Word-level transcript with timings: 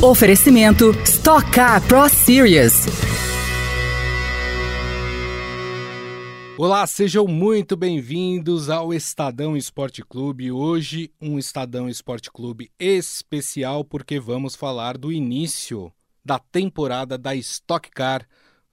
Oferecimento 0.00 0.92
Stock 1.02 1.50
Car 1.50 1.84
Pro 1.88 2.08
Series. 2.08 2.86
Olá, 6.56 6.86
sejam 6.86 7.26
muito 7.26 7.76
bem-vindos 7.76 8.70
ao 8.70 8.94
Estadão 8.94 9.56
Esporte 9.56 10.04
Clube. 10.04 10.52
Hoje, 10.52 11.10
um 11.20 11.36
Estadão 11.36 11.88
Esporte 11.88 12.30
Clube 12.30 12.70
especial, 12.78 13.84
porque 13.84 14.20
vamos 14.20 14.54
falar 14.54 14.96
do 14.96 15.10
início 15.10 15.92
da 16.24 16.38
temporada 16.38 17.18
da 17.18 17.34
Stock 17.34 17.90
Car 17.90 18.24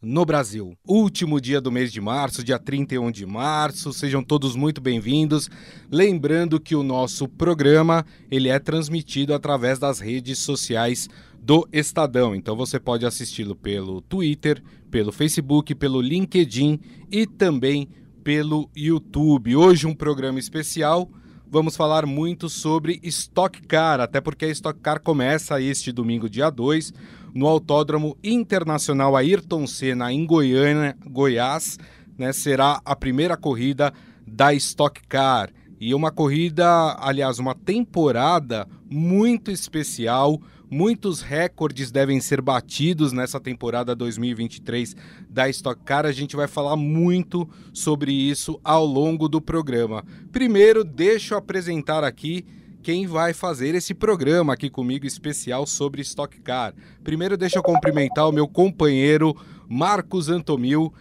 no 0.01 0.25
Brasil. 0.25 0.77
Último 0.87 1.39
dia 1.39 1.59
do 1.59 1.71
mês 1.71 1.91
de 1.91 1.99
março, 1.99 2.43
dia 2.43 2.59
31 2.59 3.11
de 3.11 3.25
março. 3.25 3.91
Sejam 3.93 4.23
todos 4.23 4.55
muito 4.55 4.81
bem-vindos. 4.81 5.49
Lembrando 5.89 6.59
que 6.59 6.75
o 6.75 6.83
nosso 6.83 7.27
programa, 7.27 8.05
ele 8.29 8.49
é 8.49 8.59
transmitido 8.59 9.33
através 9.33 9.79
das 9.79 9.99
redes 9.99 10.39
sociais 10.39 11.09
do 11.41 11.67
Estadão. 11.71 12.35
Então 12.35 12.55
você 12.55 12.79
pode 12.79 13.05
assisti-lo 13.05 13.55
pelo 13.55 14.01
Twitter, 14.01 14.61
pelo 14.91 15.11
Facebook, 15.11 15.73
pelo 15.75 16.01
LinkedIn 16.01 16.79
e 17.11 17.25
também 17.25 17.89
pelo 18.23 18.69
YouTube. 18.75 19.55
Hoje 19.55 19.87
um 19.87 19.93
programa 19.93 20.39
especial. 20.39 21.09
Vamos 21.47 21.75
falar 21.75 22.05
muito 22.05 22.49
sobre 22.49 22.99
Stock 23.03 23.61
Car, 23.67 24.01
até 24.01 24.19
porque 24.19 24.45
a 24.45 24.49
Stock 24.49 24.79
Car 24.79 24.99
começa 24.99 25.61
este 25.61 25.91
domingo, 25.91 26.27
dia 26.27 26.49
2, 26.49 26.91
no 27.35 27.45
Autódromo 27.45 28.17
Internacional 28.23 29.15
Ayrton 29.15 29.67
Senna, 29.67 30.11
em 30.11 30.25
Goiânia, 30.25 30.97
Goiás. 31.05 31.77
Né, 32.17 32.31
será 32.31 32.81
a 32.85 32.95
primeira 32.95 33.35
corrida 33.35 33.93
da 34.25 34.53
Stock 34.53 35.05
Car. 35.07 35.51
E 35.77 35.93
uma 35.93 36.09
corrida, 36.09 36.95
aliás, 36.97 37.37
uma 37.37 37.53
temporada 37.53 38.65
muito 38.89 39.51
especial 39.51 40.39
Muitos 40.69 41.21
recordes 41.21 41.91
devem 41.91 42.19
ser 42.19 42.41
batidos 42.41 43.13
nessa 43.13 43.39
temporada 43.39 43.95
2023 43.95 44.95
da 45.29 45.47
Stock 45.49 45.79
Car. 45.83 46.05
A 46.05 46.11
gente 46.11 46.35
vai 46.35 46.47
falar 46.47 46.75
muito 46.75 47.47
sobre 47.71 48.11
isso 48.11 48.59
ao 48.63 48.85
longo 48.85 49.29
do 49.29 49.39
programa. 49.39 50.03
Primeiro, 50.31 50.83
deixa 50.83 51.35
eu 51.35 51.37
apresentar 51.37 52.03
aqui 52.03 52.45
quem 52.85 53.07
vai 53.07 53.33
fazer 53.33 53.73
esse 53.73 53.95
programa 53.95 54.53
aqui 54.53 54.69
comigo 54.69 55.07
especial 55.07 55.65
sobre 55.65 56.03
Stock 56.03 56.39
Car. 56.41 56.71
Primeiro, 57.03 57.35
deixa 57.35 57.57
eu 57.57 57.63
cumprimentar 57.63 58.29
o 58.29 58.31
meu 58.31 58.47
companheiro 58.47 59.35
Marcos 59.67 60.29
Antomil, 60.29 60.93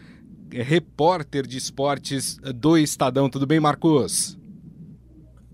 repórter 0.51 1.47
de 1.47 1.59
esportes 1.59 2.39
do 2.39 2.79
Estadão. 2.79 3.29
Tudo 3.29 3.47
bem, 3.47 3.61
Marcos? 3.61 4.39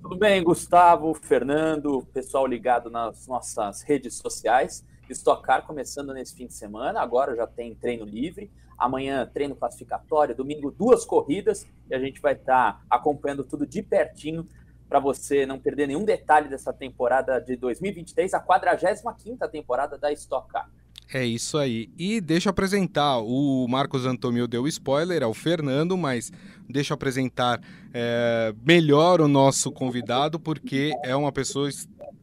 Tudo 0.00 0.16
bem, 0.16 0.40
Gustavo, 0.44 1.12
Fernando, 1.14 2.06
pessoal 2.14 2.46
ligado 2.46 2.88
nas 2.88 3.26
nossas 3.26 3.82
redes 3.82 4.14
sociais. 4.14 4.84
Estocar 5.08 5.66
começando 5.66 6.14
nesse 6.14 6.36
fim 6.36 6.46
de 6.46 6.54
semana, 6.54 7.00
agora 7.00 7.34
já 7.34 7.48
tem 7.48 7.74
treino 7.74 8.04
livre. 8.04 8.52
Amanhã, 8.78 9.28
treino 9.34 9.56
classificatório, 9.56 10.32
domingo, 10.32 10.70
duas 10.70 11.04
corridas, 11.04 11.66
e 11.90 11.94
a 11.94 11.98
gente 11.98 12.20
vai 12.20 12.34
estar 12.34 12.84
acompanhando 12.88 13.42
tudo 13.42 13.66
de 13.66 13.82
pertinho 13.82 14.46
para 14.90 14.98
você 14.98 15.46
não 15.46 15.56
perder 15.56 15.86
nenhum 15.86 16.04
detalhe 16.04 16.48
dessa 16.48 16.72
temporada 16.72 17.38
de 17.38 17.54
2023, 17.54 18.34
a 18.34 18.40
45 18.40 19.48
temporada 19.48 19.96
da 19.96 20.12
Stock 20.12 20.48
Car. 20.48 20.68
É 21.14 21.24
isso 21.24 21.56
aí. 21.58 21.88
E 21.96 22.20
deixa 22.20 22.48
eu 22.48 22.50
apresentar. 22.50 23.18
O 23.18 23.66
Marcos 23.68 24.04
Antomil 24.04 24.48
deu 24.48 24.66
spoiler 24.66 25.22
ao 25.22 25.32
Fernando, 25.32 25.96
mas 25.96 26.32
deixa 26.68 26.92
eu 26.92 26.96
apresentar 26.96 27.60
é, 27.94 28.52
melhor 28.66 29.20
o 29.20 29.28
nosso 29.28 29.70
convidado, 29.70 30.40
porque 30.40 30.92
é 31.04 31.14
uma 31.14 31.30
pessoa 31.30 31.68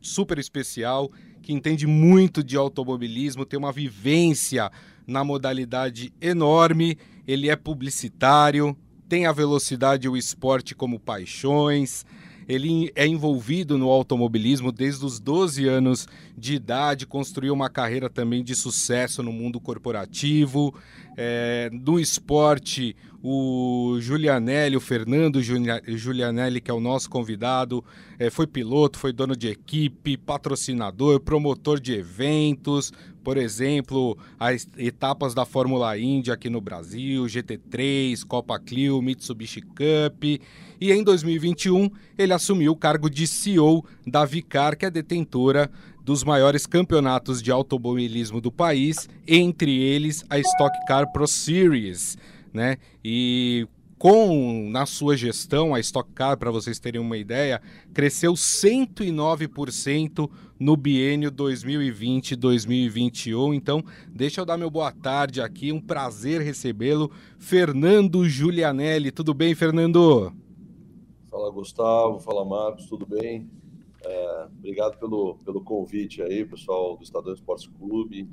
super 0.01 0.37
especial, 0.37 1.09
que 1.41 1.53
entende 1.53 1.87
muito 1.87 2.43
de 2.43 2.57
automobilismo, 2.57 3.45
tem 3.45 3.57
uma 3.57 3.71
vivência 3.71 4.69
na 5.05 5.23
modalidade 5.23 6.13
enorme. 6.19 6.97
Ele 7.25 7.49
é 7.49 7.55
publicitário, 7.55 8.75
tem 9.07 9.25
a 9.25 9.31
velocidade 9.31 10.07
e 10.07 10.09
o 10.09 10.17
esporte 10.17 10.75
como 10.75 10.99
paixões. 10.99 12.05
Ele 12.47 12.91
é 12.95 13.05
envolvido 13.05 13.77
no 13.77 13.89
automobilismo 13.89 14.71
desde 14.71 15.05
os 15.05 15.19
12 15.19 15.67
anos 15.67 16.07
de 16.37 16.55
idade, 16.55 17.05
construiu 17.05 17.53
uma 17.53 17.69
carreira 17.69 18.09
também 18.09 18.43
de 18.43 18.55
sucesso 18.55 19.21
no 19.21 19.33
mundo 19.33 19.59
corporativo. 19.59 20.73
É, 21.19 21.69
no 21.73 21.99
esporte, 21.99 22.95
o 23.23 23.97
Julianelli, 23.99 24.77
o 24.77 24.79
Fernando 24.79 25.41
Julianelli, 25.41 26.61
que 26.61 26.69
é 26.69 26.73
o 26.73 26.79
nosso 26.79 27.09
convidado, 27.09 27.83
é, 28.19 28.29
foi 28.29 28.45
piloto, 28.45 28.99
foi 28.99 29.11
dono 29.11 29.35
de 29.35 29.47
equipe, 29.47 30.15
patrocinador, 30.15 31.19
promotor 31.19 31.79
de 31.79 31.93
eventos, 31.93 32.93
por 33.27 33.35
exemplo, 33.35 34.17
as 34.39 34.69
etapas 34.77 35.33
da 35.33 35.43
Fórmula 35.43 35.97
Indy 35.97 36.31
aqui 36.31 36.49
no 36.49 36.61
Brasil, 36.61 37.25
GT3, 37.25 38.23
Copa 38.25 38.57
Clio, 38.57 39.01
Mitsubishi 39.01 39.61
Cup. 39.61 40.23
E 40.79 40.91
em 40.93 41.03
2021, 41.03 41.89
ele 42.17 42.31
assumiu 42.31 42.71
o 42.71 42.75
cargo 42.77 43.09
de 43.09 43.27
CEO 43.27 43.83
da 44.05 44.23
Vicar, 44.23 44.77
que 44.77 44.85
é 44.85 44.89
detentora 44.89 45.69
dos 46.07 46.23
maiores 46.23 46.65
campeonatos 46.65 47.43
de 47.43 47.51
automobilismo 47.51 48.39
do 48.39 48.49
país, 48.49 49.09
entre 49.27 49.77
eles 49.77 50.23
a 50.29 50.39
Stock 50.39 50.73
Car 50.87 51.11
Pro 51.11 51.27
Series, 51.27 52.17
né? 52.53 52.77
E 53.03 53.67
com 53.99 54.69
na 54.71 54.85
sua 54.85 55.17
gestão, 55.17 55.75
a 55.75 55.81
Stock 55.81 56.09
Car, 56.13 56.37
para 56.37 56.49
vocês 56.49 56.79
terem 56.79 57.01
uma 57.01 57.17
ideia, 57.17 57.61
cresceu 57.93 58.35
109% 58.35 60.29
no 60.57 60.77
biênio 60.77 61.29
2020-2021. 61.29 63.53
Então, 63.53 63.83
deixa 64.07 64.39
eu 64.39 64.45
dar 64.45 64.55
meu 64.55 64.71
boa 64.71 64.93
tarde 64.93 65.41
aqui, 65.41 65.73
um 65.73 65.81
prazer 65.81 66.39
recebê-lo, 66.39 67.11
Fernando 67.37 68.23
Giulianelli. 68.29 69.11
Tudo 69.11 69.33
bem, 69.33 69.53
Fernando? 69.53 70.31
Fala, 71.29 71.51
Gustavo. 71.51 72.17
Fala, 72.21 72.45
Marcos. 72.45 72.85
Tudo 72.85 73.05
bem? 73.05 73.49
É, 74.03 74.47
obrigado 74.57 74.97
pelo, 74.97 75.37
pelo 75.43 75.63
convite 75.63 76.21
aí, 76.21 76.45
pessoal 76.45 76.95
do 76.95 77.03
Estadão 77.03 77.33
Esportes 77.33 77.67
Clube. 77.67 78.29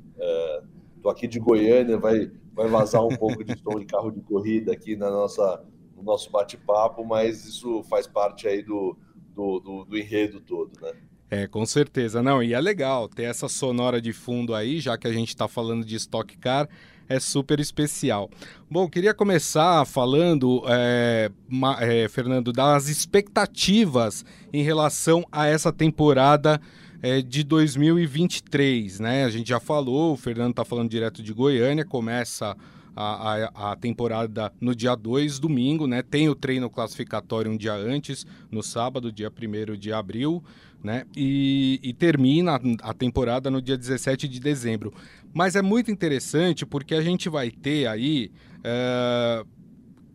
Estou 0.95 1.11
é, 1.11 1.13
aqui 1.13 1.27
de 1.27 1.39
Goiânia, 1.39 1.97
vai, 1.97 2.31
vai 2.53 2.67
vazar 2.67 3.03
um 3.05 3.15
pouco 3.15 3.43
de 3.43 3.57
som 3.59 3.79
de 3.79 3.85
carro 3.85 4.11
de 4.11 4.21
corrida 4.21 4.71
aqui 4.71 4.95
na 4.95 5.09
nossa, 5.09 5.63
no 5.95 6.03
nosso 6.03 6.31
bate-papo, 6.31 7.03
mas 7.03 7.45
isso 7.45 7.83
faz 7.83 8.07
parte 8.07 8.47
aí 8.47 8.61
do, 8.61 8.97
do, 9.33 9.59
do, 9.59 9.85
do 9.85 9.97
enredo 9.97 10.39
todo, 10.39 10.71
né? 10.81 10.93
É, 11.29 11.47
com 11.47 11.65
certeza. 11.65 12.21
Não, 12.21 12.41
e 12.41 12.53
é 12.53 12.61
legal 12.61 13.09
ter 13.09 13.23
essa 13.23 13.49
sonora 13.49 13.99
de 13.99 14.13
fundo 14.13 14.53
aí, 14.53 14.79
já 14.79 14.97
que 14.97 15.07
a 15.07 15.11
gente 15.11 15.29
está 15.29 15.47
falando 15.47 15.83
de 15.83 15.95
Stock 15.95 16.37
Car 16.37 16.69
é 17.07 17.19
super 17.19 17.59
especial. 17.59 18.29
Bom, 18.69 18.89
queria 18.89 19.13
começar 19.13 19.85
falando, 19.85 20.63
é, 20.67 21.31
é, 21.79 22.07
Fernando, 22.09 22.51
das 22.51 22.87
expectativas 22.87 24.25
em 24.51 24.63
relação 24.63 25.25
a 25.31 25.47
essa 25.47 25.71
temporada 25.71 26.59
é, 27.01 27.21
de 27.21 27.43
2023, 27.43 28.99
né? 28.99 29.25
A 29.25 29.29
gente 29.29 29.49
já 29.49 29.59
falou, 29.59 30.13
o 30.13 30.17
Fernando 30.17 30.51
está 30.51 30.65
falando 30.65 30.89
direto 30.89 31.21
de 31.21 31.33
Goiânia, 31.33 31.85
começa 31.85 32.55
a, 32.95 33.33
a, 33.33 33.71
a, 33.71 33.75
temporada 33.75 34.51
no 34.59 34.73
dia 34.73 34.95
2, 34.95 35.37
domingo, 35.37 35.85
né? 35.85 36.01
Tem 36.01 36.29
o 36.29 36.35
treino 36.35 36.69
classificatório 36.69 37.51
um 37.51 37.57
dia 37.57 37.73
antes, 37.73 38.25
no 38.49 38.63
sábado, 38.63 39.11
dia 39.11 39.29
1 39.29 39.75
de 39.77 39.91
abril, 39.91 40.43
né? 40.81 41.03
E, 41.15 41.79
e, 41.83 41.93
termina 41.93 42.59
a 42.81 42.93
temporada 42.93 43.51
no 43.51 43.61
dia 43.61 43.77
17 43.77 44.27
de 44.27 44.39
dezembro. 44.39 44.93
Mas 45.35 45.57
é 45.57 45.61
muito 45.61 45.91
interessante 45.91 46.65
porque 46.65 46.95
a 46.95 47.01
gente 47.01 47.27
vai 47.27 47.51
ter 47.51 47.87
aí 47.87 48.31
é, 48.63 49.43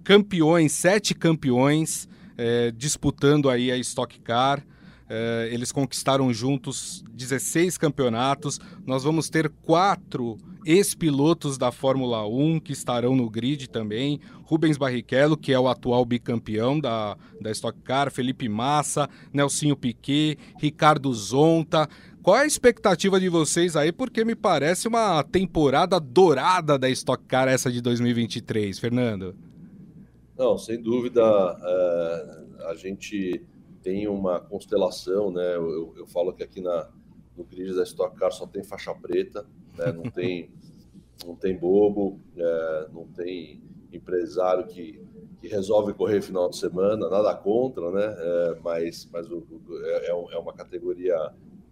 campeões, 0.03 0.73
sete 0.73 1.15
campeões 1.15 2.09
é, 2.39 2.71
disputando 2.71 3.51
aí 3.51 3.71
a 3.71 3.77
Stock 3.77 4.19
Car. 4.21 4.65
É, 5.11 5.51
eles 5.53 5.73
conquistaram 5.73 6.33
juntos 6.33 7.05
16 7.13 7.77
campeonatos. 7.77 8.59
Nós 8.87 9.05
vamos 9.05 9.29
ter 9.29 9.51
quatro 9.61 10.39
ex-pilotos 10.65 11.59
da 11.59 11.71
Fórmula 11.71 12.27
1 12.27 12.61
que 12.61 12.73
estarão 12.73 13.15
no 13.15 13.29
grid 13.29 13.69
também. 13.69 14.21
Rubens 14.45 14.79
Barrichello, 14.79 15.37
que 15.37 15.53
é 15.53 15.61
o 15.61 15.69
atual 15.69 16.05
bicampeão 16.05 16.81
da, 16.81 17.17
da 17.41 17.51
Stock 17.51 17.79
Car, 17.83 18.11
Felipe 18.11 18.49
Massa, 18.49 19.09
Nelsinho 19.33 19.77
Piquet, 19.77 20.39
Ricardo 20.59 21.13
Zonta. 21.13 21.89
Qual 22.23 22.37
é 22.37 22.43
a 22.43 22.47
expectativa 22.47 23.19
de 23.19 23.31
vocês 23.31 23.77
aí? 23.77 23.91
Porque 23.91 24.27
me 24.27 24.35
parece 24.35 24.87
uma 24.87 25.23
temporada 25.23 25.99
dourada 25.99 26.79
da 26.79 26.91
Stock 26.91 27.25
Car 27.25 27.49
essa 27.49 27.73
de 27.73 27.81
2023, 27.81 28.79
Fernando. 28.79 29.35
Não, 30.37 30.59
sem 30.59 30.83
dúvida, 30.83 31.23
é, 31.23 32.67
a 32.67 32.75
gente 32.75 33.43
tem 33.83 34.07
uma 34.07 34.39
constelação, 34.39 35.31
né? 35.31 35.57
Eu, 35.57 35.95
eu 35.97 36.07
falo 36.07 36.35
que 36.35 36.43
aqui 36.43 36.61
na, 36.61 36.91
no 37.35 37.43
grid 37.43 37.75
da 37.75 37.85
Stock 37.85 38.15
Car 38.17 38.33
só 38.33 38.47
tem 38.47 38.63
faixa 38.63 38.95
preta, 38.95 39.47
né? 39.79 39.91
não, 39.91 40.03
tem, 40.13 40.51
não 41.27 41.35
tem 41.35 41.57
bobo, 41.57 42.21
é, 42.37 42.89
não 42.93 43.07
tem 43.07 43.63
empresário 43.91 44.67
que, 44.67 45.03
que 45.41 45.49
resolve 45.49 45.95
correr 45.95 46.21
final 46.21 46.51
de 46.51 46.57
semana, 46.59 47.09
nada 47.09 47.35
contra, 47.35 47.91
né? 47.91 48.15
É, 48.19 48.59
mas 48.63 49.09
mas 49.11 49.31
o, 49.31 49.43
é, 49.85 50.11
é, 50.11 50.11
é 50.11 50.39
uma 50.39 50.53
categoria 50.53 51.17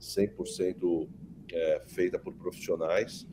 100% 0.00 1.08
é, 1.52 1.82
feita 1.86 2.18
por 2.18 2.34
profissionais. 2.34 3.26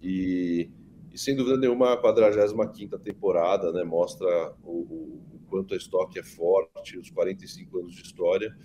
E, 0.00 0.70
e, 1.12 1.18
sem 1.18 1.36
dúvida 1.36 1.56
nenhuma 1.56 1.92
a 1.92 1.96
45 1.96 2.98
temporada 2.98 3.72
né, 3.72 3.84
mostra 3.84 4.54
o, 4.62 4.80
o, 4.80 5.40
quanto 5.48 5.74
a 5.74 5.76
estoque 5.76 6.18
é 6.18 6.22
forte, 6.22 6.98
os 6.98 7.10
45 7.10 7.78
anos 7.78 7.94
de 7.94 8.02
história. 8.02 8.56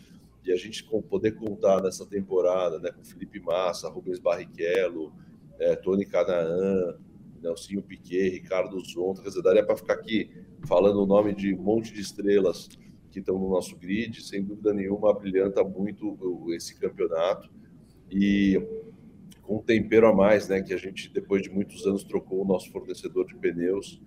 E 0.43 0.51
a 0.51 0.55
gente 0.55 0.83
poder 1.09 1.31
contar 1.33 1.81
nessa 1.81 2.05
temporada 2.05 2.79
né, 2.79 2.91
com 2.91 3.03
Felipe 3.03 3.39
Massa, 3.39 3.89
Rubens 3.89 4.19
Barrichello, 4.19 5.13
é, 5.59 5.75
Tony 5.75 6.05
Canaan, 6.05 6.97
Nelsinho 7.41 7.81
Piquet, 7.81 8.29
Ricardo 8.29 8.79
Zonta, 8.83 9.21
quer 9.21 9.29
dizer, 9.29 9.41
daria 9.41 9.65
para 9.65 9.75
ficar 9.75 9.93
aqui 9.93 10.31
falando 10.65 11.03
o 11.03 11.05
nome 11.05 11.35
de 11.35 11.53
um 11.53 11.61
monte 11.61 11.93
de 11.93 12.01
estrelas 12.01 12.69
que 13.09 13.19
estão 13.19 13.37
no 13.37 13.49
nosso 13.49 13.75
grid, 13.75 14.21
sem 14.21 14.43
dúvida 14.43 14.73
nenhuma, 14.73 15.13
brilhanta 15.13 15.63
muito 15.63 16.17
esse 16.53 16.75
campeonato. 16.79 17.49
E 18.11 18.61
com 19.41 19.57
um 19.57 19.61
tempero 19.61 20.07
a 20.07 20.13
mais, 20.13 20.47
né, 20.47 20.61
que 20.61 20.73
a 20.73 20.77
gente 20.77 21.11
depois 21.13 21.41
de 21.41 21.49
muitos 21.49 21.85
anos 21.85 22.03
trocou 22.03 22.41
o 22.41 22.45
nosso 22.45 22.71
fornecedor 22.71 23.25
de 23.25 23.35
pneus, 23.35 24.01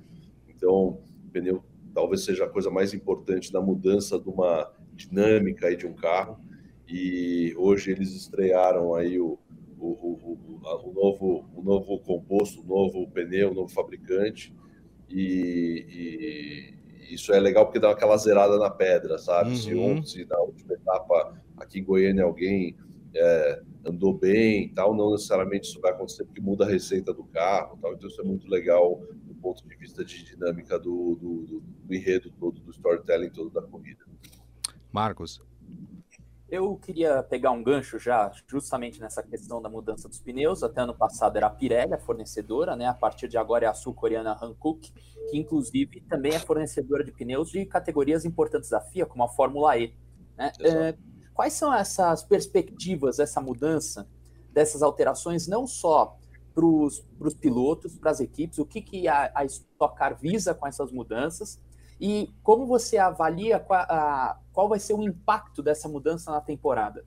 então 0.49 1.01
pneu 1.33 1.63
talvez 1.93 2.25
seja 2.25 2.45
a 2.45 2.49
coisa 2.49 2.71
mais 2.71 2.95
importante 2.95 3.53
da 3.53 3.61
mudança 3.61 4.19
de 4.19 4.29
uma 4.29 4.71
dinâmica 4.95 5.67
aí 5.67 5.77
de 5.77 5.87
um 5.87 5.95
carro. 5.95 6.39
E 6.89 7.55
hoje 7.57 7.91
eles 7.91 8.15
estrearam 8.15 8.95
aí 8.95 9.19
o, 9.19 9.39
o, 9.79 9.87
o, 9.87 10.61
o, 10.85 10.93
novo, 10.93 11.45
o 11.55 11.63
novo 11.63 11.99
composto, 12.01 12.61
o 12.61 12.65
novo 12.65 13.09
pneu, 13.11 13.51
o 13.51 13.55
novo 13.55 13.69
fabricante. 13.69 14.55
E, 15.09 15.87
e 15.89 16.75
isso 17.09 17.33
é 17.33 17.41
legal 17.41 17.67
porque 17.67 17.79
dá 17.79 17.91
aquela 17.91 18.17
zerada 18.17 18.59
na 18.59 18.71
pedra, 18.71 19.19
sabe? 19.19 19.51
Uhum. 19.51 19.57
Se, 19.57 19.75
ontem, 19.75 20.27
na 20.27 20.39
última 20.41 20.75
etapa 20.75 21.41
aqui 21.57 21.81
em 21.81 21.85
Goiânia 21.85 22.25
alguém 22.25 22.77
é, 23.15 23.63
andou 23.85 24.17
bem 24.17 24.73
tal, 24.75 24.95
não 24.95 25.13
necessariamente 25.13 25.69
isso 25.69 25.81
vai 25.81 25.93
acontecer 25.93 26.25
porque 26.25 26.41
muda 26.41 26.65
a 26.65 26.69
receita 26.69 27.13
do 27.13 27.25
carro, 27.25 27.79
tal. 27.81 27.95
Então 27.95 28.09
isso 28.09 28.21
é 28.21 28.25
muito 28.25 28.49
legal 28.49 29.01
do 29.25 29.35
ponto 29.35 29.67
de 29.67 29.77
vista 29.77 30.05
de 30.05 30.25
dinâmica 30.25 30.79
do, 30.79 31.17
do, 31.17 31.47
do, 31.47 31.61
do 31.61 31.95
enredo 31.95 32.31
todo, 32.39 32.61
do 32.61 32.71
storytelling 32.71 33.31
todo 33.31 33.51
da 33.51 33.63
corrida. 33.63 34.05
Marcos. 34.93 35.41
Eu 36.51 36.77
queria 36.77 37.23
pegar 37.23 37.53
um 37.53 37.63
gancho 37.63 37.97
já 37.97 38.33
justamente 38.49 39.01
nessa 39.01 39.23
questão 39.23 39.63
da 39.63 39.69
mudança 39.69 40.09
dos 40.09 40.19
pneus. 40.19 40.65
Até 40.65 40.81
ano 40.81 40.95
passado 40.95 41.37
era 41.37 41.47
a 41.47 41.51
Pirelli, 41.51 41.95
a 41.95 41.99
fornecedora, 41.99 42.75
né? 42.75 42.87
A 42.87 42.95
partir 42.95 43.29
de 43.29 43.39
agora 43.39 43.67
é 43.67 43.69
a 43.69 43.75
sul-coreana 43.75 44.37
Hankook, 44.43 44.93
que 45.31 45.39
inclusive 45.39 46.01
também 46.09 46.35
é 46.35 46.41
fornecedora 46.41 47.05
de 47.05 47.13
pneus 47.13 47.51
de 47.51 47.65
categorias 47.65 48.25
importantes 48.25 48.69
da 48.69 48.81
FIA, 48.81 49.07
como 49.07 49.23
a 49.23 49.29
Fórmula 49.29 49.79
E. 49.79 49.95
Né? 50.37 50.51
É, 50.61 50.97
quais 51.33 51.53
são 51.53 51.73
essas 51.73 52.25
perspectivas, 52.25 53.21
essa 53.21 53.41
mudança, 53.41 54.09
dessas 54.53 54.83
alterações, 54.83 55.47
não 55.47 55.69
só 55.69 56.19
para 56.53 56.67
os 56.67 57.35
pilotos, 57.41 57.97
para 57.97 58.11
as 58.11 58.19
equipes, 58.19 58.59
o 58.59 58.67
que, 58.67 58.83
que 58.83 59.07
a, 59.07 59.31
a 59.35 59.45
Stock 59.45 59.97
Car 59.97 60.19
visa 60.19 60.53
com 60.53 60.67
essas 60.67 60.91
mudanças, 60.91 61.61
e 62.01 62.31
como 62.43 62.67
você 62.67 62.97
avalia 62.97 63.61
qual, 64.53 64.69
vai 64.69 64.79
ser 64.79 64.95
o 64.95 65.03
impacto 65.03 65.63
dessa 65.63 65.89
mudança 65.89 66.31
na 66.31 66.41
temporada? 66.41 67.05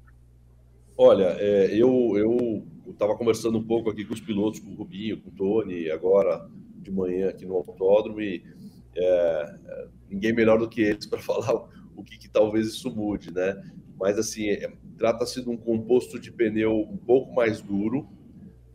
Olha, 0.95 1.35
é, 1.39 1.75
eu 1.75 2.63
estava 2.87 3.17
conversando 3.17 3.57
um 3.57 3.63
pouco 3.63 3.89
aqui 3.89 4.05
com 4.05 4.13
os 4.13 4.21
pilotos, 4.21 4.59
com 4.59 4.69
o 4.69 4.75
Rubinho, 4.75 5.19
com 5.19 5.29
o 5.29 5.33
Tony, 5.33 5.89
agora 5.89 6.47
de 6.77 6.91
manhã 6.91 7.29
aqui 7.29 7.45
no 7.45 7.55
autódromo, 7.55 8.21
e 8.21 8.43
é, 8.95 9.59
é 9.65 9.87
ninguém 10.07 10.31
melhor 10.31 10.59
do 10.59 10.69
que 10.69 10.81
eles 10.81 11.05
para 11.07 11.19
falar 11.19 11.67
o 11.95 12.03
que, 12.03 12.17
que, 12.17 12.29
talvez 12.29 12.67
isso 12.67 12.93
mude, 12.95 13.33
né? 13.33 13.59
Mas 13.99 14.19
assim, 14.19 14.49
é, 14.49 14.71
trata-se 14.97 15.41
de 15.41 15.49
um 15.49 15.57
composto 15.57 16.19
de 16.19 16.31
pneu 16.31 16.81
um 16.81 16.97
pouco 16.97 17.33
mais 17.33 17.61
duro, 17.61 18.07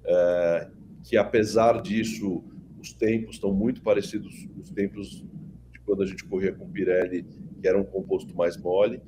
é, 0.05 0.69
que 1.05 1.17
apesar 1.17 1.81
disso, 1.81 2.43
os 2.81 2.93
tempos 2.93 3.37
estão 3.37 3.53
muito 3.53 3.83
parecidos 3.83 4.49
os 4.61 4.71
tempos 4.71 5.25
quando 5.89 6.03
a 6.03 6.07
gente 6.07 6.23
corria 6.23 6.53
com 6.53 6.69
Pirelli, 6.69 7.25
que 7.63 7.67
era 7.67 7.81
um 7.81 7.85
composto 7.85 8.37
mais 8.37 8.59
mole, 8.59 9.01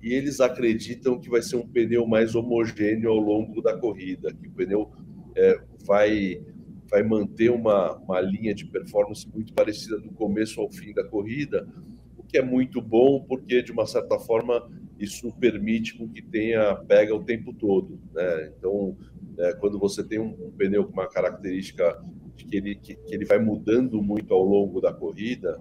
e 0.00 0.14
eles 0.14 0.40
acreditam 0.40 1.18
que 1.18 1.28
vai 1.28 1.42
ser 1.42 1.56
um 1.56 1.66
pneu 1.66 2.06
mais 2.06 2.36
homogêneo 2.36 3.10
ao 3.10 3.18
longo 3.18 3.60
da 3.60 3.76
corrida, 3.76 4.32
que 4.32 4.46
o 4.46 4.52
pneu 4.52 4.88
é, 5.34 5.60
vai, 5.84 6.40
vai 6.88 7.02
manter 7.02 7.50
uma, 7.50 7.96
uma 7.96 8.20
linha 8.20 8.54
de 8.54 8.64
performance 8.66 9.28
muito 9.34 9.52
parecida 9.52 9.98
do 9.98 10.10
começo 10.10 10.60
ao 10.60 10.70
fim 10.70 10.94
da 10.94 11.02
corrida, 11.02 11.68
o 12.16 12.22
que 12.22 12.38
é 12.38 12.42
muito 12.42 12.80
bom, 12.80 13.24
porque 13.24 13.60
de 13.60 13.72
uma 13.72 13.84
certa 13.84 14.16
forma 14.20 14.70
isso 14.96 15.32
permite 15.40 15.98
que 16.08 16.22
tenha 16.22 16.76
pega 16.76 17.14
o 17.16 17.24
tempo 17.24 17.52
todo. 17.52 17.98
Né? 18.14 18.52
Então, 18.56 18.96
é, 19.38 19.52
quando 19.54 19.76
você 19.76 20.04
tem 20.04 20.20
um, 20.20 20.36
um, 20.40 20.52
pneu 20.52 20.84
com 20.84 20.92
uma 20.92 21.08
característica 21.08 22.00
que 22.36 22.56
ele, 22.56 22.76
que, 22.76 22.94
que 22.94 23.14
ele 23.14 23.24
vai 23.24 23.40
mudando 23.40 24.00
muito 24.00 24.32
ao 24.32 24.44
longo 24.44 24.80
da 24.80 24.92
corrida, 24.92 25.60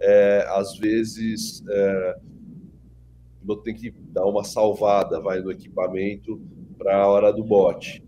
é, 0.00 0.46
às 0.48 0.76
vezes 0.76 1.64
é, 1.68 2.18
tem 3.64 3.74
que 3.74 3.90
dar 4.12 4.26
uma 4.26 4.44
salvada, 4.44 5.20
vai 5.20 5.40
no 5.40 5.50
equipamento 5.50 6.40
para 6.76 6.96
a 6.96 7.08
hora 7.08 7.32
do 7.32 7.42
bote. 7.42 8.04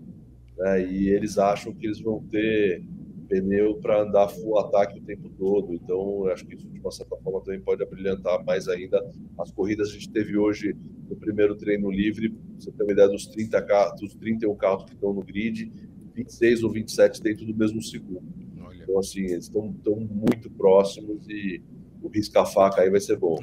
Né? 0.56 0.86
E 0.86 1.08
eles 1.08 1.38
acham 1.38 1.72
que 1.72 1.86
eles 1.86 2.00
vão 2.00 2.22
ter 2.30 2.84
pneu 3.28 3.76
para 3.76 4.02
andar 4.02 4.28
full 4.28 4.58
ataque 4.58 4.98
o 4.98 5.02
tempo 5.02 5.30
todo. 5.30 5.72
Então, 5.72 6.26
acho 6.26 6.44
que 6.44 6.56
isso, 6.56 6.68
de 6.68 6.80
uma 6.80 6.90
certa 6.90 7.16
forma, 7.16 7.40
também 7.40 7.60
pode 7.60 7.82
abrilhantar 7.82 8.44
mais 8.44 8.68
ainda 8.68 9.00
as 9.38 9.52
corridas. 9.52 9.88
A 9.88 9.92
gente 9.92 10.10
teve 10.10 10.36
hoje 10.36 10.76
no 11.08 11.16
primeiro 11.16 11.56
treino 11.56 11.90
livre, 11.90 12.34
você 12.58 12.70
tem 12.72 12.84
uma 12.84 12.92
ideia 12.92 13.08
dos, 13.08 13.26
30 13.26 13.62
carros, 13.62 14.00
dos 14.00 14.14
31 14.14 14.54
carros 14.56 14.84
que 14.84 14.94
estão 14.94 15.12
no 15.12 15.22
grid, 15.22 15.72
26 16.14 16.64
ou 16.64 16.70
27 16.70 17.22
dentro 17.22 17.46
do 17.46 17.54
mesmo 17.54 17.80
segundo. 17.80 18.22
Olha. 18.60 18.82
Então, 18.82 18.98
assim, 18.98 19.22
eles 19.22 19.44
estão 19.44 19.74
muito 19.96 20.50
próximos 20.50 21.28
e 21.28 21.62
o 22.02 22.08
risca-faca 22.08 22.80
aí 22.80 22.90
vai 22.90 23.00
ser 23.00 23.16
bom. 23.16 23.38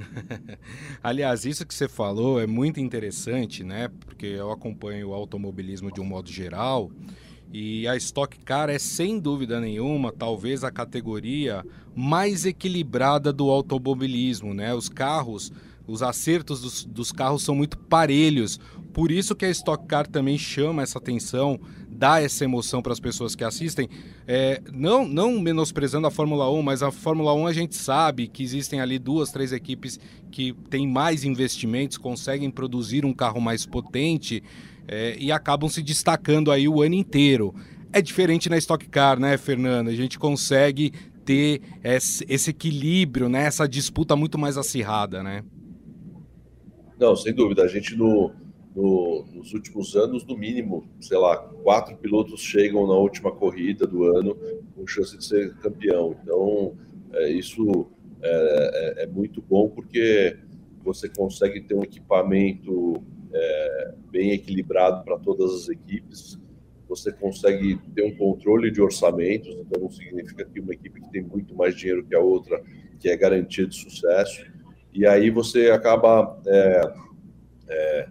Aliás, 1.03 1.45
isso 1.45 1.65
que 1.65 1.73
você 1.73 1.87
falou 1.87 2.39
é 2.39 2.47
muito 2.47 2.79
interessante, 2.79 3.63
né? 3.63 3.89
Porque 4.05 4.25
eu 4.25 4.51
acompanho 4.51 5.09
o 5.09 5.13
automobilismo 5.13 5.91
de 5.91 6.01
um 6.01 6.05
modo 6.05 6.29
geral. 6.29 6.91
E 7.51 7.87
a 7.87 7.95
Stock 7.95 8.37
Car 8.39 8.69
é 8.69 8.77
sem 8.77 9.19
dúvida 9.19 9.61
nenhuma, 9.61 10.11
talvez 10.11 10.63
a 10.63 10.71
categoria 10.71 11.65
mais 11.95 12.45
equilibrada 12.45 13.31
do 13.31 13.49
automobilismo, 13.49 14.53
né? 14.53 14.73
Os 14.73 14.89
carros, 14.89 15.51
os 15.87 16.03
acertos 16.03 16.61
dos, 16.61 16.85
dos 16.85 17.11
carros 17.11 17.43
são 17.43 17.55
muito 17.55 17.77
parelhos. 17.77 18.59
Por 18.91 19.11
isso 19.11 19.35
que 19.35 19.45
a 19.45 19.49
Stock 19.49 19.85
Car 19.85 20.07
também 20.07 20.37
chama 20.37 20.81
essa 20.81 20.97
atenção 20.97 21.59
dá 21.97 22.21
essa 22.21 22.43
emoção 22.43 22.81
para 22.81 22.93
as 22.93 22.99
pessoas 22.99 23.35
que 23.35 23.43
assistem. 23.43 23.89
É, 24.27 24.61
não, 24.71 25.07
não 25.07 25.39
menosprezando 25.39 26.05
a 26.05 26.11
Fórmula 26.11 26.49
1, 26.51 26.61
mas 26.61 26.83
a 26.83 26.91
Fórmula 26.91 27.33
1 27.33 27.47
a 27.47 27.53
gente 27.53 27.75
sabe 27.75 28.27
que 28.27 28.43
existem 28.43 28.79
ali 28.79 28.99
duas, 28.99 29.31
três 29.31 29.51
equipes 29.51 29.99
que 30.31 30.53
têm 30.69 30.87
mais 30.87 31.23
investimentos, 31.23 31.97
conseguem 31.97 32.51
produzir 32.51 33.03
um 33.03 33.13
carro 33.13 33.41
mais 33.41 33.65
potente 33.65 34.43
é, 34.87 35.17
e 35.19 35.31
acabam 35.31 35.69
se 35.69 35.81
destacando 35.81 36.51
aí 36.51 36.67
o 36.67 36.81
ano 36.81 36.95
inteiro. 36.95 37.53
É 37.91 38.01
diferente 38.01 38.49
na 38.49 38.57
Stock 38.57 38.87
Car, 38.87 39.19
né, 39.19 39.37
Fernando? 39.37 39.89
A 39.89 39.95
gente 39.95 40.19
consegue 40.19 40.91
ter 41.25 41.61
esse, 41.83 42.25
esse 42.29 42.51
equilíbrio, 42.51 43.27
né? 43.27 43.45
Essa 43.45 43.67
disputa 43.67 44.15
muito 44.15 44.37
mais 44.37 44.57
acirrada, 44.57 45.23
né? 45.23 45.43
Não, 46.99 47.15
sem 47.15 47.33
dúvida. 47.33 47.63
A 47.63 47.67
gente 47.67 47.95
no, 47.95 48.31
no, 48.75 49.25
nos 49.33 49.53
últimos 49.53 49.95
anos, 49.95 50.25
no 50.25 50.37
mínimo, 50.37 50.87
sei 50.99 51.17
lá, 51.17 51.37
quatro 51.37 51.97
pilotos 51.97 52.41
chegam 52.41 52.85
na 52.85 52.93
última 52.93 53.31
corrida 53.31 53.87
do 53.87 54.03
ano 54.03 54.37
com 54.75 54.85
chance 54.85 55.17
de 55.17 55.25
ser 55.25 55.55
campeão. 55.57 56.15
Então, 56.21 56.75
é, 57.13 57.29
isso 57.29 57.87
é, 58.21 58.99
é, 58.99 59.03
é, 59.03 59.07
muito 59.07 59.41
bom 59.41 59.69
porque 59.69 60.37
você 60.83 61.09
consegue 61.09 61.61
ter 61.61 61.75
um 61.75 61.83
equipamento 61.83 63.03
é, 63.33 63.93
bem 64.09 64.31
equilibrado 64.31 65.03
para 65.03 65.17
todas 65.17 65.53
as 65.53 65.69
equipes. 65.69 66.39
Você 66.87 67.11
consegue 67.11 67.77
ter 67.93 68.03
um 68.03 68.15
controle 68.15 68.71
de 68.71 68.81
orçamentos, 68.81 69.49
então 69.49 69.81
não 69.81 69.89
significa 69.89 70.45
que 70.45 70.59
uma 70.59 70.73
equipe 70.73 71.01
que 71.01 71.11
tem 71.11 71.21
muito 71.21 71.53
mais 71.55 71.75
dinheiro 71.75 72.05
que 72.05 72.15
a 72.15 72.19
outra, 72.19 72.63
que 72.99 73.09
é 73.09 73.17
garantia 73.17 73.67
de 73.67 73.75
sucesso. 73.75 74.45
E 74.93 75.05
aí 75.05 75.29
você 75.29 75.69
acaba 75.69 76.41
é, 76.47 76.93
é, 77.69 78.09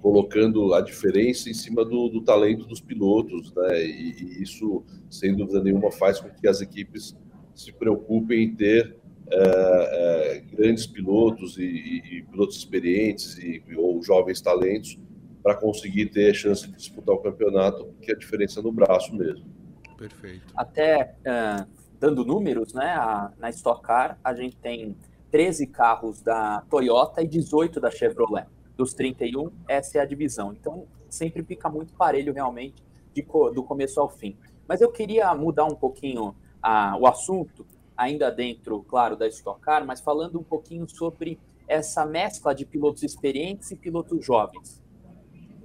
colocando 0.00 0.74
a 0.74 0.80
diferença 0.80 1.50
em 1.50 1.54
cima 1.54 1.84
do, 1.84 2.08
do 2.08 2.22
talento 2.22 2.64
dos 2.66 2.80
pilotos, 2.80 3.52
né? 3.54 3.84
E, 3.84 4.12
e, 4.22 4.42
isso, 4.42 4.84
sem 5.10 5.34
dúvida 5.34 5.62
nenhuma, 5.62 5.90
faz 5.90 6.20
com 6.20 6.28
que 6.30 6.46
as 6.46 6.60
equipes 6.60 7.16
se 7.54 7.72
preocupem 7.72 8.44
em 8.44 8.54
ter 8.54 8.96
é, 9.30 9.36
é, 9.36 10.40
grandes 10.40 10.86
pilotos 10.86 11.58
e, 11.58 11.64
e, 11.64 12.18
e, 12.18 12.22
pilotos 12.22 12.56
experientes 12.56 13.36
e, 13.38 13.62
ou 13.76 14.02
jovens 14.02 14.40
talentos 14.40 14.98
para 15.42 15.54
conseguir 15.54 16.06
ter 16.06 16.32
chance 16.34 16.66
de 16.66 16.76
disputar 16.76 17.14
o 17.14 17.18
campeonato, 17.18 17.84
porque 17.86 18.12
a 18.12 18.16
diferença 18.16 18.60
é 18.60 18.62
no 18.62 18.72
braço 18.72 19.14
mesmo. 19.14 19.46
Perfeito. 19.96 20.46
Até 20.54 21.16
uh, 21.20 21.66
dando 21.98 22.24
números, 22.24 22.72
né? 22.72 22.90
A, 22.94 23.32
na 23.38 23.50
Stock 23.50 23.82
Car 23.82 24.18
a 24.22 24.32
gente 24.32 24.56
tem 24.56 24.96
13 25.30 25.66
carros 25.66 26.22
da 26.22 26.62
Toyota 26.70 27.22
e 27.22 27.26
18 27.26 27.80
da 27.80 27.90
Chevrolet 27.90 28.46
dos 28.78 28.94
31, 28.94 29.50
essa 29.66 29.98
é 29.98 30.00
a 30.00 30.04
divisão. 30.04 30.52
Então, 30.52 30.86
sempre 31.10 31.42
fica 31.42 31.68
muito 31.68 31.92
parelho 31.94 32.32
realmente 32.32 32.80
de, 33.12 33.22
do 33.22 33.62
começo 33.64 34.00
ao 34.00 34.08
fim. 34.08 34.36
Mas 34.68 34.80
eu 34.80 34.90
queria 34.92 35.34
mudar 35.34 35.64
um 35.64 35.74
pouquinho 35.74 36.34
a, 36.62 36.96
o 36.96 37.06
assunto, 37.06 37.66
ainda 37.96 38.30
dentro, 38.30 38.84
claro, 38.84 39.16
da 39.16 39.26
Stock 39.26 39.60
Car, 39.60 39.84
mas 39.84 40.00
falando 40.00 40.38
um 40.38 40.44
pouquinho 40.44 40.88
sobre 40.88 41.40
essa 41.66 42.06
mescla 42.06 42.54
de 42.54 42.64
pilotos 42.64 43.02
experientes 43.02 43.72
e 43.72 43.76
pilotos 43.76 44.24
jovens. 44.24 44.80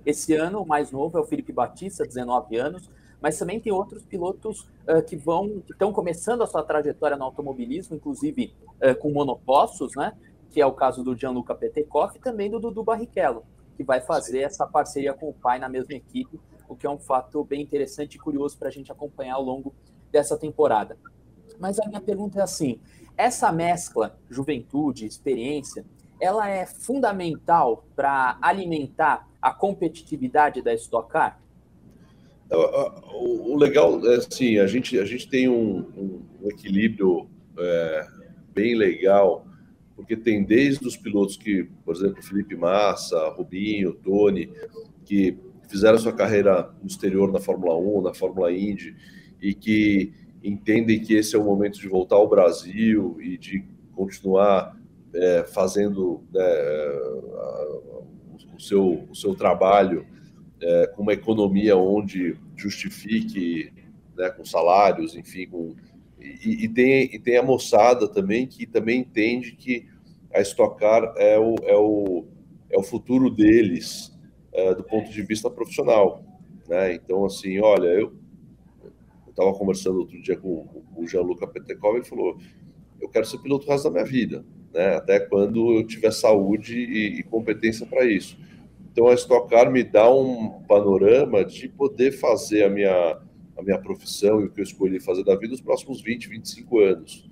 Esse 0.03 0.33
ano, 0.33 0.61
o 0.61 0.67
mais 0.67 0.91
novo 0.91 1.17
é 1.17 1.21
o 1.21 1.25
Felipe 1.25 1.53
Batista, 1.53 2.03
19 2.03 2.57
anos, 2.57 2.89
mas 3.21 3.37
também 3.37 3.59
tem 3.59 3.71
outros 3.71 4.03
pilotos 4.03 4.67
uh, 4.87 5.01
que 5.05 5.15
vão, 5.15 5.63
estão 5.69 5.93
começando 5.93 6.41
a 6.41 6.47
sua 6.47 6.63
trajetória 6.63 7.15
no 7.15 7.23
automobilismo, 7.23 7.95
inclusive 7.95 8.53
uh, 8.81 8.95
com 8.99 9.11
monopostos, 9.11 9.95
né? 9.95 10.13
Que 10.53 10.61
é 10.61 10.65
o 10.65 10.71
caso 10.71 11.03
do 11.03 11.17
Gianluca 11.17 11.55
Petekoff 11.55 12.15
e 12.15 12.21
também 12.21 12.49
do 12.49 12.59
Dudu 12.59 12.83
Barrichello, 12.83 13.43
que 13.75 13.83
vai 13.83 13.99
fazer 13.99 14.39
essa 14.39 14.65
parceria 14.67 15.13
com 15.13 15.29
o 15.29 15.33
pai 15.33 15.57
na 15.57 15.67
mesma 15.67 15.95
equipe, 15.95 16.39
o 16.69 16.75
que 16.75 16.85
é 16.85 16.89
um 16.89 16.99
fato 16.99 17.43
bem 17.43 17.61
interessante 17.61 18.15
e 18.15 18.19
curioso 18.19 18.57
para 18.57 18.67
a 18.67 18.71
gente 18.71 18.91
acompanhar 18.91 19.33
ao 19.33 19.43
longo 19.43 19.73
dessa 20.11 20.37
temporada. 20.37 20.95
Mas 21.59 21.79
a 21.79 21.87
minha 21.87 21.99
pergunta 21.99 22.39
é 22.39 22.43
assim: 22.43 22.79
essa 23.17 23.51
mescla 23.51 24.15
juventude, 24.29 25.07
experiência, 25.07 25.83
ela 26.21 26.47
é 26.47 26.65
fundamental 26.67 27.83
para 27.95 28.37
alimentar 28.41 29.27
a 29.41 29.51
competitividade 29.51 30.61
da 30.61 30.73
Stock 30.73 31.09
Car? 31.09 31.41
O 32.49 33.57
legal 33.57 33.99
é 34.07 34.17
assim, 34.17 34.59
a 34.59 34.67
gente, 34.67 34.99
a 34.99 35.05
gente 35.05 35.27
tem 35.27 35.49
um, 35.49 36.23
um 36.41 36.49
equilíbrio 36.49 37.27
é, 37.57 38.07
bem 38.53 38.75
legal, 38.75 39.45
porque 39.95 40.15
tem 40.15 40.43
desde 40.43 40.85
os 40.87 40.97
pilotos 40.97 41.37
que, 41.37 41.69
por 41.85 41.95
exemplo, 41.95 42.23
Felipe 42.23 42.55
Massa, 42.55 43.29
Rubinho, 43.29 43.93
Tony, 43.93 44.49
que 45.05 45.37
fizeram 45.69 45.97
sua 45.97 46.13
carreira 46.13 46.71
no 46.81 46.87
exterior 46.87 47.31
na 47.31 47.39
Fórmula 47.39 47.75
1, 47.75 48.01
na 48.01 48.13
Fórmula 48.13 48.51
Indy, 48.51 48.95
e 49.41 49.53
que 49.53 50.13
entendem 50.43 50.99
que 50.99 51.13
esse 51.13 51.35
é 51.35 51.39
o 51.39 51.43
momento 51.43 51.79
de 51.79 51.87
voltar 51.87 52.15
ao 52.15 52.27
Brasil 52.27 53.17
e 53.21 53.37
de 53.37 53.63
continuar 53.95 54.77
é, 55.13 55.43
fazendo 55.43 56.23
né, 56.33 56.41
o, 58.55 58.59
seu, 58.59 59.05
o 59.09 59.15
seu 59.15 59.35
trabalho 59.35 60.05
é, 60.61 60.87
com 60.87 61.03
uma 61.03 61.13
economia 61.13 61.77
onde 61.77 62.35
justifique 62.55 63.71
né, 64.17 64.29
com 64.29 64.43
salários, 64.43 65.15
enfim, 65.15 65.47
com, 65.47 65.75
e, 66.23 66.65
e, 66.65 66.69
tem, 66.69 67.13
e 67.13 67.19
tem 67.19 67.37
a 67.37 67.43
moçada 67.43 68.07
também 68.07 68.47
que 68.47 68.65
também 68.65 69.01
entende 69.01 69.51
que 69.51 69.85
a 70.33 70.41
Stock 70.41 70.79
Car 70.79 71.13
é 71.17 71.37
o, 71.37 71.55
é 71.63 71.75
o, 71.75 72.25
é 72.69 72.77
o 72.77 72.83
futuro 72.83 73.29
deles 73.29 74.11
é, 74.53 74.73
do 74.73 74.83
ponto 74.83 75.11
de 75.11 75.21
vista 75.21 75.49
profissional. 75.49 76.23
Né? 76.67 76.95
Então, 76.95 77.25
assim, 77.25 77.59
olha, 77.59 77.87
eu 77.87 78.13
estava 79.29 79.53
conversando 79.53 79.99
outro 79.99 80.21
dia 80.21 80.37
com, 80.37 80.65
com 80.65 81.01
o 81.01 81.07
Gianluca 81.07 81.45
Petekov, 81.45 81.95
ele 81.95 82.05
falou, 82.05 82.37
eu 83.01 83.09
quero 83.09 83.25
ser 83.25 83.39
piloto 83.39 83.67
o 83.67 83.69
resto 83.69 83.85
da 83.85 83.91
minha 83.91 84.05
vida, 84.05 84.45
né? 84.73 84.95
até 84.95 85.19
quando 85.19 85.73
eu 85.73 85.85
tiver 85.85 86.11
saúde 86.11 86.77
e, 86.77 87.19
e 87.19 87.23
competência 87.23 87.85
para 87.85 88.05
isso. 88.05 88.37
Então, 88.91 89.07
a 89.07 89.13
Stock 89.15 89.49
Car 89.49 89.71
me 89.71 89.83
dá 89.83 90.09
um 90.13 90.61
panorama 90.67 91.43
de 91.43 91.67
poder 91.67 92.11
fazer 92.11 92.63
a 92.63 92.69
minha, 92.69 93.19
a 93.57 93.61
minha 93.61 93.77
profissão 93.77 94.41
e 94.41 94.45
o 94.45 94.49
que 94.49 94.59
eu 94.59 94.63
escolhi 94.63 94.99
fazer 94.99 95.23
da 95.23 95.35
vida 95.35 95.51
nos 95.51 95.61
próximos 95.61 96.01
20, 96.01 96.29
25 96.29 96.79
anos. 96.79 97.29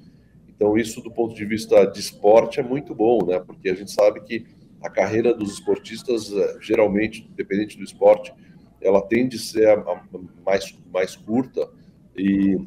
Então, 0.47 0.77
isso 0.77 1.01
do 1.01 1.11
ponto 1.11 1.33
de 1.33 1.45
vista 1.45 1.85
de 1.85 1.99
esporte 1.99 2.59
é 2.59 2.63
muito 2.63 2.93
bom, 2.93 3.25
né? 3.25 3.39
Porque 3.39 3.69
a 3.69 3.73
gente 3.73 3.91
sabe 3.91 4.21
que 4.21 4.45
a 4.81 4.89
carreira 4.89 5.33
dos 5.33 5.53
esportistas, 5.53 6.31
eh, 6.31 6.57
geralmente, 6.61 7.27
independente 7.31 7.77
do 7.77 7.83
esporte, 7.83 8.33
ela 8.79 9.01
tende 9.01 9.37
a 9.37 9.39
ser 9.39 9.67
a, 9.67 9.73
a 9.73 10.03
mais, 10.45 10.77
mais 10.91 11.15
curta. 11.15 11.69
E 12.15 12.57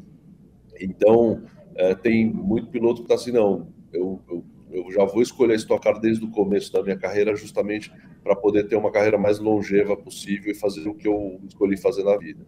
então, 0.79 1.43
é, 1.75 1.93
tem 1.95 2.25
muito 2.25 2.69
piloto 2.69 2.97
que 2.97 3.03
está 3.03 3.15
assim, 3.15 3.31
não, 3.31 3.67
eu, 3.91 4.21
eu, 4.29 4.43
eu, 4.71 4.91
já 4.91 5.05
vou 5.05 5.21
escolher 5.21 5.55
estocar 5.55 5.99
desde 5.99 6.23
o 6.23 6.31
começo 6.31 6.71
da 6.71 6.83
minha 6.83 6.97
carreira, 6.97 7.35
justamente 7.35 7.91
para 8.23 8.35
poder 8.35 8.67
ter 8.67 8.75
uma 8.75 8.91
carreira 8.91 9.17
mais 9.17 9.39
longeva 9.39 9.95
possível 9.95 10.51
e 10.51 10.55
fazer 10.55 10.87
o 10.87 10.95
que 10.95 11.07
eu 11.07 11.39
escolhi 11.47 11.77
fazer 11.77 12.03
na 12.03 12.17
vida. 12.17 12.45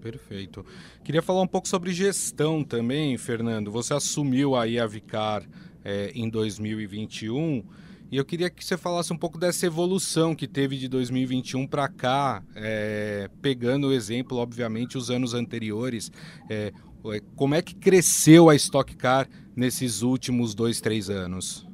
Perfeito. 0.00 0.64
Queria 1.04 1.22
falar 1.22 1.42
um 1.42 1.46
pouco 1.46 1.66
sobre 1.66 1.92
gestão 1.92 2.62
também, 2.62 3.16
Fernando. 3.18 3.70
Você 3.70 3.94
assumiu 3.94 4.54
aí 4.54 4.78
a 4.78 4.86
Vicar 4.86 5.42
é, 5.84 6.12
em 6.14 6.28
2021 6.28 7.64
e 8.10 8.16
eu 8.16 8.24
queria 8.24 8.48
que 8.48 8.64
você 8.64 8.76
falasse 8.76 9.12
um 9.12 9.18
pouco 9.18 9.38
dessa 9.38 9.66
evolução 9.66 10.34
que 10.34 10.48
teve 10.48 10.78
de 10.78 10.88
2021 10.88 11.66
para 11.66 11.88
cá, 11.88 12.42
é, 12.56 13.28
pegando 13.42 13.88
o 13.88 13.92
exemplo, 13.92 14.38
obviamente, 14.38 14.96
os 14.96 15.10
anos 15.10 15.34
anteriores. 15.34 16.10
É, 16.48 16.72
como 17.36 17.54
é 17.54 17.60
que 17.60 17.74
cresceu 17.74 18.48
a 18.48 18.54
Stock 18.54 18.96
Car 18.96 19.28
nesses 19.54 20.00
últimos 20.00 20.54
dois, 20.54 20.80
três 20.80 21.10
anos? 21.10 21.68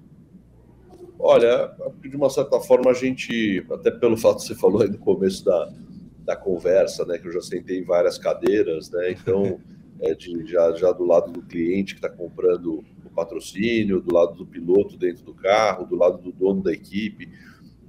Olha, 1.18 1.72
de 2.02 2.16
uma 2.16 2.28
certa 2.28 2.58
forma 2.58 2.90
a 2.90 2.94
gente, 2.94 3.64
até 3.70 3.92
pelo 3.92 4.16
fato 4.16 4.38
que 4.38 4.48
você 4.48 4.54
falou 4.56 4.82
aí 4.82 4.90
no 4.90 4.98
começo 4.98 5.44
da, 5.44 5.72
da 6.24 6.34
conversa, 6.34 7.04
né, 7.04 7.18
que 7.18 7.28
eu 7.28 7.32
já 7.32 7.40
sentei 7.40 7.78
em 7.78 7.84
várias 7.84 8.18
cadeiras, 8.18 8.90
né, 8.90 9.12
então 9.12 9.60
é 10.00 10.14
de, 10.14 10.46
já, 10.46 10.72
já 10.72 10.90
do 10.90 11.04
lado 11.04 11.30
do 11.30 11.42
cliente 11.42 11.94
que 11.94 11.98
está 11.98 12.08
comprando 12.08 12.84
o 13.04 13.10
patrocínio, 13.10 14.00
do 14.00 14.12
lado 14.12 14.34
do 14.34 14.46
piloto 14.46 14.96
dentro 14.96 15.24
do 15.24 15.34
carro, 15.34 15.86
do 15.86 15.96
lado 15.96 16.18
do 16.18 16.32
dono 16.32 16.62
da 16.62 16.72
equipe. 16.72 17.28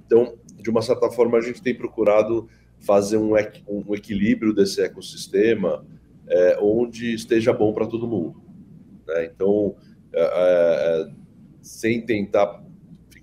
Então, 0.04 0.38
de 0.60 0.70
uma 0.70 0.82
certa 0.82 1.10
forma, 1.10 1.38
a 1.38 1.40
gente 1.40 1.60
tem 1.60 1.74
procurado 1.74 2.48
fazer 2.78 3.16
um, 3.16 3.32
um 3.66 3.94
equilíbrio 3.94 4.54
desse 4.54 4.80
ecossistema 4.80 5.84
é, 6.28 6.58
onde 6.60 7.14
esteja 7.14 7.52
bom 7.52 7.72
para 7.72 7.86
todo 7.86 8.06
mundo. 8.06 8.40
Né? 9.06 9.26
Então, 9.26 9.74
é, 10.12 10.20
é, 10.20 11.02
é 11.02 11.10
sem 11.60 12.00
tentar 12.04 12.62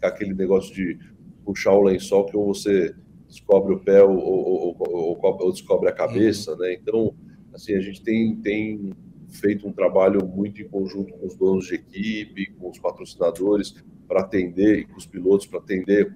aquele 0.02 0.34
negócio 0.34 0.74
de 0.74 1.00
puxar 1.46 1.72
o 1.72 1.84
lençol 1.84 2.26
que 2.26 2.36
ou 2.36 2.54
você 2.54 2.94
descobre 3.34 3.74
o 3.74 3.80
pé 3.80 4.04
ou, 4.04 4.16
ou, 4.16 4.78
ou, 4.80 5.20
ou 5.22 5.52
descobre 5.52 5.90
a 5.90 5.92
cabeça, 5.92 6.52
uhum. 6.52 6.60
né? 6.60 6.74
Então, 6.74 7.14
assim, 7.54 7.74
a 7.74 7.82
gente 7.82 8.02
tem, 8.02 8.36
tem 8.38 8.94
feito 9.30 9.68
um 9.68 9.72
trabalho 9.72 10.26
muito 10.26 10.62
em 10.62 10.68
conjunto 10.68 11.14
com 11.14 11.26
os 11.26 11.36
donos 11.36 11.66
de 11.66 11.76
equipe, 11.76 12.54
com 12.54 12.70
os 12.70 12.78
patrocinadores, 12.78 13.76
para 14.08 14.22
atender, 14.22 14.80
e 14.80 14.86
com 14.86 14.98
os 14.98 15.06
pilotos, 15.06 15.48
para 15.48 15.60
atender 15.60 16.16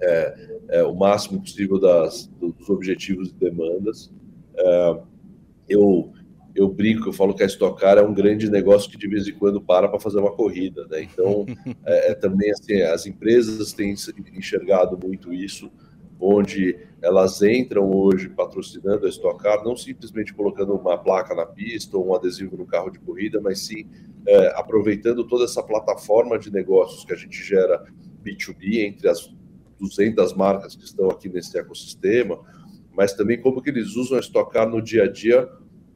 é, 0.00 0.58
é, 0.68 0.82
o 0.84 0.94
máximo 0.94 1.40
possível 1.40 1.78
das, 1.78 2.26
dos 2.38 2.70
objetivos 2.70 3.30
e 3.30 3.34
demandas. 3.34 4.12
É, 4.56 5.00
eu 5.68 6.12
eu 6.56 6.70
brinco, 6.70 7.10
eu 7.10 7.12
falo 7.12 7.34
que 7.34 7.42
a 7.42 7.46
Stock 7.46 7.78
Car 7.78 7.98
é 7.98 8.02
um 8.02 8.14
grande 8.14 8.50
negócio 8.50 8.90
que 8.90 8.96
de 8.96 9.06
vez 9.06 9.28
em 9.28 9.34
quando 9.34 9.60
para 9.60 9.88
para 9.88 10.00
fazer 10.00 10.18
uma 10.18 10.32
corrida, 10.32 10.86
né? 10.86 11.02
Então, 11.02 11.44
é, 11.84 12.12
é, 12.12 12.14
também 12.14 12.50
assim, 12.50 12.80
as 12.80 13.06
empresas 13.06 13.74
têm 13.74 13.94
enxergado 14.34 14.98
muito 14.98 15.34
isso, 15.34 15.70
onde 16.20 16.78
elas 17.02 17.42
entram 17.42 17.90
hoje 17.90 18.28
patrocinando 18.28 19.06
a 19.06 19.08
Stock 19.08 19.42
Car, 19.42 19.64
não 19.64 19.76
simplesmente 19.76 20.34
colocando 20.34 20.74
uma 20.74 20.98
placa 20.98 21.34
na 21.34 21.46
pista 21.46 21.96
ou 21.96 22.08
um 22.08 22.14
adesivo 22.14 22.56
no 22.56 22.66
carro 22.66 22.90
de 22.90 22.98
corrida, 22.98 23.40
mas 23.40 23.60
sim 23.60 23.88
é, 24.26 24.48
aproveitando 24.58 25.26
toda 25.26 25.44
essa 25.44 25.62
plataforma 25.62 26.38
de 26.38 26.50
negócios 26.50 27.04
que 27.04 27.12
a 27.12 27.16
gente 27.16 27.42
gera 27.42 27.84
B2B 28.24 28.86
entre 28.86 29.08
as 29.08 29.32
200 29.78 30.34
marcas 30.34 30.74
que 30.74 30.84
estão 30.84 31.08
aqui 31.08 31.28
nesse 31.28 31.56
ecossistema, 31.58 32.38
mas 32.92 33.12
também 33.12 33.40
como 33.40 33.62
que 33.62 33.70
eles 33.70 33.94
usam 33.94 34.16
a 34.16 34.20
Stock 34.20 34.50
Car 34.50 34.68
no 34.68 34.80
dia 34.80 35.04
a 35.04 35.12
dia 35.12 35.48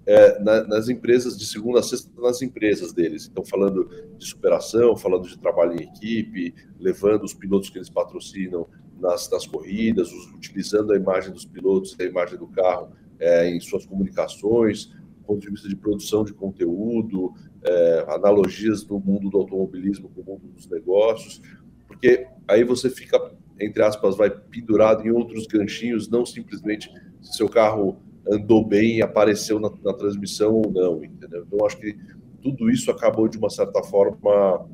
é, 0.06 0.38
na, 0.40 0.64
nas 0.64 0.88
empresas, 0.88 1.36
de 1.38 1.46
segunda 1.46 1.80
a 1.80 1.82
sexta, 1.82 2.10
nas 2.20 2.42
empresas 2.42 2.92
deles. 2.92 3.28
Então, 3.30 3.44
falando 3.44 3.88
de 4.18 4.26
superação, 4.26 4.96
falando 4.96 5.28
de 5.28 5.38
trabalho 5.38 5.74
em 5.74 5.84
equipe, 5.84 6.54
levando 6.78 7.24
os 7.24 7.34
pilotos 7.34 7.70
que 7.70 7.78
eles 7.78 7.90
patrocinam 7.90 8.66
nas, 9.00 9.30
nas 9.30 9.46
corridas, 9.46 10.10
utilizando 10.34 10.92
a 10.92 10.96
imagem 10.96 11.32
dos 11.32 11.44
pilotos, 11.44 11.96
a 11.98 12.04
imagem 12.04 12.38
do 12.38 12.46
carro 12.46 12.92
é, 13.18 13.48
em 13.50 13.60
suas 13.60 13.86
comunicações, 13.86 14.86
do 14.86 15.24
ponto 15.26 15.40
de 15.40 15.50
vista 15.50 15.68
de 15.68 15.76
produção 15.76 16.24
de 16.24 16.32
conteúdo, 16.32 17.32
é, 17.62 18.04
analogias 18.08 18.84
do 18.84 18.98
mundo 18.98 19.28
do 19.28 19.38
automobilismo 19.38 20.08
com 20.08 20.20
o 20.22 20.24
mundo 20.24 20.48
dos 20.48 20.66
negócios, 20.68 21.40
porque 21.86 22.26
aí 22.48 22.64
você 22.64 22.88
fica, 22.88 23.18
entre 23.60 23.82
aspas, 23.82 24.16
vai 24.16 24.30
pendurado 24.30 25.06
em 25.06 25.10
outros 25.10 25.46
ganchinhos, 25.46 26.08
não 26.08 26.24
simplesmente 26.24 26.90
se 27.20 27.36
seu 27.36 27.48
carro 27.48 27.98
andou 28.30 28.64
bem 28.64 29.02
apareceu 29.02 29.58
na, 29.58 29.70
na 29.82 29.92
transmissão 29.92 30.54
ou 30.54 30.70
não, 30.70 31.04
entendeu? 31.04 31.44
Então, 31.46 31.66
acho 31.66 31.78
que 31.78 31.96
tudo 32.42 32.70
isso 32.70 32.90
acabou, 32.90 33.28
de 33.28 33.38
uma 33.38 33.50
certa 33.50 33.82
forma, 33.82 34.66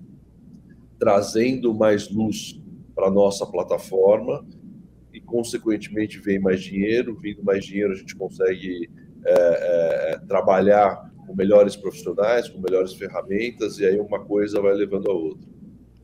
trazendo 0.98 1.74
mais 1.74 2.10
luz 2.10 2.60
para 2.96 3.08
a 3.08 3.10
nossa 3.10 3.46
plataforma 3.46 4.44
e, 5.12 5.20
consequentemente, 5.20 6.18
vem 6.18 6.40
mais 6.40 6.62
dinheiro. 6.62 7.14
Vindo 7.14 7.44
mais 7.44 7.64
dinheiro, 7.64 7.92
a 7.92 7.96
gente 7.96 8.16
consegue 8.16 8.90
é, 9.24 10.14
é, 10.14 10.18
trabalhar 10.26 11.12
com 11.26 11.34
melhores 11.34 11.76
profissionais, 11.76 12.48
com 12.48 12.58
melhores 12.58 12.94
ferramentas, 12.94 13.78
e 13.78 13.84
aí 13.84 14.00
uma 14.00 14.24
coisa 14.24 14.62
vai 14.62 14.72
levando 14.72 15.10
a 15.10 15.14
outra. 15.14 15.46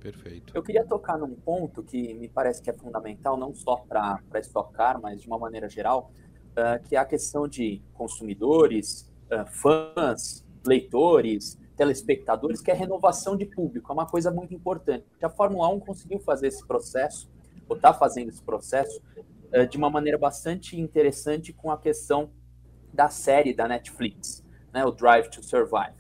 Perfeito. 0.01 0.53
Eu 0.55 0.63
queria 0.63 0.85
tocar 0.85 1.17
num 1.17 1.35
ponto 1.35 1.83
que 1.83 2.13
me 2.15 2.29
parece 2.29 2.61
que 2.61 2.69
é 2.69 2.73
fundamental, 2.73 3.37
não 3.37 3.55
só 3.55 3.77
para 3.77 4.21
estocar, 4.35 5.01
mas 5.01 5.23
de 5.23 5.29
uma 5.29 5.39
maneira 5.39 5.69
geral, 5.69 6.13
uh, 6.51 6.83
que 6.87 6.97
é 6.97 6.99
a 6.99 7.05
questão 7.05 7.47
de 7.47 7.81
consumidores, 7.95 9.11
uh, 9.31 9.47
fãs, 9.47 10.45
leitores, 10.67 11.57
telespectadores, 11.83 12.61
que 12.61 12.71
é 12.71 12.75
a 12.75 12.77
renovação 12.77 13.37
de 13.37 13.45
público, 13.45 13.91
é 13.91 13.93
uma 13.93 14.07
coisa 14.07 14.31
muito 14.31 14.55
importante. 14.55 15.05
A 15.21 15.29
Fórmula 15.29 15.69
1 15.69 15.81
conseguiu 15.81 16.21
fazer 16.21 16.47
esse 16.47 16.65
processo, 16.65 17.29
ou 17.69 17.75
está 17.75 17.93
fazendo 17.93 18.29
esse 18.29 18.43
processo, 18.43 19.03
uh, 19.53 19.67
de 19.67 19.77
uma 19.77 19.91
maneira 19.91 20.17
bastante 20.17 20.81
interessante 20.81 21.53
com 21.53 21.73
a 21.73 21.77
questão 21.77 22.31
da 22.95 23.09
série 23.09 23.53
da 23.53 23.67
Netflix, 23.67 24.45
né, 24.73 24.85
o 24.85 24.93
Drive 24.93 25.29
to 25.29 25.43
Survive. 25.43 25.97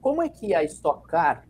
Como 0.00 0.22
é 0.22 0.28
que 0.28 0.54
a 0.54 0.62
Stock 0.64 1.06
Car 1.06 1.46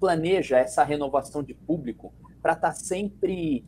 planeja 0.00 0.58
essa 0.58 0.82
renovação 0.84 1.42
de 1.42 1.52
público 1.52 2.14
para 2.40 2.52
estar 2.52 2.68
tá 2.68 2.72
sempre 2.72 3.66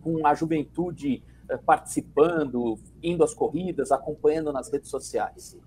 com 0.00 0.26
a 0.26 0.34
juventude 0.34 1.22
eh, 1.48 1.56
participando, 1.58 2.78
indo 3.02 3.22
às 3.22 3.34
corridas, 3.34 3.92
acompanhando 3.92 4.50
nas 4.50 4.72
redes 4.72 4.88
sociais? 4.90 5.58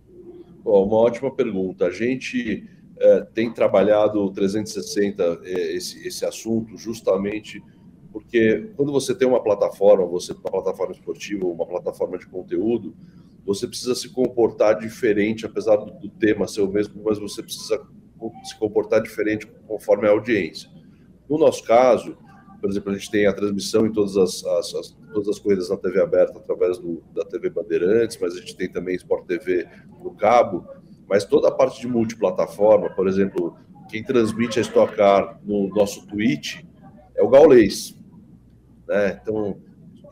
Uma 0.65 0.97
ótima 0.97 1.33
pergunta. 1.33 1.85
A 1.85 1.91
gente 1.91 2.67
é, 2.99 3.21
tem 3.21 3.51
trabalhado 3.51 4.29
360 4.31 5.41
é, 5.43 5.75
esse, 5.75 6.07
esse 6.07 6.25
assunto 6.25 6.77
justamente 6.77 7.61
porque 8.17 8.71
quando 8.75 8.91
você 8.91 9.13
tem 9.13 9.27
uma 9.27 9.43
plataforma, 9.43 10.03
você 10.05 10.33
uma 10.33 10.41
plataforma 10.49 10.91
esportiva, 10.91 11.45
uma 11.45 11.67
plataforma 11.67 12.17
de 12.17 12.25
conteúdo, 12.25 12.95
você 13.45 13.67
precisa 13.67 13.93
se 13.93 14.09
comportar 14.09 14.79
diferente, 14.79 15.45
apesar 15.45 15.75
do, 15.75 15.91
do 15.91 16.09
tema 16.09 16.47
ser 16.47 16.61
o 16.61 16.67
mesmo, 16.67 16.99
mas 17.03 17.19
você 17.19 17.43
precisa 17.43 17.79
se 18.43 18.57
comportar 18.57 19.01
diferente 19.03 19.45
conforme 19.67 20.07
a 20.07 20.11
audiência. 20.11 20.67
No 21.29 21.37
nosso 21.37 21.63
caso, 21.63 22.17
por 22.59 22.69
exemplo, 22.69 22.91
a 22.91 22.95
gente 22.95 23.11
tem 23.11 23.27
a 23.27 23.33
transmissão 23.33 23.85
em 23.85 23.91
todas 23.91 24.17
as, 24.17 24.43
as, 24.43 24.73
as 24.73 24.97
todas 25.13 25.29
as 25.29 25.39
corridas 25.39 25.69
na 25.69 25.77
TV 25.77 26.01
aberta 26.01 26.39
através 26.39 26.79
do, 26.79 27.03
da 27.13 27.23
TV 27.23 27.49
Bandeirantes, 27.49 28.17
mas 28.19 28.35
a 28.35 28.39
gente 28.39 28.55
tem 28.55 28.67
também 28.67 28.95
Sport 28.95 29.27
TV 29.27 29.67
no 30.03 30.15
cabo. 30.15 30.67
Mas 31.07 31.25
toda 31.25 31.47
a 31.47 31.51
parte 31.51 31.79
de 31.79 31.87
multiplataforma, 31.87 32.89
por 32.89 33.07
exemplo, 33.07 33.57
quem 33.89 34.03
transmite 34.03 34.59
a 34.59 34.61
Stock 34.61 34.95
Car 34.95 35.39
no 35.43 35.69
nosso 35.69 36.05
Twitch 36.07 36.63
é 37.15 37.23
o 37.23 37.29
Gaulês. 37.29 37.95
Né? 38.87 39.19
Então, 39.21 39.57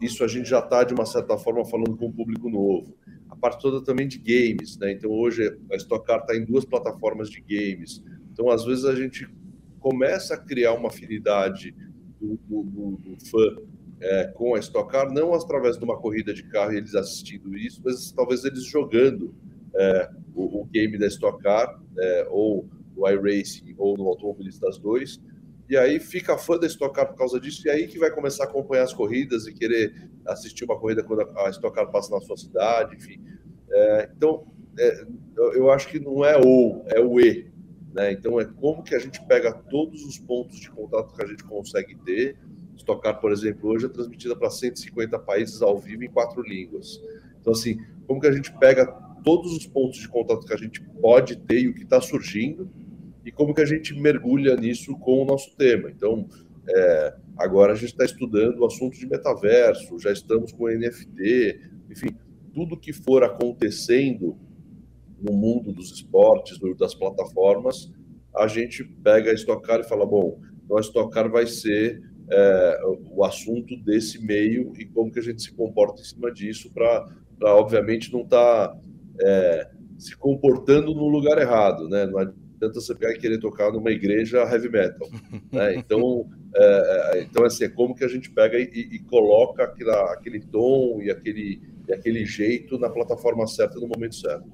isso 0.01 0.23
a 0.23 0.27
gente 0.27 0.49
já 0.49 0.59
está, 0.59 0.83
de 0.83 0.93
uma 0.93 1.05
certa 1.05 1.37
forma, 1.37 1.65
falando 1.65 1.95
com 1.97 2.07
um 2.07 2.11
público 2.11 2.49
novo. 2.49 2.95
A 3.29 3.35
parte 3.35 3.61
toda 3.61 3.83
também 3.83 4.07
de 4.07 4.17
games. 4.17 4.77
Né? 4.77 4.93
Então, 4.93 5.11
hoje 5.11 5.57
a 5.71 5.75
Stock 5.75 6.05
Car 6.05 6.19
está 6.19 6.35
em 6.35 6.45
duas 6.45 6.63
plataformas 6.63 7.29
de 7.29 7.41
games. 7.41 8.03
Então, 8.31 8.49
às 8.49 8.63
vezes, 8.63 8.85
a 8.85 8.95
gente 8.95 9.27
começa 9.79 10.33
a 10.33 10.37
criar 10.37 10.73
uma 10.73 10.87
afinidade 10.87 11.75
do, 12.19 12.39
do, 12.47 12.63
do, 12.63 12.91
do 12.97 13.25
fã 13.25 13.55
é, 13.99 14.27
com 14.27 14.55
a 14.55 14.59
Stock 14.59 14.89
Car, 14.89 15.11
não 15.11 15.33
através 15.33 15.77
de 15.77 15.83
uma 15.83 15.97
corrida 15.97 16.33
de 16.33 16.43
carro 16.43 16.73
e 16.73 16.77
eles 16.77 16.95
assistindo 16.95 17.55
isso, 17.57 17.81
mas 17.83 18.11
talvez 18.11 18.43
eles 18.43 18.65
jogando 18.65 19.33
é, 19.75 20.09
o, 20.33 20.61
o, 20.61 20.65
game 20.65 20.97
da 20.97 21.07
Stock 21.07 21.41
Car, 21.41 21.79
é, 21.97 22.27
ou 22.29 22.67
no 22.95 23.07
iRacing, 23.09 23.75
ou 23.77 23.97
no 23.97 24.07
Automobilistas 24.07 24.77
2, 24.77 25.21
e 25.69 25.75
aí 25.75 25.99
fica 25.99 26.37
fã 26.37 26.57
da 26.57 26.67
Stock 26.67 26.93
Car 26.93 27.07
por 27.07 27.17
causa 27.17 27.39
disso, 27.39 27.67
e 27.67 27.69
aí 27.69 27.87
que 27.87 27.97
vai 27.97 28.11
começar 28.11 28.43
a 28.43 28.47
acompanhar 28.47 28.83
as 28.83 28.93
corridas 28.93 29.47
e 29.47 29.53
querer 29.53 30.09
assistir 30.25 30.63
uma 30.63 30.79
corrida 30.79 31.03
quando 31.03 31.21
a 31.21 31.49
Stock 31.49 31.75
Car 31.75 31.89
passa 31.89 32.13
na 32.13 32.21
sua 32.21 32.37
cidade, 32.37 32.95
enfim. 32.95 33.21
É, 33.71 34.09
então, 34.15 34.45
é, 34.77 35.05
eu 35.35 35.71
acho 35.71 35.87
que 35.87 35.99
não 35.99 36.23
é 36.23 36.37
ou, 36.37 36.85
é 36.87 36.99
o 36.99 37.19
e. 37.19 37.51
Né? 37.93 38.11
Então, 38.11 38.39
é 38.39 38.45
como 38.45 38.83
que 38.83 38.93
a 38.93 38.99
gente 38.99 39.25
pega 39.25 39.53
todos 39.53 40.03
os 40.03 40.19
pontos 40.19 40.59
de 40.59 40.69
contato 40.69 41.15
que 41.15 41.23
a 41.23 41.27
gente 41.27 41.43
consegue 41.43 41.95
ter. 42.05 42.37
Stock 42.75 43.01
Car, 43.01 43.19
por 43.19 43.31
exemplo, 43.31 43.69
hoje 43.69 43.85
é 43.85 43.89
transmitida 43.89 44.35
para 44.35 44.49
150 44.49 45.17
países 45.19 45.61
ao 45.61 45.79
vivo 45.79 46.03
em 46.03 46.09
quatro 46.09 46.41
línguas. 46.41 47.01
Então, 47.39 47.53
assim, 47.53 47.79
como 48.05 48.19
que 48.19 48.27
a 48.27 48.31
gente 48.31 48.53
pega 48.57 48.85
todos 49.25 49.51
os 49.57 49.65
pontos 49.65 49.97
de 49.97 50.07
contato 50.07 50.45
que 50.45 50.53
a 50.53 50.57
gente 50.57 50.81
pode 51.01 51.35
ter 51.35 51.61
e 51.61 51.67
o 51.67 51.73
que 51.73 51.83
está 51.83 51.99
surgindo 51.99 52.69
e 53.25 53.31
como 53.31 53.55
que 53.55 53.61
a 53.61 53.65
gente 53.65 53.99
mergulha 53.99 54.55
nisso 54.55 54.95
com 54.99 55.23
o 55.23 55.25
nosso 55.25 55.55
tema. 55.57 55.89
Então, 55.89 56.27
é, 56.69 57.15
agora 57.37 57.73
a 57.73 57.75
gente 57.75 57.89
está 57.89 58.05
estudando 58.05 58.59
o 58.59 58.65
assunto 58.65 58.97
de 58.97 59.07
metaverso, 59.07 59.99
já 59.99 60.11
estamos 60.11 60.51
com 60.51 60.69
NFT, 60.69 61.59
enfim, 61.89 62.15
tudo 62.53 62.77
que 62.77 62.93
for 62.93 63.23
acontecendo 63.23 64.37
no 65.19 65.33
mundo 65.33 65.73
dos 65.73 65.91
esportes, 65.91 66.59
das 66.77 66.93
plataformas, 66.93 67.91
a 68.35 68.47
gente 68.47 68.83
pega 68.83 69.31
a 69.31 69.33
Stock 69.33 69.65
Car 69.65 69.79
e 69.79 69.83
fala, 69.83 70.05
bom, 70.05 70.39
então 70.63 70.77
a 70.77 70.81
Stock 70.81 71.11
Car 71.11 71.31
vai 71.31 71.47
ser 71.47 72.01
é, 72.29 72.81
o 73.11 73.23
assunto 73.23 73.75
desse 73.77 74.23
meio 74.23 74.73
e 74.77 74.85
como 74.85 75.11
que 75.11 75.19
a 75.19 75.23
gente 75.23 75.41
se 75.41 75.51
comporta 75.53 76.01
em 76.01 76.05
cima 76.05 76.31
disso 76.31 76.71
para, 76.71 77.07
obviamente, 77.41 78.11
não 78.11 78.21
estar 78.21 78.69
tá, 78.69 78.79
é, 79.21 79.69
se 79.97 80.15
comportando 80.15 80.93
no 80.93 81.07
lugar 81.07 81.37
errado, 81.37 81.87
né? 81.87 82.05
Não 82.05 82.19
adianta 82.19 82.73
você 82.73 82.95
pegar 82.95 83.13
e 83.13 83.17
querer 83.17 83.39
tocar 83.39 83.71
numa 83.71 83.91
igreja 83.91 84.39
heavy 84.39 84.69
metal, 84.69 85.09
né? 85.51 85.75
Então, 85.77 86.29
é, 86.55 87.11
é 87.13 87.21
então 87.23 87.45
assim, 87.45 87.65
é 87.65 87.69
como 87.69 87.95
que 87.95 88.03
a 88.03 88.07
gente 88.07 88.29
pega 88.29 88.57
e, 88.57 88.63
e 88.63 88.99
coloca 88.99 89.63
aquela, 89.63 90.13
aquele 90.13 90.39
tom 90.39 91.01
e 91.01 91.11
aquele, 91.11 91.61
e 91.87 91.93
aquele 91.93 92.25
jeito 92.25 92.77
na 92.77 92.89
plataforma 92.89 93.45
certa 93.47 93.79
no 93.79 93.87
momento 93.87 94.15
certo. 94.15 94.49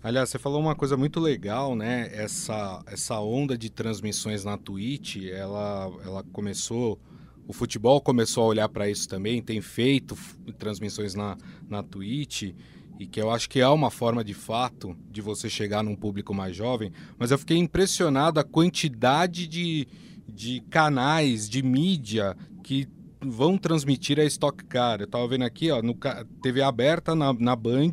Aliás, 0.00 0.28
você 0.28 0.38
falou 0.38 0.60
uma 0.60 0.76
coisa 0.76 0.96
muito 0.96 1.18
legal, 1.18 1.74
né? 1.74 2.08
Essa, 2.12 2.82
essa 2.86 3.20
onda 3.20 3.58
de 3.58 3.68
transmissões 3.68 4.44
na 4.44 4.56
Twitch, 4.56 5.16
ela, 5.26 5.90
ela 6.04 6.24
começou. 6.32 7.00
O 7.48 7.52
futebol 7.52 8.00
começou 8.00 8.44
a 8.44 8.46
olhar 8.46 8.68
para 8.68 8.88
isso 8.88 9.08
também, 9.08 9.42
tem 9.42 9.60
feito 9.60 10.16
transmissões 10.58 11.14
na, 11.14 11.36
na 11.68 11.82
Twitch, 11.82 12.54
e 12.98 13.06
que 13.06 13.20
eu 13.20 13.30
acho 13.30 13.48
que 13.48 13.60
é 13.60 13.68
uma 13.68 13.90
forma 13.90 14.24
de 14.24 14.34
fato 14.34 14.96
de 15.10 15.20
você 15.20 15.48
chegar 15.48 15.82
num 15.82 15.94
público 15.94 16.34
mais 16.34 16.56
jovem. 16.56 16.92
Mas 17.16 17.30
eu 17.30 17.38
fiquei 17.38 17.56
impressionado 17.56 18.40
a 18.40 18.44
quantidade 18.44 19.46
de, 19.46 19.86
de 20.28 20.60
canais, 20.68 21.48
de 21.48 21.62
mídia 21.62 22.36
que 22.62 22.88
vão 23.20 23.56
transmitir 23.56 24.18
a 24.18 24.24
Stock 24.24 24.64
Car. 24.64 25.00
Eu 25.00 25.04
estava 25.04 25.26
vendo 25.28 25.44
aqui, 25.44 25.70
ó, 25.70 25.80
no 25.80 25.96
TV 26.42 26.60
aberta 26.62 27.14
na, 27.14 27.32
na 27.32 27.54
Band 27.54 27.92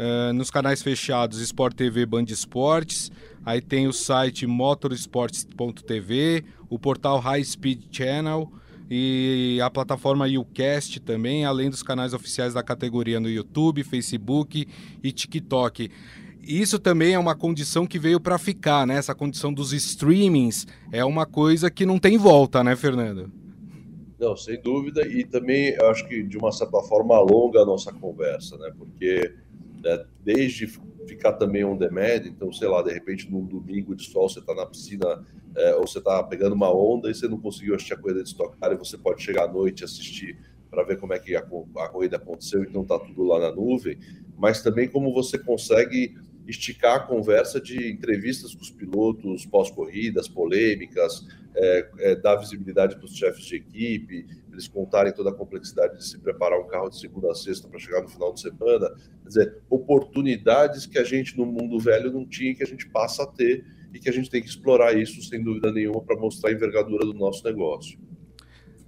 Uh, 0.00 0.32
nos 0.32 0.50
canais 0.50 0.80
fechados 0.80 1.38
Sport 1.40 1.74
TV 1.76 2.06
Band 2.06 2.24
Esportes, 2.28 3.12
aí 3.44 3.60
tem 3.60 3.86
o 3.86 3.92
site 3.92 4.46
motorsports.tv, 4.46 6.42
o 6.70 6.78
portal 6.78 7.18
High 7.18 7.44
Speed 7.44 7.82
Channel 7.94 8.50
e 8.90 9.60
a 9.62 9.70
plataforma 9.70 10.28
YouCast 10.28 10.98
também, 11.00 11.44
além 11.44 11.70
dos 11.70 11.82
canais 11.82 12.12
oficiais 12.12 12.54
da 12.54 12.62
categoria 12.62 13.20
no 13.20 13.30
YouTube, 13.30 13.84
Facebook 13.84 14.66
e 15.02 15.12
TikTok. 15.12 15.88
Isso 16.42 16.78
também 16.78 17.14
é 17.14 17.18
uma 17.18 17.36
condição 17.36 17.86
que 17.86 17.98
veio 17.98 18.18
para 18.18 18.36
ficar, 18.36 18.86
né? 18.86 18.96
Essa 18.96 19.14
condição 19.14 19.52
dos 19.52 19.72
streamings 19.72 20.66
é 20.90 21.04
uma 21.04 21.24
coisa 21.24 21.70
que 21.70 21.86
não 21.86 21.98
tem 21.98 22.18
volta, 22.18 22.64
né, 22.64 22.74
Fernando? 22.74 23.30
Não, 24.20 24.36
sem 24.36 24.60
dúvida, 24.60 25.06
e 25.06 25.24
também 25.24 25.70
eu 25.70 25.88
acho 25.88 26.06
que 26.06 26.22
de 26.22 26.36
uma 26.36 26.52
certa 26.52 26.78
forma 26.82 27.16
alonga 27.16 27.60
a 27.60 27.64
nossa 27.64 27.90
conversa, 27.90 28.58
né? 28.58 28.70
Porque 28.76 29.34
né? 29.82 30.04
desde 30.22 30.66
ficar 31.06 31.32
também 31.32 31.64
on 31.64 31.74
demand, 31.74 32.26
então, 32.26 32.52
sei 32.52 32.68
lá, 32.68 32.82
de 32.82 32.92
repente 32.92 33.30
num 33.30 33.46
domingo 33.46 33.96
de 33.96 34.04
sol 34.04 34.28
você 34.28 34.40
está 34.40 34.54
na 34.54 34.66
piscina 34.66 35.24
é, 35.56 35.74
ou 35.76 35.86
você 35.86 35.98
está 35.98 36.22
pegando 36.22 36.54
uma 36.54 36.70
onda 36.70 37.10
e 37.10 37.14
você 37.14 37.26
não 37.26 37.40
conseguiu 37.40 37.74
assistir 37.74 37.94
a 37.94 37.96
corrida 37.96 38.22
de 38.22 38.28
Stock 38.28 38.54
e 38.62 38.74
você 38.76 38.98
pode 38.98 39.22
chegar 39.22 39.44
à 39.44 39.48
noite 39.48 39.80
e 39.80 39.84
assistir 39.84 40.38
para 40.70 40.84
ver 40.84 40.98
como 40.98 41.14
é 41.14 41.18
que 41.18 41.34
a, 41.34 41.40
a 41.40 41.88
corrida 41.88 42.16
aconteceu, 42.16 42.62
então 42.62 42.82
está 42.82 42.98
tudo 42.98 43.24
lá 43.24 43.40
na 43.40 43.50
nuvem, 43.50 43.98
mas 44.36 44.62
também 44.62 44.86
como 44.86 45.14
você 45.14 45.38
consegue 45.38 46.14
esticar 46.50 46.96
a 46.96 47.00
conversa 47.00 47.60
de 47.60 47.90
entrevistas 47.90 48.54
com 48.54 48.62
os 48.62 48.70
pilotos 48.70 49.46
pós-corridas, 49.46 50.28
polêmicas, 50.28 51.26
é, 51.54 51.88
é, 51.98 52.16
dar 52.16 52.36
visibilidade 52.36 52.96
para 52.96 53.04
os 53.04 53.16
chefes 53.16 53.44
de 53.44 53.56
equipe, 53.56 54.26
eles 54.52 54.68
contarem 54.68 55.12
toda 55.12 55.30
a 55.30 55.34
complexidade 55.34 55.96
de 55.96 56.06
se 56.06 56.18
preparar 56.18 56.60
um 56.60 56.66
carro 56.66 56.90
de 56.90 56.98
segunda 56.98 57.30
a 57.30 57.34
sexta 57.34 57.68
para 57.68 57.78
chegar 57.78 58.02
no 58.02 58.08
final 58.08 58.32
de 58.32 58.40
semana. 58.40 58.88
Quer 59.22 59.28
dizer, 59.28 59.58
oportunidades 59.68 60.86
que 60.86 60.98
a 60.98 61.04
gente 61.04 61.36
no 61.36 61.46
mundo 61.46 61.78
velho 61.78 62.12
não 62.12 62.26
tinha 62.26 62.54
que 62.54 62.62
a 62.62 62.66
gente 62.66 62.88
passa 62.88 63.22
a 63.22 63.26
ter 63.26 63.64
e 63.92 63.98
que 63.98 64.08
a 64.08 64.12
gente 64.12 64.30
tem 64.30 64.42
que 64.42 64.48
explorar 64.48 64.96
isso 64.96 65.22
sem 65.22 65.42
dúvida 65.42 65.72
nenhuma 65.72 66.02
para 66.02 66.16
mostrar 66.16 66.50
a 66.50 66.52
envergadura 66.52 67.04
do 67.04 67.14
nosso 67.14 67.44
negócio. 67.44 67.98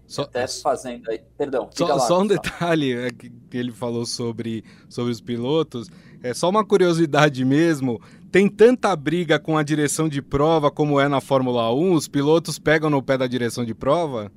Só, 0.06 0.22
Até 0.22 0.46
fazendo 0.46 1.10
aí, 1.10 1.22
perdão. 1.38 1.70
Só, 1.72 1.86
lá, 1.86 1.98
só 1.98 2.20
um 2.20 2.26
detalhe 2.26 2.92
é, 2.92 3.10
que 3.10 3.32
ele 3.56 3.72
falou 3.72 4.04
sobre, 4.04 4.62
sobre 4.88 5.10
os 5.10 5.22
pilotos. 5.22 5.88
É 6.22 6.32
só 6.32 6.48
uma 6.48 6.64
curiosidade 6.64 7.44
mesmo. 7.44 8.00
Tem 8.30 8.48
tanta 8.48 8.94
briga 8.94 9.38
com 9.38 9.58
a 9.58 9.62
direção 9.62 10.08
de 10.08 10.22
prova 10.22 10.70
como 10.70 11.00
é 11.00 11.08
na 11.08 11.20
Fórmula 11.20 11.74
1? 11.74 11.92
Os 11.92 12.08
pilotos 12.08 12.58
pegam 12.58 12.88
no 12.88 13.02
pé 13.02 13.18
da 13.18 13.26
direção 13.26 13.64
de 13.64 13.74
prova? 13.74 14.30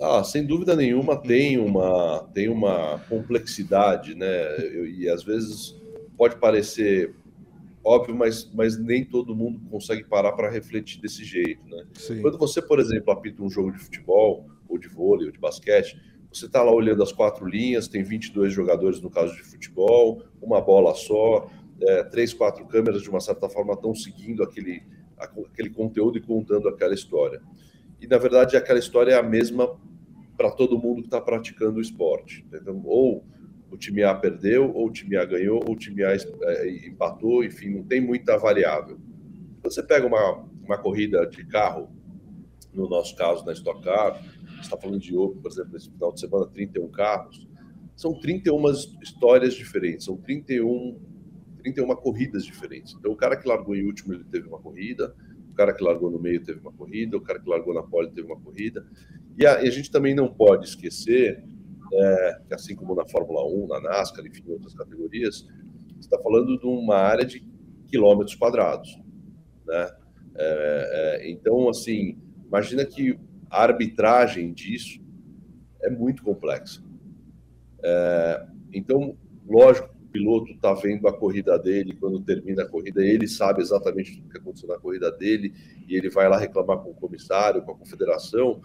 Ah, 0.00 0.22
sem 0.22 0.44
dúvida 0.44 0.76
nenhuma 0.76 1.16
tem 1.16 1.58
uma, 1.58 2.28
tem 2.34 2.48
uma 2.48 3.00
complexidade, 3.08 4.14
né? 4.14 4.58
E 4.88 5.08
às 5.08 5.22
vezes 5.22 5.74
pode 6.16 6.36
parecer 6.36 7.14
óbvio, 7.86 8.16
mas, 8.16 8.50
mas 8.52 8.76
nem 8.76 9.04
todo 9.04 9.34
mundo 9.34 9.60
consegue 9.70 10.02
parar 10.02 10.32
para 10.32 10.50
refletir 10.50 11.00
desse 11.00 11.24
jeito, 11.24 11.64
né? 11.68 11.84
Sim. 11.94 12.20
Quando 12.20 12.36
você, 12.36 12.60
por 12.60 12.80
exemplo, 12.80 13.12
apita 13.12 13.42
um 13.42 13.48
jogo 13.48 13.70
de 13.70 13.78
futebol, 13.78 14.44
ou 14.68 14.76
de 14.76 14.88
vôlei, 14.88 15.26
ou 15.26 15.32
de 15.32 15.38
basquete, 15.38 15.96
você 16.36 16.46
está 16.46 16.62
lá 16.62 16.70
olhando 16.70 17.02
as 17.02 17.12
quatro 17.12 17.46
linhas, 17.46 17.88
tem 17.88 18.02
22 18.02 18.52
jogadores 18.52 19.00
no 19.00 19.10
caso 19.10 19.34
de 19.34 19.42
futebol, 19.42 20.22
uma 20.40 20.60
bola 20.60 20.94
só, 20.94 21.50
é, 21.80 22.04
três, 22.04 22.34
quatro 22.34 22.64
câmeras, 22.66 23.02
de 23.02 23.08
uma 23.08 23.20
certa 23.20 23.48
forma, 23.48 23.72
estão 23.72 23.94
seguindo 23.94 24.42
aquele, 24.42 24.82
aquele 25.18 25.70
conteúdo 25.70 26.18
e 26.18 26.20
contando 26.20 26.68
aquela 26.68 26.94
história. 26.94 27.40
E, 28.00 28.06
na 28.06 28.18
verdade, 28.18 28.56
aquela 28.56 28.78
história 28.78 29.12
é 29.12 29.18
a 29.18 29.22
mesma 29.22 29.78
para 30.36 30.50
todo 30.50 30.78
mundo 30.78 31.00
que 31.00 31.06
está 31.06 31.20
praticando 31.20 31.78
o 31.78 31.80
esporte. 31.80 32.44
Então, 32.52 32.82
ou 32.84 33.24
o 33.70 33.76
time 33.76 34.02
A 34.02 34.14
perdeu, 34.14 34.70
ou 34.74 34.88
o 34.88 34.90
time 34.90 35.16
A 35.16 35.24
ganhou, 35.24 35.62
ou 35.66 35.72
o 35.72 35.76
time 35.76 36.04
A 36.04 36.14
é, 36.14 36.86
empatou, 36.86 37.42
enfim, 37.42 37.70
não 37.70 37.82
tem 37.82 38.00
muita 38.00 38.36
variável. 38.36 38.98
Você 39.62 39.82
pega 39.82 40.06
uma, 40.06 40.44
uma 40.62 40.76
corrida 40.76 41.26
de 41.26 41.44
carro, 41.46 41.90
no 42.72 42.88
nosso 42.88 43.16
caso, 43.16 43.44
na 43.44 43.52
Stock 43.52 43.82
Car, 43.82 44.22
está 44.66 44.76
falando 44.76 45.00
de 45.00 45.16
Open, 45.16 45.40
por 45.40 45.50
exemplo, 45.50 45.72
nesse 45.72 45.90
final 45.90 46.12
de 46.12 46.20
semana, 46.20 46.46
31 46.46 46.88
carros, 46.88 47.46
são 47.94 48.18
31 48.18 48.70
histórias 49.02 49.54
diferentes, 49.54 50.04
são 50.04 50.16
31, 50.16 51.00
31 51.58 51.96
corridas 51.96 52.44
diferentes. 52.44 52.94
Então, 52.98 53.12
o 53.12 53.16
cara 53.16 53.36
que 53.36 53.48
largou 53.48 53.74
em 53.74 53.84
último, 53.84 54.12
ele 54.12 54.24
teve 54.24 54.46
uma 54.46 54.58
corrida, 54.58 55.14
o 55.50 55.54
cara 55.54 55.72
que 55.72 55.82
largou 55.82 56.10
no 56.10 56.18
meio 56.18 56.42
teve 56.44 56.60
uma 56.60 56.72
corrida, 56.72 57.16
o 57.16 57.20
cara 57.20 57.40
que 57.40 57.48
largou 57.48 57.72
na 57.72 57.82
pole 57.82 58.10
teve 58.10 58.26
uma 58.26 58.38
corrida. 58.38 58.86
E 59.38 59.46
a, 59.46 59.62
e 59.62 59.68
a 59.68 59.70
gente 59.70 59.90
também 59.90 60.14
não 60.14 60.28
pode 60.28 60.66
esquecer 60.66 61.42
é, 61.92 62.40
que, 62.46 62.54
assim 62.54 62.74
como 62.74 62.94
na 62.94 63.06
Fórmula 63.08 63.46
1, 63.46 63.66
na 63.68 63.80
NASCAR, 63.80 64.26
enfim, 64.26 64.42
em 64.46 64.52
outras 64.52 64.74
categorias, 64.74 65.46
está 65.98 66.18
falando 66.18 66.58
de 66.58 66.66
uma 66.66 66.96
área 66.96 67.24
de 67.24 67.42
quilômetros 67.86 68.34
quadrados. 68.34 68.98
Né? 69.66 69.90
É, 70.34 71.20
é, 71.24 71.30
então, 71.30 71.68
assim, 71.68 72.18
imagina 72.46 72.84
que 72.84 73.18
a 73.50 73.62
arbitragem 73.62 74.52
disso 74.52 75.00
é 75.82 75.90
muito 75.90 76.22
complexa. 76.22 76.82
É, 77.82 78.46
então, 78.72 79.16
lógico, 79.46 79.88
o 80.02 80.08
piloto 80.08 80.52
está 80.52 80.72
vendo 80.74 81.06
a 81.06 81.12
corrida 81.12 81.58
dele, 81.58 81.96
quando 81.96 82.20
termina 82.20 82.62
a 82.62 82.68
corrida, 82.68 83.04
ele 83.04 83.28
sabe 83.28 83.62
exatamente 83.62 84.20
o 84.20 84.28
que 84.30 84.38
aconteceu 84.38 84.68
na 84.68 84.78
corrida 84.78 85.10
dele, 85.10 85.54
e 85.88 85.94
ele 85.94 86.08
vai 86.10 86.28
lá 86.28 86.38
reclamar 86.38 86.78
com 86.78 86.90
o 86.90 86.94
comissário, 86.94 87.62
com 87.62 87.72
a 87.72 87.76
confederação, 87.76 88.60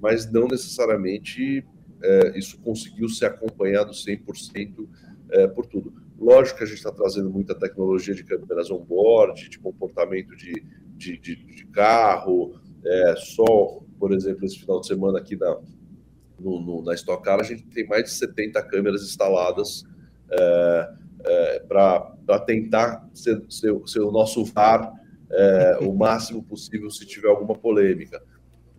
mas 0.00 0.30
não 0.30 0.48
necessariamente 0.48 1.64
é, 2.02 2.38
isso 2.38 2.58
conseguiu 2.60 3.08
ser 3.08 3.26
acompanhado 3.26 3.92
100% 3.92 4.88
é, 5.30 5.46
por 5.46 5.66
tudo. 5.66 5.92
Lógico 6.18 6.58
que 6.58 6.64
a 6.64 6.66
gente 6.66 6.78
está 6.78 6.90
trazendo 6.90 7.30
muita 7.30 7.54
tecnologia 7.54 8.14
de 8.14 8.24
câmeras 8.24 8.70
on-board, 8.70 9.48
de 9.48 9.58
comportamento 9.58 10.34
de, 10.34 10.64
de, 10.96 11.18
de, 11.18 11.36
de 11.36 11.66
carro, 11.66 12.58
é, 12.84 13.16
por 13.98 14.12
exemplo, 14.12 14.44
esse 14.44 14.58
final 14.58 14.80
de 14.80 14.86
semana 14.86 15.18
aqui 15.18 15.36
na, 15.36 15.58
no, 16.38 16.60
no, 16.60 16.82
na 16.82 16.94
Stock 16.94 17.22
Car, 17.22 17.40
a 17.40 17.42
gente 17.42 17.64
tem 17.66 17.86
mais 17.86 18.04
de 18.04 18.10
70 18.10 18.62
câmeras 18.64 19.02
instaladas 19.02 19.84
é, 20.30 20.92
é, 21.24 21.60
para 21.60 22.38
tentar 22.46 23.08
ser, 23.14 23.42
ser, 23.48 23.74
ser, 23.86 24.00
o 24.00 24.10
nosso 24.10 24.44
VAR 24.44 24.92
é, 25.30 25.78
o 25.80 25.92
máximo 25.92 26.42
possível 26.42 26.90
se 26.90 27.04
tiver 27.06 27.28
alguma 27.28 27.54
polêmica. 27.54 28.22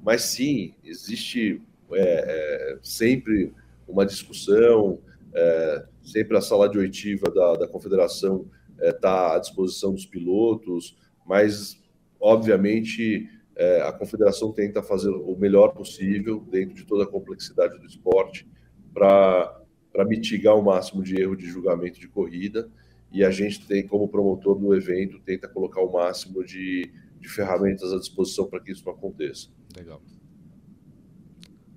Mas 0.02 0.22
sim, 0.24 0.74
existe 0.84 1.62
é, 1.92 2.74
é, 2.74 2.80
sempre 2.82 3.54
uma 3.88 4.06
discussão, 4.06 5.00
é, 5.34 5.86
sempre 6.02 6.38
a 6.38 6.42
sala 6.42 6.70
de 6.70 6.78
oitiva 6.78 7.30
da, 7.32 7.54
da 7.56 7.68
confederação 7.68 8.46
está 8.80 9.36
à 9.36 9.40
disposição 9.40 9.94
dos 9.94 10.06
pilotos, 10.06 10.96
mas 11.26 11.82
obviamente 12.20 13.30
é, 13.58 13.82
a 13.82 13.92
confederação 13.92 14.52
tenta 14.52 14.84
fazer 14.84 15.10
o 15.10 15.36
melhor 15.36 15.74
possível 15.74 16.40
dentro 16.40 16.76
de 16.76 16.86
toda 16.86 17.06
a 17.06 17.08
complexidade 17.08 17.80
do 17.80 17.88
esporte 17.88 18.48
para 18.94 20.06
mitigar 20.06 20.56
o 20.56 20.62
máximo 20.62 21.02
de 21.02 21.20
erro 21.20 21.36
de 21.36 21.48
julgamento 21.48 22.00
de 22.00 22.08
corrida 22.08 22.70
e 23.12 23.24
a 23.24 23.32
gente 23.32 23.66
tem 23.66 23.86
como 23.88 24.08
promotor 24.08 24.60
do 24.60 24.76
evento 24.76 25.20
tenta 25.20 25.48
colocar 25.48 25.82
o 25.82 25.92
máximo 25.92 26.44
de, 26.44 26.94
de 27.20 27.28
ferramentas 27.28 27.92
à 27.92 27.98
disposição 27.98 28.48
para 28.48 28.60
que 28.60 28.72
isso 28.72 28.86
não 28.86 28.94
aconteça. 28.94 29.50
Legal. 29.76 30.02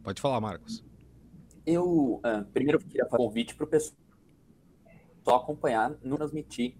Pode 0.03 0.21
falar, 0.21 0.41
Marcos. 0.41 0.85
Eu 1.65 2.21
uh, 2.25 2.45
primeiro 2.53 2.79
queria 2.79 3.07
fazer 3.07 3.23
um 3.23 3.27
convite 3.27 3.55
para 3.55 3.65
o 3.65 3.69
pessoal 3.69 3.97
acompanhar, 5.27 5.97
não 6.03 6.17
transmitir 6.19 6.75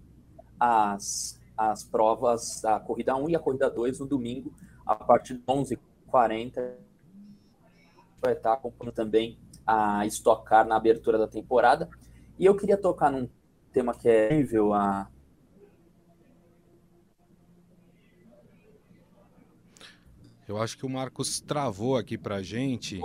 as, 0.59 1.39
as 1.57 1.83
provas, 1.83 2.63
a 2.65 2.79
corrida 2.79 3.15
1 3.15 3.29
e 3.31 3.35
a 3.35 3.39
corrida 3.39 3.69
2 3.69 3.99
no 3.99 4.05
domingo, 4.05 4.53
a 4.85 4.95
partir 4.95 5.35
de 5.35 5.43
11h40 5.43 6.73
vai 8.21 8.33
estar 8.33 8.53
acompanhando 8.53 8.93
também 8.93 9.39
a 9.65 10.05
Stock 10.05 10.45
Car 10.45 10.65
na 10.65 10.75
abertura 10.75 11.17
da 11.17 11.27
temporada. 11.27 11.89
E 12.37 12.45
eu 12.45 12.55
queria 12.55 12.77
tocar 12.77 13.11
num 13.11 13.27
tema 13.71 13.93
que 13.93 14.07
é 14.07 14.33
nível 14.33 14.73
a 14.73 15.09
Eu 20.51 20.61
acho 20.61 20.77
que 20.77 20.85
o 20.85 20.89
Marcos 20.89 21.39
travou 21.39 21.95
aqui 21.95 22.17
para 22.17 22.41
gente. 22.41 22.99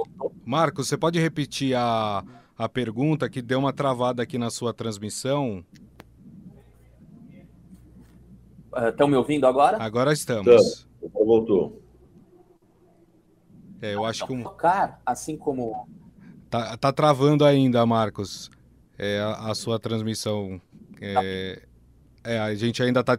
Marcos, 0.45 0.89
você 0.89 0.97
pode 0.97 1.21
repetir 1.21 1.77
a, 1.77 2.25
a 2.59 2.69
pergunta 2.69 3.31
que 3.31 3.41
deu 3.41 3.61
uma 3.61 3.73
travada 3.73 4.21
aqui 4.21 4.37
na 4.37 4.51
sua 4.51 4.75
transmissão? 4.75 5.65
Estão 8.89 9.07
me 9.07 9.15
ouvindo 9.15 9.47
agora? 9.47 9.81
Agora 9.81 10.12
estamos. 10.12 10.89
Voltou. 11.12 11.83
É, 13.81 13.95
eu 13.95 14.05
acho 14.05 14.27
que 14.27 14.33
um. 14.33 14.42
Tocar, 14.42 15.01
assim 15.05 15.37
como. 15.37 15.88
Tá, 16.49 16.77
tá 16.77 16.92
travando 16.92 17.45
ainda, 17.45 17.85
Marcos, 17.85 18.51
é, 18.99 19.21
a, 19.21 19.51
a 19.51 19.55
sua 19.55 19.79
transmissão. 19.79 20.61
É, 21.01 21.62
é, 22.25 22.38
a 22.38 22.55
gente 22.55 22.83
ainda 22.83 23.05
tá 23.05 23.19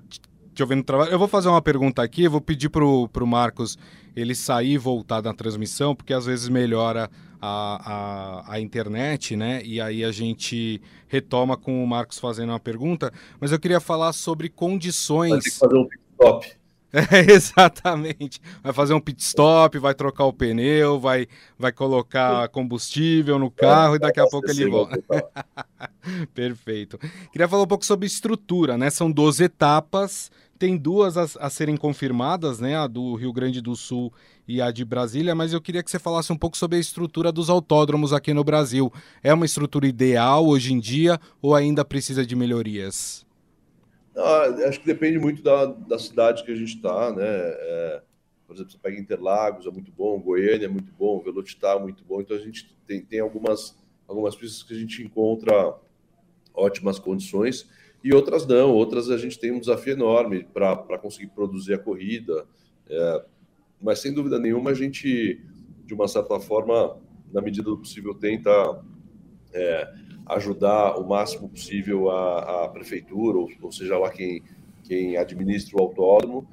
te 0.53 0.63
ouvindo 0.63 0.83
trabalhar. 0.83 1.11
Eu 1.11 1.19
vou 1.19 1.27
fazer 1.27 1.47
uma 1.49 1.61
pergunta 1.61 2.01
aqui, 2.01 2.23
eu 2.23 2.31
vou 2.31 2.41
pedir 2.41 2.69
pro, 2.69 3.07
pro 3.09 3.27
Marcos 3.27 3.77
ele 4.15 4.33
sair 4.33 4.71
e 4.73 4.77
voltar 4.77 5.21
da 5.21 5.31
transmissão, 5.31 5.95
porque 5.95 6.11
às 6.11 6.25
vezes 6.25 6.49
melhora 6.49 7.07
a, 7.39 8.47
a, 8.49 8.53
a, 8.53 8.59
internet, 8.59 9.35
né? 9.35 9.61
E 9.63 9.79
aí 9.79 10.03
a 10.03 10.11
gente 10.11 10.81
retoma 11.07 11.55
com 11.55 11.83
o 11.83 11.87
Marcos 11.87 12.17
fazendo 12.17 12.49
uma 12.49 12.59
pergunta. 12.59 13.13
Mas 13.39 13.51
eu 13.51 13.59
queria 13.59 13.79
falar 13.79 14.11
sobre 14.13 14.49
condições. 14.49 15.29
Vai 15.29 15.39
ter 15.39 15.49
que 15.51 15.55
fazer 15.55 15.75
um 15.75 15.87
stop. 16.13 16.57
É, 16.97 17.19
exatamente. 17.31 18.41
Vai 18.63 18.73
fazer 18.73 18.93
um 18.93 18.99
pit 18.99 19.21
stop, 19.21 19.77
vai 19.77 19.93
trocar 19.93 20.25
o 20.25 20.33
pneu, 20.33 20.99
vai, 20.99 21.27
vai 21.57 21.71
colocar 21.71 22.47
combustível 22.49 23.37
no 23.37 23.51
carro 23.51 23.95
e 23.95 23.99
daqui 23.99 24.19
a 24.19 24.25
pouco 24.27 24.49
ele 24.49 24.67
volta. 24.67 24.99
Perfeito. 26.33 26.97
Queria 27.31 27.47
falar 27.47 27.63
um 27.63 27.67
pouco 27.67 27.85
sobre 27.85 28.07
estrutura, 28.07 28.77
né? 28.77 28.89
São 28.89 29.11
12 29.11 29.43
etapas, 29.43 30.31
tem 30.57 30.75
duas 30.75 31.17
a, 31.17 31.27
a, 31.39 31.49
serem 31.49 31.77
confirmadas, 31.77 32.59
né? 32.59 32.75
A 32.75 32.87
do 32.87 33.13
Rio 33.15 33.31
Grande 33.31 33.61
do 33.61 33.75
Sul 33.75 34.11
e 34.47 34.61
a 34.61 34.71
de 34.71 34.83
Brasília, 34.83 35.35
mas 35.35 35.53
eu 35.53 35.61
queria 35.61 35.83
que 35.83 35.91
você 35.91 35.99
falasse 35.99 36.31
um 36.33 36.37
pouco 36.37 36.57
sobre 36.57 36.77
a 36.77 36.79
estrutura 36.79 37.31
dos 37.31 37.49
autódromos 37.49 38.11
aqui 38.11 38.33
no 38.33 38.43
Brasil. 38.43 38.91
É 39.21 39.33
uma 39.33 39.45
estrutura 39.45 39.85
ideal 39.85 40.47
hoje 40.47 40.73
em 40.73 40.79
dia 40.79 41.19
ou 41.41 41.53
ainda 41.53 41.85
precisa 41.85 42.25
de 42.25 42.35
melhorias? 42.35 43.26
Ah, 44.17 44.67
acho 44.67 44.79
que 44.79 44.85
depende 44.85 45.19
muito 45.19 45.43
da, 45.43 45.65
da 45.65 45.99
cidade 45.99 46.43
que 46.43 46.51
a 46.51 46.55
gente 46.55 46.75
está, 46.75 47.13
né? 47.13 47.23
É, 47.23 48.01
por 48.47 48.55
exemplo, 48.55 48.71
você 48.71 48.77
pega 48.79 48.99
Interlagos, 48.99 49.67
é 49.67 49.69
muito 49.69 49.91
bom, 49.91 50.19
Goiânia 50.19 50.65
é 50.65 50.69
muito 50.69 50.91
bom, 50.97 51.21
Velocitar 51.21 51.77
é 51.77 51.79
muito 51.79 52.03
bom. 52.03 52.19
Então 52.19 52.35
a 52.35 52.39
gente 52.39 52.75
tem, 52.87 53.01
tem 53.01 53.19
algumas, 53.19 53.77
algumas 54.07 54.35
pistas 54.35 54.63
que 54.63 54.73
a 54.73 54.77
gente 54.77 55.03
encontra 55.03 55.75
ótimas 56.53 56.97
condições 56.97 57.69
e 58.03 58.13
outras 58.13 58.47
não. 58.47 58.71
Outras 58.73 59.11
a 59.11 59.17
gente 59.17 59.37
tem 59.37 59.51
um 59.51 59.59
desafio 59.59 59.93
enorme 59.93 60.43
para 60.45 60.97
conseguir 60.97 61.27
produzir 61.27 61.75
a 61.75 61.79
corrida. 61.79 62.47
É, 62.89 63.25
mas 63.79 63.99
sem 63.99 64.13
dúvida 64.13 64.39
nenhuma 64.39 64.71
a 64.71 64.73
gente, 64.73 65.39
de 65.85 65.93
uma 65.93 66.07
certa 66.07 66.39
forma, 66.39 66.97
na 67.31 67.41
medida 67.41 67.69
do 67.69 67.77
possível, 67.77 68.15
tenta 68.15 68.49
é, 69.53 69.93
ajudar 70.29 70.97
o 70.97 71.07
máximo 71.07 71.49
possível 71.49 72.09
a, 72.09 72.65
a 72.65 72.69
prefeitura, 72.69 73.37
ou, 73.37 73.49
ou, 73.61 73.71
seja 73.71 73.97
lá 73.97 74.09
quem, 74.09 74.43
quem 74.83 75.17
administra 75.17 75.77
o 75.77 75.81
autódromo. 75.81 76.47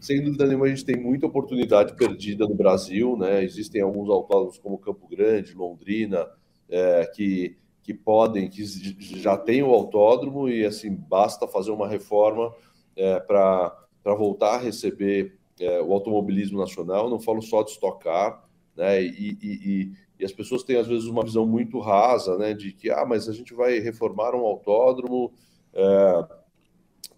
Sem 0.00 0.22
dúvida 0.22 0.46
nenhuma, 0.46 0.66
a 0.66 0.68
gente 0.68 0.84
tem 0.84 0.96
muita 0.96 1.26
oportunidade 1.26 1.94
perdida 1.94 2.46
no 2.46 2.54
Brasil, 2.54 3.16
né? 3.16 3.44
Existem 3.44 3.80
alguns 3.80 4.10
autódromos 4.10 4.58
como 4.58 4.78
Campo 4.78 5.06
Grande, 5.08 5.54
Londrina, 5.54 6.26
é, 6.68 7.06
que, 7.14 7.56
que 7.82 7.94
podem, 7.94 8.48
que 8.48 8.64
já 8.64 9.36
têm 9.36 9.62
o 9.62 9.72
autódromo 9.72 10.48
e 10.48 10.64
assim 10.64 10.92
basta 10.92 11.46
fazer 11.46 11.70
uma 11.70 11.86
reforma 11.86 12.52
é, 12.96 13.20
para 13.20 13.86
voltar 14.04 14.56
a 14.56 14.58
receber 14.58 15.38
é, 15.60 15.80
o 15.80 15.92
automobilismo 15.92 16.58
nacional. 16.58 17.08
Não 17.08 17.20
falo 17.20 17.40
só 17.40 17.62
de 17.62 17.70
estocar, 17.70 18.42
né? 18.76 19.02
E, 19.02 19.38
e, 19.40 19.48
e, 19.70 19.92
e 20.22 20.24
as 20.24 20.30
pessoas 20.30 20.62
têm, 20.62 20.76
às 20.76 20.86
vezes, 20.86 21.06
uma 21.06 21.24
visão 21.24 21.44
muito 21.44 21.80
rasa, 21.80 22.38
né? 22.38 22.54
De 22.54 22.70
que, 22.70 22.88
ah, 22.88 23.04
mas 23.04 23.28
a 23.28 23.32
gente 23.32 23.52
vai 23.52 23.80
reformar 23.80 24.36
um 24.36 24.46
autódromo 24.46 25.32
é, 25.74 26.26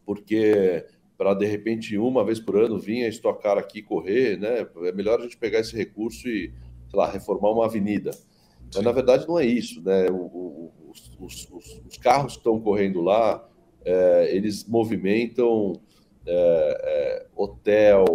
porque 0.07 0.87
para, 1.19 1.35
de 1.35 1.45
repente, 1.45 1.99
uma 1.99 2.25
vez 2.25 2.41
por 2.41 2.57
ano 2.57 2.79
vir 2.79 3.05
a 3.05 3.09
estocar 3.09 3.59
aqui 3.59 3.83
correr, 3.83 4.39
né? 4.39 4.67
É 4.89 4.93
melhor 4.93 5.21
a 5.21 5.25
gente 5.25 5.37
pegar 5.37 5.61
esse 5.61 5.77
recurso 5.77 6.27
e, 6.27 6.51
sei 6.89 6.99
lá, 6.99 7.11
reformar 7.11 7.51
uma 7.51 7.67
avenida. 7.67 8.11
Mas, 8.75 8.83
na 8.83 8.91
verdade, 8.91 9.29
não 9.29 9.39
é 9.39 9.45
isso. 9.45 9.83
Né? 9.83 10.09
O, 10.09 10.15
o, 10.15 10.73
os, 10.89 11.13
os, 11.21 11.83
os, 11.87 11.99
carros 11.99 12.33
que 12.33 12.39
estão 12.39 12.59
correndo 12.59 13.03
lá, 13.03 13.47
é, 13.85 14.35
eles 14.35 14.67
movimentam 14.67 15.79
é, 16.27 17.27
hotel, 17.37 18.07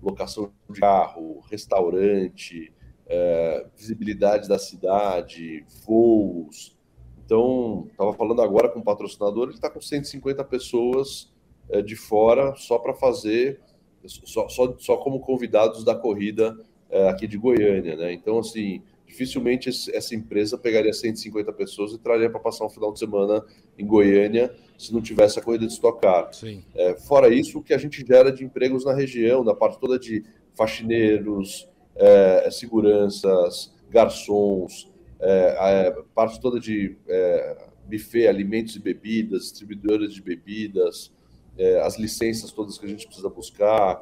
locação 0.00 0.52
de 0.70 0.78
carro, 0.78 1.40
restaurante, 1.50 2.72
é, 3.08 3.66
visibilidade 3.76 4.48
da 4.48 4.58
cidade, 4.58 5.64
voos. 5.86 6.76
Então, 7.24 7.86
estava 7.90 8.12
falando 8.12 8.42
agora 8.42 8.68
com 8.68 8.80
o 8.80 8.84
patrocinador, 8.84 9.48
ele 9.48 9.54
está 9.54 9.70
com 9.70 9.80
150 9.80 10.44
pessoas 10.44 11.32
é, 11.68 11.82
de 11.82 11.96
fora 11.96 12.54
só 12.56 12.78
para 12.78 12.94
fazer, 12.94 13.60
só, 14.04 14.48
só, 14.48 14.74
só 14.78 14.96
como 14.98 15.20
convidados 15.20 15.84
da 15.84 15.94
corrida 15.94 16.56
é, 16.90 17.08
aqui 17.08 17.26
de 17.26 17.36
Goiânia. 17.36 17.96
Né? 17.96 18.12
Então, 18.12 18.38
assim, 18.38 18.82
dificilmente 19.06 19.68
essa 19.68 20.14
empresa 20.14 20.56
pegaria 20.58 20.92
150 20.92 21.52
pessoas 21.52 21.92
e 21.92 21.98
traria 21.98 22.30
para 22.30 22.40
passar 22.40 22.66
um 22.66 22.70
final 22.70 22.92
de 22.92 22.98
semana 22.98 23.44
em 23.78 23.86
Goiânia 23.86 24.54
se 24.76 24.92
não 24.92 25.00
tivesse 25.00 25.38
a 25.38 25.42
corrida 25.42 25.66
de 25.66 25.72
Stock 25.72 26.00
Car. 26.00 26.30
É, 26.74 26.94
fora 26.94 27.28
isso, 27.28 27.58
o 27.58 27.62
que 27.62 27.74
a 27.74 27.78
gente 27.78 28.06
gera 28.06 28.30
de 28.30 28.44
empregos 28.44 28.84
na 28.84 28.94
região, 28.94 29.42
na 29.42 29.54
parte 29.54 29.80
toda 29.80 29.98
de 29.98 30.24
faxineiros, 30.54 31.68
é, 31.98 32.50
seguranças, 32.50 33.74
garçons, 33.90 34.90
é, 35.20 35.88
a 35.88 36.02
parte 36.14 36.40
toda 36.40 36.60
de 36.60 36.96
é, 37.08 37.68
buffet, 37.84 38.28
alimentos 38.28 38.76
e 38.76 38.78
bebidas, 38.78 39.42
distribuidores 39.42 40.14
de 40.14 40.22
bebidas, 40.22 41.12
é, 41.56 41.80
as 41.80 41.98
licenças 41.98 42.52
todas 42.52 42.78
que 42.78 42.86
a 42.86 42.88
gente 42.88 43.06
precisa 43.06 43.28
buscar, 43.28 43.96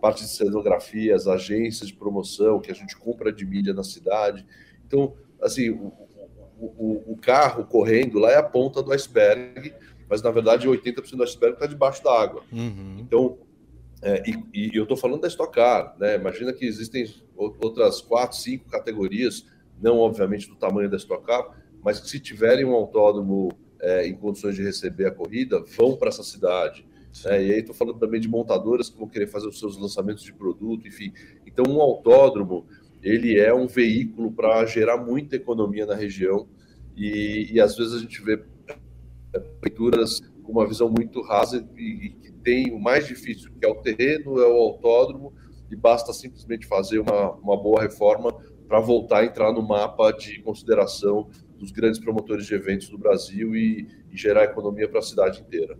parte 0.00 0.22
de 0.22 0.30
cenografias, 0.30 1.28
agências 1.28 1.88
de 1.88 1.94
promoção 1.94 2.60
que 2.60 2.70
a 2.70 2.74
gente 2.74 2.96
compra 2.96 3.32
de 3.32 3.44
mídia 3.44 3.74
na 3.74 3.84
cidade. 3.84 4.44
Então, 4.86 5.14
assim, 5.40 5.70
o, 5.70 5.92
o, 6.58 7.12
o 7.12 7.16
carro 7.16 7.64
correndo 7.64 8.18
lá 8.18 8.32
é 8.32 8.36
a 8.36 8.42
ponta 8.42 8.82
do 8.82 8.92
iceberg, 8.92 9.72
mas 10.08 10.22
na 10.22 10.30
verdade 10.30 10.66
80% 10.66 11.16
do 11.16 11.22
iceberg 11.22 11.54
está 11.54 11.66
debaixo 11.66 12.02
da 12.02 12.20
água. 12.20 12.42
Uhum. 12.50 12.96
Então, 12.98 13.38
é, 14.02 14.22
e, 14.28 14.44
e, 14.52 14.76
eu 14.76 14.82
estou 14.82 14.96
falando 14.96 15.20
da 15.20 15.28
Stock 15.28 15.54
Car, 15.54 15.96
né? 15.98 16.16
Imagina 16.16 16.52
que 16.52 16.66
existem 16.66 17.06
outras 17.60 18.00
quatro, 18.00 18.36
cinco 18.36 18.68
categorias, 18.68 19.46
não 19.80 19.98
obviamente 19.98 20.48
do 20.48 20.56
tamanho 20.56 20.90
da 20.90 20.96
Stock 20.96 21.24
Car, 21.24 21.56
mas 21.82 22.00
que 22.00 22.08
se 22.08 22.20
tiverem 22.20 22.64
um 22.64 22.72
autódromo 22.72 23.50
é, 23.80 24.06
em 24.06 24.14
condições 24.14 24.54
de 24.54 24.62
receber 24.62 25.06
a 25.06 25.10
corrida, 25.10 25.62
vão 25.76 25.96
para 25.96 26.08
essa 26.08 26.22
cidade. 26.22 26.86
É, 27.26 27.44
e 27.44 27.52
aí 27.52 27.58
estou 27.60 27.74
falando 27.74 27.98
também 27.98 28.20
de 28.20 28.28
montadoras 28.28 28.88
que 28.88 28.98
vão 28.98 29.08
querer 29.08 29.26
fazer 29.26 29.48
os 29.48 29.58
seus 29.58 29.76
lançamentos 29.76 30.22
de 30.22 30.32
produto, 30.32 30.86
enfim. 30.86 31.12
Então, 31.46 31.64
um 31.68 31.80
autódromo, 31.80 32.66
ele 33.02 33.38
é 33.38 33.52
um 33.52 33.66
veículo 33.66 34.32
para 34.32 34.64
gerar 34.64 34.96
muita 34.96 35.36
economia 35.36 35.84
na 35.84 35.94
região 35.94 36.48
e, 36.96 37.48
e 37.52 37.60
às 37.60 37.76
vezes 37.76 37.94
a 37.94 37.98
gente 37.98 38.22
vê 38.22 38.42
é, 39.34 39.38
prefeituras 39.38 40.20
com 40.42 40.52
uma 40.52 40.66
visão 40.66 40.88
muito 40.88 41.20
rasa 41.22 41.66
e, 41.76 42.10
que 42.10 42.32
tem 42.44 42.72
o 42.72 42.78
mais 42.78 43.06
difícil, 43.06 43.50
que 43.58 43.66
é 43.66 43.68
o 43.68 43.76
terreno, 43.76 44.40
é 44.40 44.46
o 44.46 44.56
autódromo, 44.56 45.32
e 45.72 45.76
basta 45.76 46.12
simplesmente 46.12 46.66
fazer 46.66 46.98
uma, 46.98 47.32
uma 47.32 47.56
boa 47.56 47.82
reforma 47.82 48.32
para 48.68 48.78
voltar 48.78 49.20
a 49.20 49.24
entrar 49.24 49.52
no 49.52 49.62
mapa 49.62 50.12
de 50.12 50.40
consideração 50.42 51.28
dos 51.58 51.70
grandes 51.70 51.98
promotores 51.98 52.46
de 52.46 52.54
eventos 52.54 52.88
do 52.88 52.98
Brasil 52.98 53.56
e, 53.56 53.88
e 54.10 54.16
gerar 54.16 54.44
economia 54.44 54.88
para 54.88 54.98
a 54.98 55.02
cidade 55.02 55.40
inteira. 55.40 55.78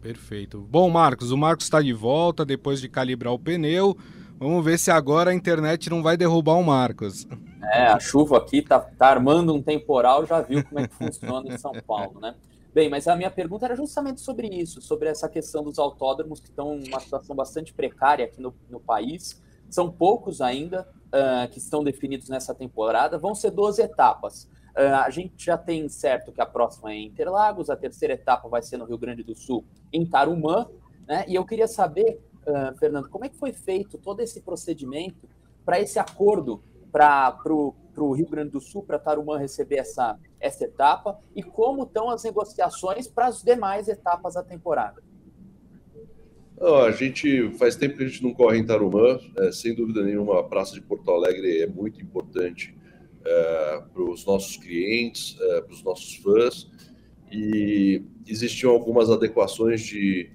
Perfeito. 0.00 0.60
Bom, 0.60 0.88
Marcos, 0.90 1.30
o 1.30 1.36
Marcos 1.36 1.66
está 1.66 1.80
de 1.80 1.92
volta 1.92 2.44
depois 2.44 2.80
de 2.80 2.88
calibrar 2.88 3.32
o 3.32 3.38
pneu. 3.38 3.96
Vamos 4.38 4.64
ver 4.64 4.78
se 4.78 4.90
agora 4.90 5.30
a 5.30 5.34
internet 5.34 5.88
não 5.88 6.02
vai 6.02 6.16
derrubar 6.16 6.54
o 6.54 6.64
Marcos. 6.64 7.26
É, 7.72 7.86
a 7.86 8.00
chuva 8.00 8.38
aqui 8.38 8.60
tá, 8.60 8.80
tá 8.80 9.06
armando 9.06 9.54
um 9.54 9.62
temporal, 9.62 10.26
já 10.26 10.40
viu 10.40 10.64
como 10.64 10.80
é 10.80 10.88
que 10.88 10.94
funciona 10.94 11.54
em 11.54 11.56
São 11.56 11.72
Paulo, 11.86 12.20
né? 12.20 12.34
Bem, 12.74 12.88
mas 12.88 13.06
a 13.06 13.14
minha 13.14 13.30
pergunta 13.30 13.66
era 13.66 13.76
justamente 13.76 14.22
sobre 14.22 14.48
isso, 14.48 14.80
sobre 14.80 15.08
essa 15.08 15.28
questão 15.28 15.62
dos 15.62 15.78
autódromos 15.78 16.40
que 16.40 16.48
estão 16.48 16.74
em 16.74 16.88
uma 16.88 17.00
situação 17.00 17.36
bastante 17.36 17.74
precária 17.74 18.24
aqui 18.24 18.40
no, 18.40 18.54
no 18.70 18.80
país. 18.80 19.42
São 19.68 19.90
poucos 19.92 20.40
ainda 20.40 20.88
uh, 21.08 21.50
que 21.50 21.58
estão 21.58 21.84
definidos 21.84 22.30
nessa 22.30 22.54
temporada. 22.54 23.18
Vão 23.18 23.34
ser 23.34 23.50
12 23.50 23.82
etapas. 23.82 24.44
Uh, 24.74 25.04
a 25.04 25.10
gente 25.10 25.44
já 25.44 25.58
tem 25.58 25.86
certo 25.90 26.32
que 26.32 26.40
a 26.40 26.46
próxima 26.46 26.92
é 26.92 26.94
em 26.94 27.06
Interlagos, 27.08 27.68
a 27.68 27.76
terceira 27.76 28.14
etapa 28.14 28.48
vai 28.48 28.62
ser 28.62 28.78
no 28.78 28.86
Rio 28.86 28.96
Grande 28.96 29.22
do 29.22 29.34
Sul, 29.34 29.66
em 29.92 30.06
Tarumã. 30.06 30.66
Né? 31.06 31.26
E 31.28 31.34
eu 31.34 31.44
queria 31.44 31.68
saber, 31.68 32.22
uh, 32.46 32.74
Fernando, 32.78 33.10
como 33.10 33.26
é 33.26 33.28
que 33.28 33.36
foi 33.36 33.52
feito 33.52 33.98
todo 33.98 34.20
esse 34.20 34.40
procedimento 34.40 35.28
para 35.62 35.78
esse 35.78 35.98
acordo 35.98 36.62
para 36.90 37.36
o 37.52 38.12
Rio 38.12 38.28
Grande 38.28 38.50
do 38.50 38.60
Sul, 38.60 38.82
para 38.82 38.98
Tarumã 38.98 39.38
receber 39.38 39.76
essa, 39.76 40.18
essa 40.42 40.64
etapa, 40.64 41.18
e 41.34 41.42
como 41.42 41.84
estão 41.84 42.10
as 42.10 42.24
negociações 42.24 43.06
para 43.06 43.28
as 43.28 43.42
demais 43.42 43.88
etapas 43.88 44.34
da 44.34 44.42
temporada? 44.42 45.02
A 46.60 46.90
gente 46.90 47.50
faz 47.52 47.76
tempo 47.76 47.96
que 47.96 48.04
a 48.04 48.06
gente 48.06 48.22
não 48.22 48.34
corre 48.34 48.58
em 48.58 48.66
Tarumã, 48.66 49.18
é, 49.38 49.50
sem 49.50 49.74
dúvida 49.74 50.02
nenhuma, 50.02 50.40
a 50.40 50.42
Praça 50.44 50.74
de 50.74 50.80
Porto 50.80 51.10
Alegre 51.10 51.62
é 51.62 51.66
muito 51.66 52.00
importante 52.00 52.76
é, 53.24 53.82
para 53.92 54.02
os 54.02 54.26
nossos 54.26 54.56
clientes, 54.56 55.36
é, 55.40 55.60
para 55.60 55.72
os 55.72 55.82
nossos 55.82 56.16
fãs, 56.16 56.70
e 57.30 58.04
existiam 58.26 58.70
algumas 58.70 59.10
adequações 59.10 59.80
de, 59.80 60.30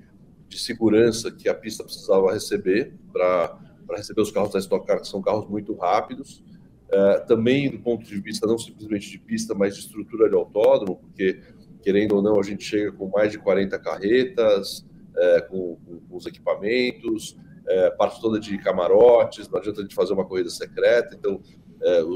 de 0.47 0.59
segurança 0.59 1.31
que 1.31 1.47
a 1.47 1.53
pista 1.53 1.83
precisava 1.83 2.33
receber 2.33 2.93
para 3.13 3.57
receber 3.95 4.21
os 4.21 4.31
carros 4.31 4.51
da 4.51 4.59
Stock 4.59 4.85
Car, 4.85 4.99
que 4.99 5.07
são 5.07 5.21
carros 5.21 5.47
muito 5.47 5.73
rápidos, 5.75 6.43
é, 6.89 7.19
também 7.19 7.69
do 7.69 7.79
ponto 7.79 8.05
de 8.05 8.19
vista 8.19 8.47
não 8.47 8.57
simplesmente 8.57 9.11
de 9.11 9.19
pista, 9.19 9.53
mas 9.53 9.75
de 9.75 9.81
estrutura 9.81 10.29
de 10.29 10.35
autódromo, 10.35 10.97
porque, 10.97 11.41
querendo 11.83 12.15
ou 12.15 12.21
não, 12.21 12.39
a 12.39 12.43
gente 12.43 12.63
chega 12.63 12.91
com 12.91 13.09
mais 13.09 13.31
de 13.31 13.37
40 13.37 13.77
carretas, 13.79 14.85
é, 15.15 15.41
com, 15.41 15.77
com, 16.09 16.15
os 16.15 16.25
equipamentos, 16.25 17.37
é, 17.67 17.89
parte 17.91 18.21
toda 18.21 18.39
de 18.39 18.57
camarotes, 18.59 19.49
não 19.49 19.59
adianta 19.59 19.81
a 19.81 19.83
gente 19.83 19.95
fazer 19.95 20.13
uma 20.13 20.25
corrida 20.25 20.49
secreta, 20.49 21.15
então 21.15 21.41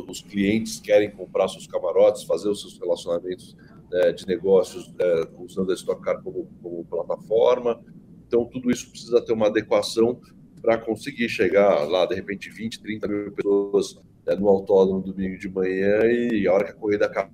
os 0.07 0.21
clientes 0.21 0.79
querem 0.79 1.11
comprar 1.11 1.47
seus 1.47 1.67
camarotes, 1.67 2.23
fazer 2.23 2.49
os 2.49 2.61
seus 2.61 2.79
relacionamentos 2.79 3.55
é, 3.93 4.11
de 4.11 4.25
negócios 4.25 4.91
usando 5.37 5.71
a 5.71 5.75
Stock 5.75 6.01
Car 6.01 6.19
como, 6.23 6.49
como 6.63 6.83
plataforma, 6.85 7.79
então 8.25 8.45
tudo 8.45 8.71
isso 8.71 8.89
precisa 8.89 9.21
ter 9.21 9.33
uma 9.33 9.47
adequação 9.47 10.19
para 10.61 10.79
conseguir 10.79 11.29
chegar 11.29 11.87
lá, 11.87 12.07
de 12.07 12.15
repente, 12.15 12.49
20, 12.49 12.81
30 12.81 13.07
mil 13.07 13.31
pessoas 13.33 13.99
né, 14.25 14.35
no 14.35 14.47
autódromo 14.47 15.01
domingo 15.01 15.37
de 15.37 15.49
manhã 15.49 16.05
e 16.05 16.47
a 16.47 16.53
hora 16.53 16.65
que 16.65 16.71
a 16.71 16.75
corrida 16.75 17.05
acaba, 17.05 17.31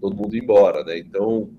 todo 0.00 0.16
mundo 0.16 0.36
embora, 0.36 0.84
né? 0.84 0.98
Então, 0.98 1.50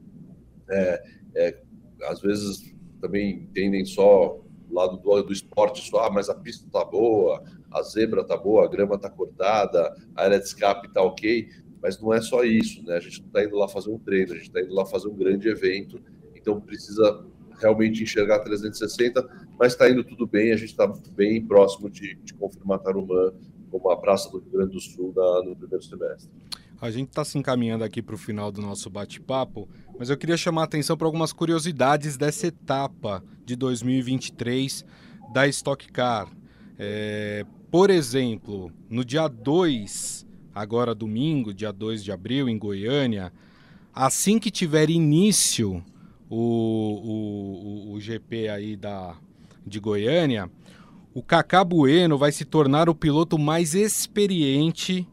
é, 0.69 1.03
é, 1.35 1.61
às 2.03 2.21
vezes 2.21 2.75
também 3.01 3.31
entendem 3.31 3.85
só 3.85 4.37
o 4.69 4.73
lado 4.73 4.97
do, 4.97 5.23
do 5.23 5.33
esporte, 5.33 5.87
só, 5.89 6.05
ah, 6.05 6.11
mas 6.11 6.29
a 6.29 6.35
pista 6.35 6.67
tá 6.71 6.83
boa, 6.83 7.43
a 7.71 7.81
zebra 7.83 8.23
tá 8.23 8.37
boa, 8.37 8.65
a 8.65 8.67
grama 8.67 8.97
tá 8.97 9.09
cortada, 9.09 9.95
a 10.15 10.23
área 10.23 10.39
de 10.39 10.45
escape 10.45 10.91
tá 10.93 11.01
ok, 11.01 11.49
mas 11.81 12.01
não 12.01 12.13
é 12.13 12.21
só 12.21 12.43
isso, 12.43 12.83
né? 12.83 12.95
A 12.95 12.99
gente 12.99 13.21
não 13.21 13.27
está 13.27 13.43
indo 13.43 13.55
lá 13.55 13.67
fazer 13.67 13.91
um 13.91 13.99
treino, 13.99 14.33
a 14.33 14.35
gente 14.35 14.47
está 14.47 14.61
indo 14.61 14.73
lá 14.73 14.85
fazer 14.85 15.07
um 15.07 15.15
grande 15.15 15.47
evento, 15.47 16.01
então 16.33 16.59
precisa 16.59 17.23
realmente 17.59 18.03
enxergar 18.03 18.39
360, 18.39 19.27
mas 19.57 19.73
está 19.73 19.89
indo 19.89 20.03
tudo 20.03 20.27
bem, 20.27 20.51
a 20.51 20.57
gente 20.57 20.71
está 20.71 20.87
bem 21.15 21.45
próximo 21.45 21.89
de, 21.89 22.15
de 22.15 22.33
confirmar 22.33 22.79
Tarumã 22.79 23.31
como 23.79 23.93
a 23.93 23.97
Praça 23.97 24.29
do 24.29 24.39
Rio 24.39 24.51
Grande 24.51 24.71
do 24.73 24.79
Sul 24.79 25.13
no 25.43 25.55
primeiro 25.55 25.83
semestre. 25.83 26.29
A 26.81 26.91
gente 26.91 27.09
está 27.09 27.23
se 27.23 27.37
encaminhando 27.37 27.83
aqui 27.83 28.01
para 28.01 28.15
o 28.15 28.17
final 28.17 28.51
do 28.51 28.61
nosso 28.61 28.89
bate-papo, 28.89 29.67
mas 29.97 30.09
eu 30.09 30.17
queria 30.17 30.37
chamar 30.37 30.61
a 30.61 30.65
atenção 30.65 30.97
para 30.97 31.07
algumas 31.07 31.31
curiosidades 31.31 32.17
dessa 32.17 32.47
etapa 32.47 33.23
de 33.45 33.55
2023 33.55 34.85
da 35.33 35.47
Stock 35.47 35.91
Car. 35.91 36.29
É, 36.77 37.45
por 37.71 37.89
exemplo, 37.89 38.71
no 38.89 39.05
dia 39.05 39.27
2, 39.27 40.25
agora 40.53 40.93
domingo, 40.93 41.53
dia 41.53 41.71
2 41.71 42.03
de 42.03 42.11
abril, 42.11 42.49
em 42.49 42.57
Goiânia, 42.57 43.31
assim 43.93 44.37
que 44.37 44.51
tiver 44.51 44.89
início 44.89 45.83
o, 46.29 46.37
o, 46.37 47.91
o, 47.91 47.93
o 47.93 47.99
GP 48.01 48.49
aí 48.49 48.75
da, 48.75 49.15
de 49.65 49.79
Goiânia, 49.79 50.49
o 51.15 51.23
Kaká 51.23 51.63
Bueno 51.63 52.17
vai 52.17 52.33
se 52.33 52.43
tornar 52.43 52.89
o 52.89 52.93
piloto 52.93 53.39
mais 53.39 53.73
experiente 53.73 55.07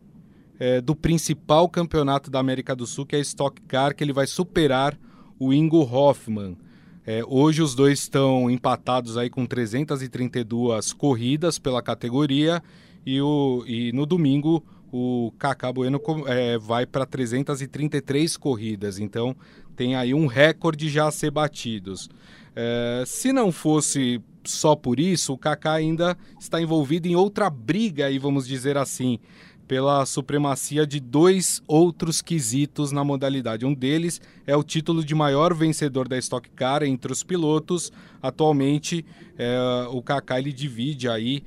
é, 0.58 0.80
do 0.80 0.96
principal 0.96 1.68
campeonato 1.68 2.28
da 2.28 2.40
América 2.40 2.74
do 2.74 2.88
Sul, 2.88 3.06
que 3.06 3.14
é 3.14 3.20
a 3.20 3.22
Stock 3.22 3.62
Car, 3.62 3.94
que 3.94 4.02
ele 4.02 4.12
vai 4.12 4.26
superar 4.26 4.98
o 5.38 5.52
Ingo 5.52 5.80
Hoffman. 5.80 6.58
É, 7.06 7.22
hoje 7.24 7.62
os 7.62 7.76
dois 7.76 8.00
estão 8.00 8.50
empatados 8.50 9.16
aí 9.16 9.30
com 9.30 9.46
332 9.46 10.92
corridas 10.92 11.60
pela 11.60 11.80
categoria 11.80 12.60
e, 13.06 13.20
o, 13.20 13.62
e 13.64 13.92
no 13.92 14.04
domingo 14.04 14.60
o 14.92 15.32
Kaká 15.38 15.72
Bueno 15.72 16.00
é, 16.26 16.58
vai 16.58 16.84
para 16.84 17.06
333 17.06 18.36
corridas. 18.36 18.98
Então 18.98 19.36
tem 19.76 19.94
aí 19.94 20.12
um 20.12 20.26
recorde 20.26 20.88
já 20.88 21.06
a 21.06 21.12
ser 21.12 21.30
batidos. 21.30 22.10
É, 22.54 23.04
se 23.06 23.32
não 23.32 23.50
fosse 23.50 24.20
só 24.44 24.74
por 24.74 24.98
isso, 24.98 25.32
o 25.32 25.38
Kaká 25.38 25.72
ainda 25.72 26.16
está 26.38 26.60
envolvido 26.60 27.06
em 27.06 27.14
outra 27.14 27.48
briga, 27.48 28.06
aí, 28.06 28.18
vamos 28.18 28.46
dizer 28.46 28.76
assim, 28.76 29.18
pela 29.66 30.04
supremacia 30.04 30.86
de 30.86 31.00
dois 31.00 31.62
outros 31.66 32.20
quesitos 32.20 32.92
na 32.92 33.04
modalidade. 33.04 33.64
Um 33.64 33.72
deles 33.72 34.20
é 34.46 34.56
o 34.56 34.62
título 34.62 35.04
de 35.04 35.14
maior 35.14 35.54
vencedor 35.54 36.08
da 36.08 36.18
Stock 36.18 36.50
Car 36.50 36.82
entre 36.82 37.12
os 37.12 37.22
pilotos. 37.22 37.90
Atualmente, 38.20 39.04
é, 39.38 39.58
o 39.90 40.02
Kaká 40.02 40.38
ele 40.38 40.52
divide 40.52 41.08
aí 41.08 41.42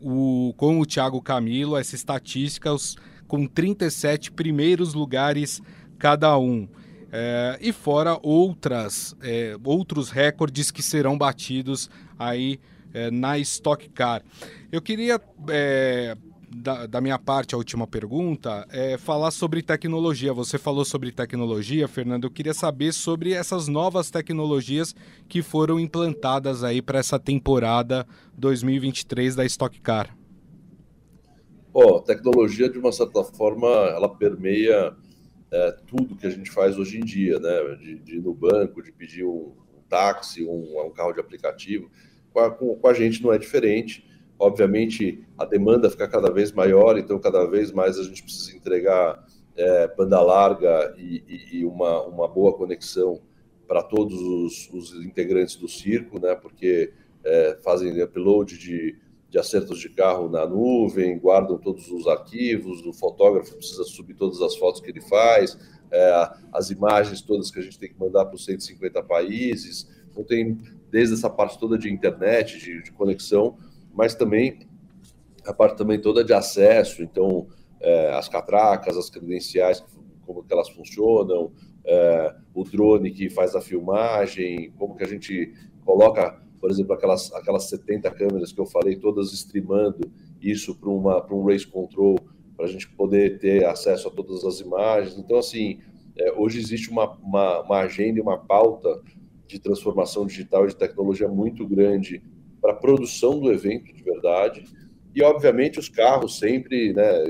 o, 0.00 0.54
com 0.56 0.80
o 0.80 0.86
Thiago 0.86 1.20
Camilo 1.20 1.76
essa 1.76 1.94
estatística 1.94 2.72
os, 2.72 2.96
com 3.26 3.46
37 3.46 4.32
primeiros 4.32 4.94
lugares 4.94 5.60
cada 5.98 6.38
um. 6.38 6.68
É, 7.12 7.58
e 7.60 7.72
fora 7.72 8.18
outras, 8.22 9.16
é, 9.22 9.56
outros 9.64 10.10
recordes 10.10 10.70
que 10.70 10.82
serão 10.82 11.16
batidos 11.16 11.88
aí 12.18 12.58
é, 12.92 13.10
na 13.10 13.38
Stock 13.38 13.88
Car. 13.90 14.22
Eu 14.72 14.82
queria 14.82 15.20
é, 15.48 16.16
da, 16.54 16.86
da, 16.86 17.00
minha 17.00 17.18
parte, 17.18 17.54
a 17.54 17.58
última 17.58 17.86
pergunta, 17.86 18.66
é 18.70 18.96
falar 18.96 19.30
sobre 19.30 19.62
tecnologia. 19.62 20.32
Você 20.32 20.58
falou 20.58 20.84
sobre 20.84 21.12
tecnologia, 21.12 21.86
Fernando. 21.86 22.24
Eu 22.24 22.30
queria 22.30 22.54
saber 22.54 22.92
sobre 22.92 23.32
essas 23.32 23.68
novas 23.68 24.10
tecnologias 24.10 24.94
que 25.28 25.42
foram 25.42 25.78
implantadas 25.78 26.64
aí 26.64 26.80
para 26.80 26.98
essa 26.98 27.18
temporada 27.18 28.06
2023 28.36 29.36
da 29.36 29.44
Stock 29.44 29.78
Car. 29.80 30.16
A 31.74 32.00
tecnologia, 32.00 32.70
de 32.70 32.78
uma 32.78 32.90
certa 32.90 33.22
forma, 33.22 33.68
ela 33.68 34.08
permeia 34.08 34.96
é, 35.50 35.72
tudo 35.86 36.16
que 36.16 36.26
a 36.26 36.30
gente 36.30 36.50
faz 36.50 36.78
hoje 36.78 36.98
em 36.98 37.04
dia, 37.04 37.38
né? 37.38 37.76
De, 37.76 37.98
de 37.98 38.16
ir 38.16 38.20
no 38.20 38.34
banco, 38.34 38.82
de 38.82 38.92
pedir 38.92 39.24
um, 39.24 39.52
um 39.76 39.82
táxi, 39.88 40.44
um, 40.44 40.86
um, 40.86 40.90
carro 40.90 41.12
de 41.12 41.20
aplicativo. 41.20 41.90
Com 42.32 42.40
a, 42.40 42.50
com, 42.50 42.76
com 42.76 42.88
a 42.88 42.94
gente 42.94 43.22
não 43.22 43.32
é 43.32 43.38
diferente 43.38 44.06
Obviamente, 44.38 45.24
a 45.38 45.46
demanda 45.46 45.88
fica 45.88 46.06
cada 46.06 46.30
vez 46.30 46.52
maior, 46.52 46.98
então 46.98 47.18
cada 47.18 47.46
vez 47.46 47.72
mais 47.72 47.98
a 47.98 48.02
gente 48.02 48.22
precisa 48.22 48.54
entregar 48.54 49.24
é, 49.56 49.88
banda 49.88 50.20
larga 50.20 50.94
e, 50.98 51.24
e, 51.26 51.58
e, 51.58 51.64
uma, 51.64 52.02
uma 52.02 52.28
boa 52.28 52.52
conexão 52.52 53.22
para 53.66 53.82
todos 53.82 54.20
os, 54.20 54.70
os, 54.72 55.04
integrantes 55.04 55.56
do 55.56 55.66
circo, 55.66 56.20
né? 56.20 56.34
Porque 56.34 56.92
é, 57.24 57.58
fazem 57.64 58.02
upload 58.02 58.58
de, 58.58 58.98
de 59.28 59.38
acertos 59.38 59.78
de 59.80 59.88
carro 59.88 60.28
na 60.28 60.46
nuvem, 60.46 61.18
guardam 61.18 61.58
todos 61.58 61.90
os 61.90 62.06
arquivos, 62.06 62.84
o 62.86 62.92
fotógrafo 62.92 63.56
precisa 63.56 63.84
subir 63.84 64.14
todas 64.14 64.40
as 64.40 64.56
fotos 64.56 64.80
que 64.80 64.90
ele 64.90 65.00
faz, 65.00 65.58
é, 65.90 66.30
as 66.52 66.70
imagens 66.70 67.20
todas 67.20 67.50
que 67.50 67.58
a 67.58 67.62
gente 67.62 67.78
tem 67.78 67.88
que 67.88 67.98
mandar 67.98 68.24
para 68.24 68.36
os 68.36 68.44
150 68.44 69.02
países. 69.02 69.88
Então 70.10 70.24
tem 70.24 70.58
desde 70.90 71.14
essa 71.14 71.28
parte 71.28 71.58
toda 71.58 71.76
de 71.76 71.92
internet, 71.92 72.58
de, 72.58 72.82
de 72.82 72.92
conexão, 72.92 73.58
mas 73.92 74.14
também 74.14 74.60
a 75.44 75.52
parte 75.52 75.76
também 75.76 76.00
toda 76.00 76.24
de 76.24 76.32
acesso, 76.32 77.02
então 77.02 77.46
é, 77.80 78.10
as 78.10 78.28
catracas, 78.28 78.96
as 78.96 79.08
credenciais, 79.08 79.84
como 80.24 80.42
que 80.42 80.52
elas 80.52 80.68
funcionam, 80.68 81.52
é, 81.84 82.34
o 82.52 82.64
drone 82.64 83.12
que 83.12 83.30
faz 83.30 83.54
a 83.54 83.60
filmagem, 83.60 84.72
como 84.76 84.96
que 84.96 85.04
a 85.04 85.08
gente 85.08 85.52
coloca, 85.84 86.42
por 86.66 86.72
exemplo, 86.72 86.94
aquelas, 86.94 87.32
aquelas 87.32 87.68
70 87.68 88.10
câmeras 88.10 88.50
que 88.50 88.60
eu 88.60 88.66
falei, 88.66 88.96
todas 88.96 89.32
streamando 89.32 90.10
isso 90.42 90.74
para 90.74 90.90
um 90.90 91.44
race 91.44 91.64
control, 91.64 92.18
para 92.56 92.66
a 92.66 92.68
gente 92.68 92.88
poder 92.88 93.38
ter 93.38 93.64
acesso 93.64 94.08
a 94.08 94.10
todas 94.10 94.44
as 94.44 94.58
imagens. 94.58 95.16
Então, 95.16 95.38
assim, 95.38 95.78
é, 96.18 96.32
hoje 96.32 96.58
existe 96.58 96.90
uma, 96.90 97.12
uma, 97.18 97.60
uma 97.60 97.78
agenda 97.82 98.18
e 98.18 98.20
uma 98.20 98.36
pauta 98.36 99.00
de 99.46 99.60
transformação 99.60 100.26
digital 100.26 100.64
e 100.64 100.70
de 100.70 100.76
tecnologia 100.76 101.28
muito 101.28 101.64
grande 101.68 102.20
para 102.60 102.72
a 102.72 102.76
produção 102.76 103.38
do 103.38 103.52
evento 103.52 103.94
de 103.94 104.02
verdade. 104.02 104.64
E, 105.14 105.22
obviamente, 105.22 105.78
os 105.78 105.88
carros 105.88 106.36
sempre, 106.36 106.92
né, 106.92 107.22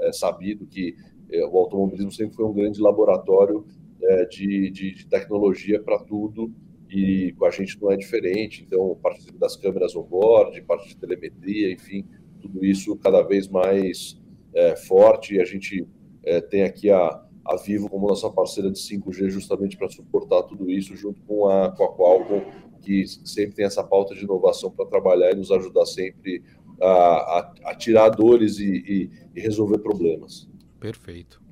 é 0.00 0.10
sabido 0.10 0.64
que 0.64 0.96
é, 1.30 1.44
o 1.44 1.58
automobilismo 1.58 2.10
sempre 2.10 2.34
foi 2.34 2.46
um 2.46 2.54
grande 2.54 2.80
laboratório 2.80 3.66
é, 4.02 4.24
de, 4.24 4.70
de, 4.70 4.94
de, 4.94 5.06
tecnologia 5.06 5.82
para 5.82 5.98
tudo 5.98 6.50
e 6.94 7.32
com 7.32 7.44
a 7.44 7.50
gente 7.50 7.80
não 7.82 7.90
é 7.90 7.96
diferente. 7.96 8.62
Então, 8.64 8.96
parte 9.02 9.32
das 9.32 9.56
câmeras 9.56 9.96
on-board, 9.96 10.62
parte 10.62 10.88
de 10.88 10.96
telemetria, 10.96 11.72
enfim, 11.72 12.06
tudo 12.40 12.64
isso 12.64 12.96
cada 12.96 13.20
vez 13.22 13.48
mais 13.48 14.20
é, 14.54 14.76
forte. 14.76 15.34
E 15.34 15.40
a 15.40 15.44
gente 15.44 15.86
é, 16.22 16.40
tem 16.40 16.62
aqui 16.62 16.90
a, 16.90 17.20
a 17.44 17.56
Vivo 17.56 17.90
como 17.90 18.06
nossa 18.06 18.30
parceira 18.30 18.70
de 18.70 18.78
5G 18.78 19.28
justamente 19.28 19.76
para 19.76 19.88
suportar 19.88 20.44
tudo 20.44 20.70
isso 20.70 20.94
junto 20.94 21.20
com 21.22 21.48
a, 21.48 21.72
com 21.72 21.84
a 21.84 21.96
Qualcomm 21.96 22.64
que 22.80 23.06
sempre 23.06 23.56
tem 23.56 23.64
essa 23.64 23.82
pauta 23.82 24.14
de 24.14 24.24
inovação 24.24 24.70
para 24.70 24.86
trabalhar 24.86 25.32
e 25.32 25.34
nos 25.34 25.50
ajudar 25.50 25.86
sempre 25.86 26.44
a, 26.80 26.86
a, 26.86 27.54
a 27.70 27.74
tirar 27.74 28.10
dores 28.10 28.58
e, 28.58 28.70
e, 28.70 29.10
e, 29.34 29.40
resolver 29.40 29.78
problemas. 29.78 30.48
Perfeito. 30.78 31.42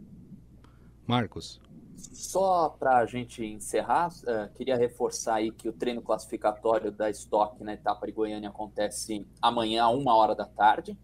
Marcos. 1.06 1.60
Só 2.12 2.68
para 2.68 2.98
a 2.98 3.06
gente 3.06 3.44
encerrar, 3.44 4.08
uh, 4.08 4.52
queria 4.54 4.76
reforçar 4.76 5.36
aí 5.36 5.50
que 5.50 5.68
o 5.68 5.72
treino 5.72 6.02
classificatório 6.02 6.90
da 6.90 7.10
Stock 7.10 7.62
na 7.62 7.74
etapa 7.74 8.06
de 8.06 8.12
Goiânia 8.12 8.48
acontece 8.48 9.26
amanhã, 9.40 9.88
uma 9.88 10.14
hora 10.14 10.34
da 10.34 10.44
tarde. 10.44 10.96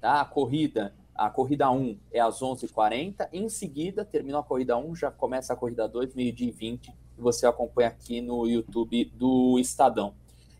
Tá? 0.00 0.20
A 0.20 0.24
corrida, 0.24 0.94
a 1.14 1.30
corrida 1.30 1.70
1 1.70 1.98
é 2.12 2.20
às 2.20 2.40
11h40. 2.40 3.28
Em 3.32 3.48
seguida, 3.48 4.04
terminou 4.04 4.40
a 4.40 4.44
corrida 4.44 4.76
1, 4.76 4.94
já 4.96 5.10
começa 5.10 5.52
a 5.52 5.56
corrida 5.56 5.88
2, 5.88 6.14
meio-dia 6.14 6.48
e 6.48 6.52
20 6.52 7.04
que 7.14 7.20
você 7.20 7.46
acompanha 7.46 7.88
aqui 7.88 8.20
no 8.20 8.46
YouTube 8.46 9.04
do 9.14 9.58
Estadão. 9.58 10.14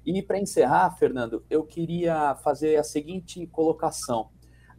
E 0.07 0.23
para 0.23 0.39
encerrar, 0.39 0.91
Fernando, 0.97 1.45
eu 1.49 1.65
queria 1.65 2.35
fazer 2.37 2.77
a 2.77 2.85
seguinte 2.85 3.47
colocação. 3.47 4.31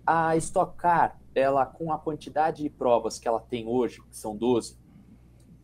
A 0.05 0.37
Stock 0.37 0.77
Car, 0.77 1.19
ela 1.33 1.65
com 1.65 1.91
a 1.91 1.97
quantidade 1.97 2.63
de 2.63 2.69
provas 2.69 3.19
que 3.19 3.27
ela 3.27 3.39
tem 3.39 3.67
hoje, 3.67 4.01
que 4.03 4.15
são 4.15 4.35
12, 4.35 4.77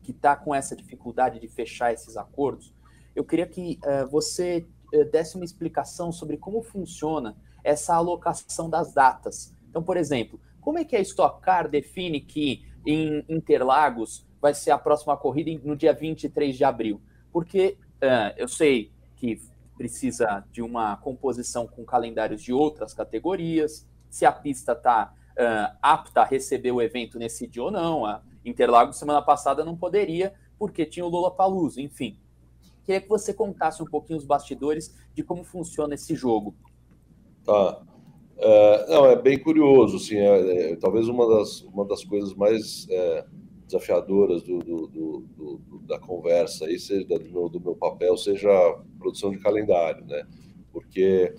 que 0.01 0.11
está 0.11 0.35
com 0.35 0.53
essa 0.53 0.75
dificuldade 0.75 1.39
de 1.39 1.47
fechar 1.47 1.93
esses 1.93 2.17
acordos, 2.17 2.73
eu 3.15 3.23
queria 3.23 3.47
que 3.47 3.79
uh, 3.83 4.07
você 4.09 4.65
uh, 4.93 5.05
desse 5.11 5.35
uma 5.35 5.45
explicação 5.45 6.11
sobre 6.11 6.37
como 6.37 6.61
funciona 6.61 7.35
essa 7.63 7.95
alocação 7.95 8.69
das 8.69 8.93
datas. 8.93 9.55
Então, 9.69 9.83
por 9.83 9.97
exemplo, 9.97 10.39
como 10.59 10.79
é 10.79 10.85
que 10.85 10.95
a 10.95 10.99
Stock 10.99 11.41
Car 11.41 11.69
define 11.69 12.21
que 12.21 12.65
em 12.85 13.23
Interlagos 13.29 14.25
vai 14.41 14.53
ser 14.53 14.71
a 14.71 14.77
próxima 14.77 15.15
corrida 15.15 15.51
no 15.63 15.75
dia 15.75 15.93
23 15.93 16.57
de 16.57 16.63
abril. 16.63 16.99
Porque 17.31 17.77
uh, 17.97 18.33
eu 18.37 18.47
sei 18.47 18.91
que 19.15 19.39
precisa 19.77 20.43
de 20.51 20.61
uma 20.61 20.97
composição 20.97 21.67
com 21.67 21.83
calendários 21.85 22.41
de 22.41 22.51
outras 22.51 22.93
categorias, 22.93 23.87
se 24.09 24.25
a 24.25 24.31
pista 24.31 24.73
está 24.73 25.13
apta 25.81 26.21
a 26.21 26.25
receber 26.25 26.71
o 26.71 26.79
evento 26.79 27.17
nesse 27.17 27.47
dia 27.47 27.63
ou 27.63 27.71
não. 27.71 28.05
A 28.05 28.21
Interlagos 28.43 28.97
semana 28.97 29.21
passada 29.21 29.63
não 29.63 29.75
poderia, 29.75 30.33
porque 30.57 30.85
tinha 30.85 31.05
o 31.05 31.09
Lula 31.09 31.31
Paluso, 31.31 31.79
enfim. 31.79 32.17
Queria 32.83 33.01
que 33.01 33.09
você 33.09 33.33
contasse 33.33 33.81
um 33.81 33.85
pouquinho 33.85 34.17
os 34.17 34.25
bastidores 34.25 34.95
de 35.13 35.23
como 35.23 35.43
funciona 35.43 35.93
esse 35.93 36.15
jogo. 36.15 36.55
Tá. 37.43 37.81
É, 38.37 38.85
não, 38.89 39.05
é 39.05 39.21
bem 39.21 39.37
curioso, 39.37 39.97
assim, 39.97 40.17
é, 40.17 40.71
é, 40.71 40.75
talvez 40.75 41.07
uma 41.07 41.27
das, 41.27 41.61
uma 41.61 41.85
das 41.85 42.03
coisas 42.03 42.33
mais 42.33 42.87
é, 42.89 43.25
desafiadoras 43.65 44.41
do, 44.41 44.57
do, 44.59 44.87
do, 44.87 45.27
do, 45.37 45.79
da 45.87 45.99
conversa, 45.99 46.65
aí, 46.65 46.79
seja 46.79 47.05
do 47.05 47.29
meu, 47.31 47.49
do 47.49 47.61
meu 47.61 47.75
papel, 47.75 48.17
seja 48.17 48.49
a 48.49 48.79
produção 48.97 49.29
de 49.29 49.37
calendário, 49.37 50.03
né? 50.05 50.25
Porque 50.73 51.35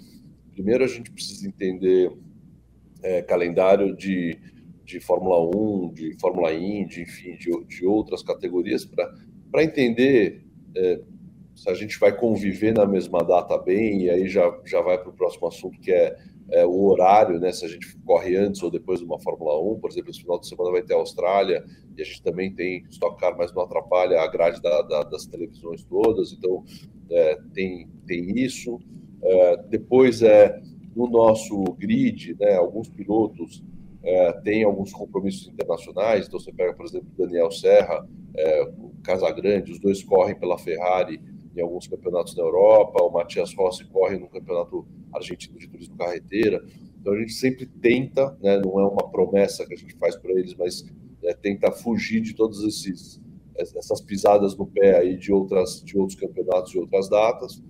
primeiro 0.53 0.85
a 0.85 0.87
gente 0.87 1.11
precisa 1.11 1.47
entender 1.49 2.17
é, 3.03 3.21
calendário 3.21 3.97
de, 3.97 4.39
de 4.99 5.01
Fórmula 5.01 5.41
1, 5.55 5.93
de 5.93 6.17
Fórmula 6.21 6.53
Indy, 6.53 7.03
enfim, 7.03 7.37
de, 7.37 7.51
de 7.65 7.87
outras 7.87 8.23
categorias, 8.23 8.85
para 8.85 9.65
entender 9.65 10.45
é, 10.77 11.01
se 11.55 11.69
a 11.69 11.75
gente 11.75 11.99
vai 11.99 12.17
conviver 12.17 12.73
na 12.73 12.87
mesma 12.87 13.21
data 13.21 13.59
bem, 13.59 14.03
e 14.03 14.11
aí 14.11 14.29
já, 14.29 14.59
já 14.65 14.81
vai 14.81 14.99
para 14.99 15.11
o 15.11 15.13
próximo 15.13 15.47
assunto, 15.47 15.79
que 15.81 15.93
é 15.93 16.17
é, 16.53 16.67
o 16.67 16.85
horário, 16.85 17.41
né? 17.41 17.51
Se 17.51 17.65
a 17.65 17.69
gente 17.69 17.97
corre 18.05 18.37
antes 18.37 18.63
ou 18.63 18.71
depois 18.71 19.01
de 19.01 19.07
uma 19.07 19.19
Fórmula 19.19 19.59
1, 19.75 19.81
por 19.81 19.91
exemplo, 19.91 20.11
esse 20.11 20.21
final 20.21 20.39
de 20.39 20.47
semana 20.47 20.71
vai 20.71 20.83
ter 20.83 20.95
a 20.95 20.99
Austrália 20.99 21.65
e 21.97 22.03
a 22.03 22.05
gente 22.05 22.23
também 22.23 22.53
tem 22.53 22.85
Stock 22.91 23.19
Car, 23.19 23.37
mas 23.37 23.53
não 23.55 23.63
atrapalha 23.63 24.21
a 24.21 24.27
grade 24.27 24.61
da, 24.61 24.83
da, 24.83 25.03
das 25.03 25.27
televisões 25.27 25.83
todas, 25.85 26.33
então 26.33 26.63
é, 27.11 27.39
tem, 27.55 27.89
tem 28.07 28.39
isso. 28.39 28.79
É, 29.23 29.57
depois 29.69 30.23
é 30.23 30.61
no 30.95 31.09
nosso 31.09 31.63
grid, 31.79 32.37
né? 32.39 32.55
Alguns 32.55 32.89
pilotos 32.89 33.63
é, 34.05 34.33
têm 34.41 34.65
alguns 34.65 34.93
compromissos 34.93 35.49
internacionais, 35.49 36.27
então 36.27 36.41
você 36.41 36.53
pega, 36.53 36.75
por 36.75 36.85
exemplo, 36.85 37.09
Daniel 37.17 37.51
Serra, 37.51 38.07
é, 38.35 38.63
o 38.79 38.93
Casagrande, 39.03 39.73
os 39.73 39.79
dois 39.79 40.03
correm 40.03 40.35
pela 40.35 40.59
Ferrari 40.59 41.21
em 41.57 41.61
alguns 41.61 41.87
campeonatos 41.87 42.35
na 42.37 42.43
Europa, 42.43 43.03
o 43.03 43.11
Matias 43.11 43.55
Rossi 43.55 43.85
corre 43.85 44.19
no 44.19 44.29
campeonato 44.29 44.87
argentino 45.13 45.59
de 45.59 45.69
turismo 45.69 45.97
carreteira. 45.97 46.65
Então 46.99 47.13
a 47.13 47.19
gente 47.19 47.33
sempre 47.33 47.67
tenta, 47.67 48.37
né, 48.41 48.59
não 48.59 48.81
é 48.81 48.87
uma 48.87 49.11
promessa 49.11 49.67
que 49.67 49.75
a 49.75 49.77
gente 49.77 49.95
faz 49.97 50.17
para 50.17 50.33
eles, 50.33 50.55
mas 50.55 50.85
é, 51.23 51.35
tenta 51.35 51.71
fugir 51.71 52.21
de 52.21 52.35
todas 52.35 52.61
esses 52.63 53.21
essas 53.55 54.01
pisadas 54.01 54.57
no 54.57 54.67
pé 54.67 54.99
aí 54.99 55.15
de 55.15 55.31
outras 55.31 55.83
de 55.85 55.99
outros 55.99 56.19
campeonatos 56.19 56.75
e 56.75 56.79
outras 56.79 57.09
datas. 57.09 57.63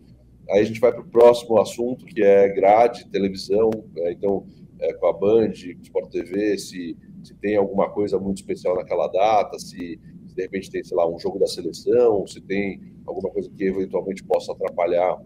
Aí 0.49 0.61
a 0.61 0.65
gente 0.65 0.79
vai 0.79 0.93
para 0.93 1.01
o 1.01 1.09
próximo 1.09 1.61
assunto 1.61 2.07
que 2.07 2.23
é 2.23 2.49
grade, 2.49 3.09
televisão. 3.09 3.69
É, 3.97 4.13
então 4.13 4.47
é, 4.83 4.93
com 4.95 5.07
a 5.07 5.13
Band, 5.13 5.53
com 5.53 5.81
o 5.81 5.83
Sport 5.83 6.11
TV, 6.11 6.59
se, 6.59 6.97
se 7.23 7.35
tem 7.37 7.57
alguma 7.57 7.89
coisa 7.91 8.19
muito 8.19 8.39
especial 8.39 8.77
naquela 8.77 9.09
data, 9.09 9.59
se, 9.59 9.99
se 10.27 10.35
de 10.35 10.43
repente 10.43 10.71
tem, 10.71 10.83
sei 10.83 10.97
lá, 10.97 11.09
um 11.09 11.19
jogo 11.19 11.39
da 11.39 11.47
seleção, 11.47 12.27
se 12.27 12.41
tem 12.41 12.81
alguma 13.07 13.31
coisa 13.31 13.49
que 13.51 13.65
eventualmente 13.65 14.23
possa 14.25 14.53
atrapalhar 14.53 15.21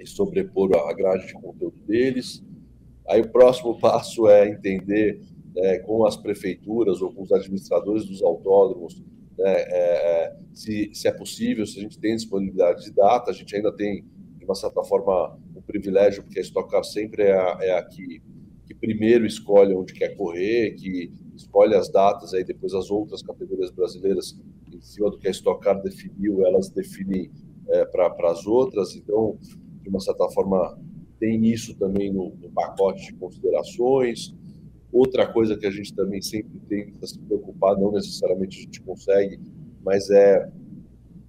e 0.00 0.06
sobrepor 0.06 0.70
a 0.76 0.92
grade 0.92 1.26
de 1.26 1.34
conteúdo 1.34 1.78
deles. 1.86 2.42
Aí 3.08 3.20
o 3.20 3.28
próximo 3.28 3.78
passo 3.80 4.28
é 4.28 4.48
entender 4.48 5.20
né, 5.54 5.78
com 5.80 6.06
as 6.06 6.16
prefeituras 6.16 7.02
ou 7.02 7.12
com 7.12 7.22
os 7.22 7.32
administradores 7.32 8.04
dos 8.04 8.22
autódromos 8.22 9.02
né, 9.38 9.54
é, 9.54 10.24
é, 10.24 10.36
se, 10.52 10.90
se 10.92 11.06
é 11.06 11.12
possível, 11.12 11.64
se 11.64 11.78
a 11.78 11.82
gente 11.82 11.98
tem 11.98 12.16
disponibilidade 12.16 12.84
de 12.84 12.92
data, 12.92 13.30
a 13.30 13.34
gente 13.34 13.54
ainda 13.54 13.72
tem, 13.72 14.04
de 14.36 14.44
uma 14.44 14.54
certa 14.54 14.82
forma, 14.82 15.38
um 15.54 15.62
privilégio, 15.62 16.24
porque 16.24 16.40
a 16.40 16.42
Stock 16.42 16.68
Car 16.68 16.82
sempre 16.82 17.22
é 17.22 17.32
a, 17.32 17.58
é 17.60 17.78
a 17.78 17.82
que 17.82 18.20
primeiro 18.80 19.26
escolhe 19.26 19.74
onde 19.74 19.92
quer 19.92 20.16
correr, 20.16 20.74
que 20.74 21.12
escolhe 21.36 21.74
as 21.74 21.88
datas, 21.90 22.34
aí 22.34 22.44
depois 22.44 22.74
as 22.74 22.90
outras 22.90 23.22
categorias 23.22 23.70
brasileiras, 23.70 24.38
em 24.72 24.80
cima 24.80 25.10
do 25.10 25.18
que 25.18 25.28
a 25.28 25.30
Stock 25.30 25.62
Car 25.62 25.80
definiu, 25.82 26.44
elas 26.46 26.68
definem 26.70 27.30
é, 27.68 27.84
para 27.84 28.30
as 28.30 28.46
outras, 28.46 28.94
então, 28.94 29.38
de 29.82 29.88
uma 29.88 30.00
certa 30.00 30.28
forma, 30.30 30.78
tem 31.18 31.46
isso 31.46 31.74
também 31.74 32.12
no, 32.12 32.30
no 32.36 32.50
pacote 32.50 33.06
de 33.06 33.14
considerações. 33.14 34.34
Outra 34.92 35.26
coisa 35.26 35.56
que 35.56 35.66
a 35.66 35.70
gente 35.70 35.92
também 35.94 36.22
sempre 36.22 36.60
que 36.68 37.06
se 37.06 37.18
preocupar, 37.18 37.76
não 37.76 37.92
necessariamente 37.92 38.58
a 38.58 38.62
gente 38.62 38.80
consegue, 38.82 39.40
mas 39.84 40.08
é 40.10 40.48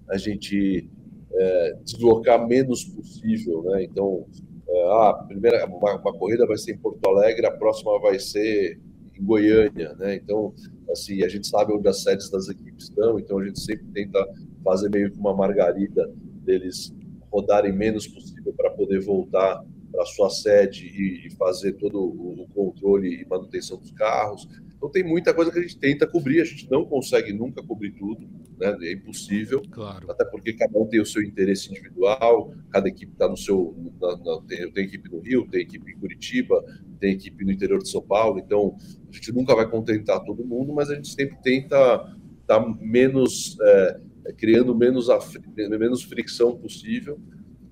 a 0.08 0.16
gente 0.16 0.88
é, 1.32 1.78
deslocar 1.84 2.46
menos 2.46 2.84
possível, 2.84 3.62
né? 3.64 3.84
Então, 3.84 4.26
é, 4.70 5.08
a 5.08 5.12
primeira 5.14 5.66
uma, 5.66 5.96
uma, 5.96 6.12
corrida 6.12 6.46
vai 6.46 6.56
ser 6.56 6.72
em 6.72 6.78
Porto 6.78 7.04
Alegre, 7.08 7.44
a 7.44 7.50
próxima 7.50 7.98
vai 7.98 8.20
ser 8.20 8.78
em 9.18 9.24
Goiânia, 9.24 9.94
né? 9.98 10.14
Então, 10.14 10.54
assim, 10.90 11.24
a 11.24 11.28
gente 11.28 11.48
sabe 11.48 11.72
onde 11.72 11.88
as 11.88 12.02
sedes 12.02 12.30
das 12.30 12.48
equipes 12.48 12.84
estão, 12.84 13.18
então 13.18 13.38
a 13.38 13.44
gente 13.44 13.60
sempre 13.60 13.86
tenta 13.92 14.24
fazer 14.62 14.88
meio 14.88 15.10
que 15.10 15.18
uma 15.18 15.34
margarida 15.34 16.08
deles 16.44 16.94
rodarem 17.32 17.72
menos 17.72 18.06
possível 18.06 18.52
para 18.56 18.70
poder 18.70 19.00
voltar 19.00 19.64
para 19.90 20.04
sua 20.06 20.30
sede 20.30 20.86
e, 20.86 21.26
e, 21.26 21.30
fazer 21.30 21.72
todo 21.72 22.00
o, 22.00 22.42
o 22.42 22.48
controle 22.54 23.22
e 23.22 23.26
manutenção 23.26 23.76
dos 23.76 23.90
carros. 23.90 24.48
Então 24.76 24.88
tem 24.88 25.02
muita 25.02 25.34
coisa 25.34 25.50
que 25.50 25.58
a 25.58 25.62
gente 25.62 25.78
tenta 25.78 26.06
cobrir, 26.06 26.40
a 26.40 26.44
gente 26.44 26.70
não 26.70 26.84
consegue 26.84 27.32
nunca 27.32 27.60
cobrir 27.62 27.90
tudo, 27.92 28.28
né? 28.60 28.76
É 28.82 28.92
impossível. 28.92 29.62
Claro. 29.70 30.10
Até 30.10 30.24
porque 30.24 30.52
cada 30.52 30.78
um 30.78 30.86
tem 30.86 31.00
o 31.00 31.06
seu 31.06 31.22
interesse 31.22 31.70
individual, 31.70 32.52
cada 32.70 32.88
equipe 32.88 33.12
está 33.12 33.28
no 33.28 33.36
seu. 33.36 33.74
Na, 34.00 34.16
na, 34.16 34.40
tem, 34.42 34.70
tem 34.70 34.84
equipe 34.84 35.10
no 35.10 35.20
Rio, 35.20 35.48
tem 35.50 35.62
equipe 35.62 35.90
em 35.90 35.98
Curitiba, 35.98 36.62
tem 37.00 37.12
equipe 37.12 37.44
no 37.44 37.50
interior 37.50 37.78
de 37.82 37.88
São 37.88 38.02
Paulo, 38.02 38.38
então 38.38 38.76
a 39.08 39.12
gente 39.12 39.32
nunca 39.32 39.54
vai 39.54 39.68
contentar 39.68 40.22
todo 40.24 40.44
mundo, 40.44 40.72
mas 40.72 40.90
a 40.90 40.94
gente 40.94 41.08
sempre 41.08 41.36
tenta 41.42 41.76
estar 42.42 42.60
tá 42.60 42.76
menos. 42.80 43.56
É, 43.60 44.00
criando 44.36 44.76
menos, 44.76 45.08
menos 45.56 46.02
fricção 46.04 46.54
possível 46.56 47.18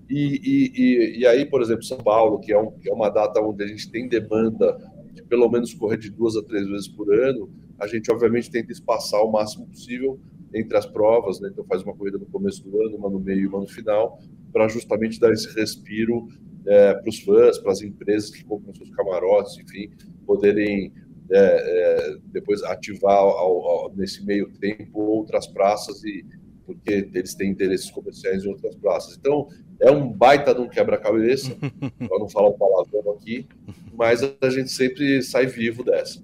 e, 0.08 0.40
e, 0.42 1.18
e, 1.20 1.26
aí, 1.26 1.44
por 1.44 1.60
exemplo, 1.60 1.84
São 1.84 1.98
Paulo, 1.98 2.40
que 2.40 2.52
é, 2.52 2.58
um, 2.58 2.70
que 2.70 2.88
é 2.88 2.92
uma 2.92 3.10
data 3.10 3.40
onde 3.40 3.62
a 3.62 3.66
gente 3.66 3.90
tem 3.90 4.08
demanda 4.08 4.76
de 5.12 5.22
pelo 5.22 5.50
menos 5.50 5.74
correr 5.74 5.98
de 5.98 6.10
duas 6.10 6.34
a 6.34 6.42
três 6.42 6.66
vezes 6.66 6.88
por 6.88 7.12
ano, 7.12 7.50
a 7.78 7.86
gente 7.86 8.10
obviamente 8.10 8.50
tenta 8.50 8.72
espaçar 8.72 9.20
o 9.22 9.30
máximo 9.30 9.66
possível 9.66 10.18
entre 10.54 10.76
as 10.76 10.86
provas, 10.86 11.40
né? 11.40 11.50
então 11.52 11.64
faz 11.64 11.82
uma 11.82 11.94
corrida 11.94 12.18
no 12.18 12.26
começo 12.26 12.62
do 12.64 12.80
ano, 12.82 12.96
uma 12.96 13.10
no 13.10 13.20
meio 13.20 13.40
e 13.40 13.46
uma 13.46 13.60
no 13.60 13.68
final, 13.68 14.20
para 14.52 14.68
justamente 14.68 15.20
dar 15.20 15.32
esse 15.32 15.54
respiro 15.54 16.28
é, 16.66 16.94
para 16.94 17.08
os 17.08 17.20
fãs, 17.20 17.58
para 17.58 17.72
as 17.72 17.82
empresas 17.82 18.30
que 18.30 18.44
compram 18.44 18.74
seus 18.74 18.90
camarotes, 18.90 19.58
enfim, 19.58 19.90
poderem 20.26 20.92
é, 21.30 21.38
é, 21.38 22.16
depois 22.26 22.62
ativar 22.62 23.16
ao, 23.16 23.66
ao, 23.66 23.92
nesse 23.94 24.24
meio 24.24 24.50
tempo 24.58 25.00
outras 25.00 25.46
praças 25.46 26.02
e, 26.04 26.24
porque 26.64 27.08
eles 27.14 27.34
têm 27.34 27.50
interesses 27.50 27.90
comerciais 27.90 28.44
em 28.44 28.48
outras 28.48 28.74
praças. 28.76 29.16
Então, 29.18 29.48
é 29.80 29.90
um 29.90 30.10
baita 30.10 30.54
de 30.54 30.60
um 30.60 30.68
quebra-cabeça, 30.68 31.56
para 31.98 32.18
não 32.18 32.28
falar 32.28 32.50
um 32.50 32.58
palavrão 32.58 33.12
aqui, 33.12 33.46
mas 33.94 34.22
a 34.22 34.50
gente 34.50 34.70
sempre 34.70 35.22
sai 35.22 35.46
vivo 35.46 35.82
dessa. 35.82 36.22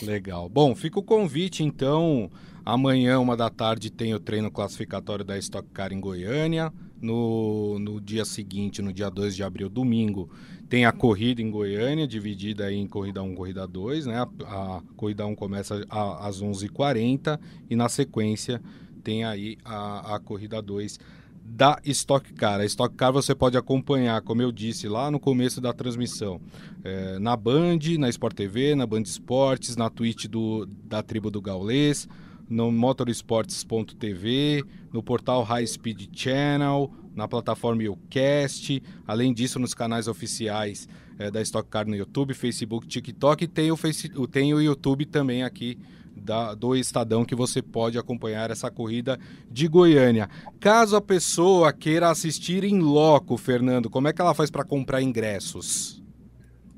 Legal. 0.00 0.48
Bom, 0.48 0.74
fica 0.74 0.98
o 0.98 1.02
convite, 1.02 1.62
então. 1.62 2.30
Amanhã, 2.64 3.18
uma 3.18 3.36
da 3.36 3.50
tarde, 3.50 3.90
tem 3.90 4.14
o 4.14 4.20
treino 4.20 4.50
classificatório 4.50 5.24
da 5.24 5.36
Stock 5.38 5.68
Car 5.72 5.92
em 5.92 6.00
Goiânia. 6.00 6.72
No, 7.00 7.80
no 7.80 8.00
dia 8.00 8.24
seguinte, 8.24 8.80
no 8.80 8.92
dia 8.92 9.10
2 9.10 9.34
de 9.34 9.42
abril, 9.42 9.68
domingo, 9.68 10.30
tem 10.68 10.84
a 10.84 10.92
corrida 10.92 11.42
em 11.42 11.50
Goiânia, 11.50 12.06
dividida 12.06 12.72
em 12.72 12.86
corrida 12.86 13.20
1 13.20 13.34
corrida 13.34 13.66
2. 13.66 14.06
Né? 14.06 14.14
A, 14.16 14.28
a 14.46 14.82
corrida 14.96 15.26
1 15.26 15.34
começa 15.34 15.84
a, 15.90 16.28
às 16.28 16.40
11h40 16.40 17.40
e, 17.68 17.74
na 17.74 17.88
sequência, 17.88 18.62
tem 19.02 19.24
aí 19.24 19.58
a, 19.64 20.14
a 20.14 20.20
corrida 20.20 20.62
2 20.62 21.00
da 21.44 21.78
Stock 21.84 22.32
Car. 22.34 22.60
A 22.60 22.64
Stock 22.64 22.94
Car 22.94 23.12
você 23.12 23.34
pode 23.34 23.56
acompanhar, 23.56 24.22
como 24.22 24.40
eu 24.40 24.52
disse 24.52 24.88
lá 24.88 25.10
no 25.10 25.18
começo 25.18 25.60
da 25.60 25.72
transmissão, 25.72 26.40
é, 26.84 27.18
na 27.18 27.36
Band, 27.36 27.80
na 27.98 28.08
Sport 28.08 28.36
TV, 28.36 28.74
na 28.74 28.86
Band 28.86 29.02
Esportes, 29.02 29.76
na 29.76 29.90
Twitch 29.90 30.26
do, 30.26 30.66
da 30.84 31.02
Tribo 31.02 31.30
do 31.30 31.42
Gaulês, 31.42 32.08
no 32.52 32.70
motorsports.tv, 32.70 34.62
no 34.92 35.02
portal 35.02 35.42
High 35.42 35.66
Speed 35.66 36.08
Channel, 36.12 36.90
na 37.14 37.26
plataforma 37.26 37.82
Ucast, 37.88 38.82
além 39.06 39.32
disso 39.32 39.58
nos 39.58 39.72
canais 39.72 40.06
oficiais 40.06 40.86
é, 41.18 41.30
da 41.30 41.40
Stock 41.40 41.68
Car 41.68 41.88
no 41.88 41.96
YouTube, 41.96 42.34
Facebook, 42.34 42.86
TikTok 42.86 43.44
e 43.44 43.48
tem 43.48 43.72
o, 43.72 43.76
face, 43.76 44.10
tem 44.30 44.52
o 44.52 44.60
YouTube 44.60 45.06
também 45.06 45.42
aqui 45.42 45.78
da, 46.14 46.54
do 46.54 46.76
Estadão 46.76 47.24
que 47.24 47.34
você 47.34 47.62
pode 47.62 47.98
acompanhar 47.98 48.50
essa 48.50 48.70
corrida 48.70 49.18
de 49.50 49.66
Goiânia. 49.66 50.28
Caso 50.60 50.94
a 50.94 51.00
pessoa 51.00 51.72
queira 51.72 52.10
assistir 52.10 52.64
em 52.64 52.80
loco, 52.80 53.36
Fernando, 53.38 53.88
como 53.88 54.08
é 54.08 54.12
que 54.12 54.20
ela 54.20 54.34
faz 54.34 54.50
para 54.50 54.62
comprar 54.62 55.00
ingressos? 55.00 56.02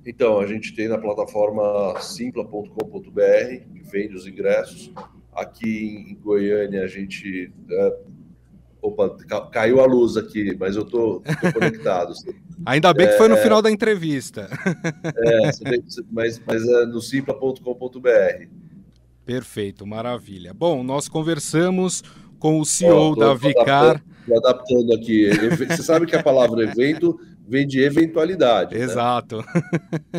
Então, 0.06 0.38
a 0.38 0.46
gente 0.46 0.74
tem 0.74 0.86
na 0.86 0.98
plataforma 0.98 1.98
simpla.com.br, 1.98 2.70
que 3.72 3.82
vende 3.90 4.14
os 4.14 4.26
ingressos. 4.26 4.92
Aqui 5.34 6.06
em 6.10 6.14
Goiânia, 6.14 6.82
a 6.82 6.86
gente. 6.86 7.52
É... 7.70 7.98
Opa, 8.80 9.16
caiu 9.50 9.80
a 9.80 9.86
luz 9.86 10.16
aqui, 10.16 10.54
mas 10.60 10.76
eu 10.76 10.84
tô, 10.84 11.22
tô 11.40 11.52
conectado. 11.52 12.12
Ainda 12.66 12.92
bem 12.92 13.08
que 13.08 13.16
foi 13.16 13.28
no 13.28 13.36
é... 13.36 13.42
final 13.42 13.62
da 13.62 13.70
entrevista. 13.70 14.48
É, 15.16 15.50
mas, 16.10 16.40
mas 16.46 16.68
é 16.68 16.86
no 16.86 17.00
simpla.com.br. 17.00 18.48
Perfeito, 19.24 19.86
maravilha. 19.86 20.52
Bom, 20.52 20.82
nós 20.82 21.08
conversamos 21.08 22.02
com 22.44 22.60
o 22.60 22.64
CEO 22.66 23.12
oh, 23.12 23.16
da 23.16 23.32
Vicar. 23.32 24.04
Estou 24.20 24.36
adaptando 24.36 24.92
aqui. 24.92 25.30
Você 25.66 25.82
sabe 25.82 26.04
que 26.04 26.14
a 26.14 26.22
palavra 26.22 26.62
evento 26.62 27.18
vem 27.48 27.66
de 27.66 27.80
eventualidade. 27.80 28.74
Né? 28.74 28.84
Exato. 28.84 29.38
Né? 29.38 29.62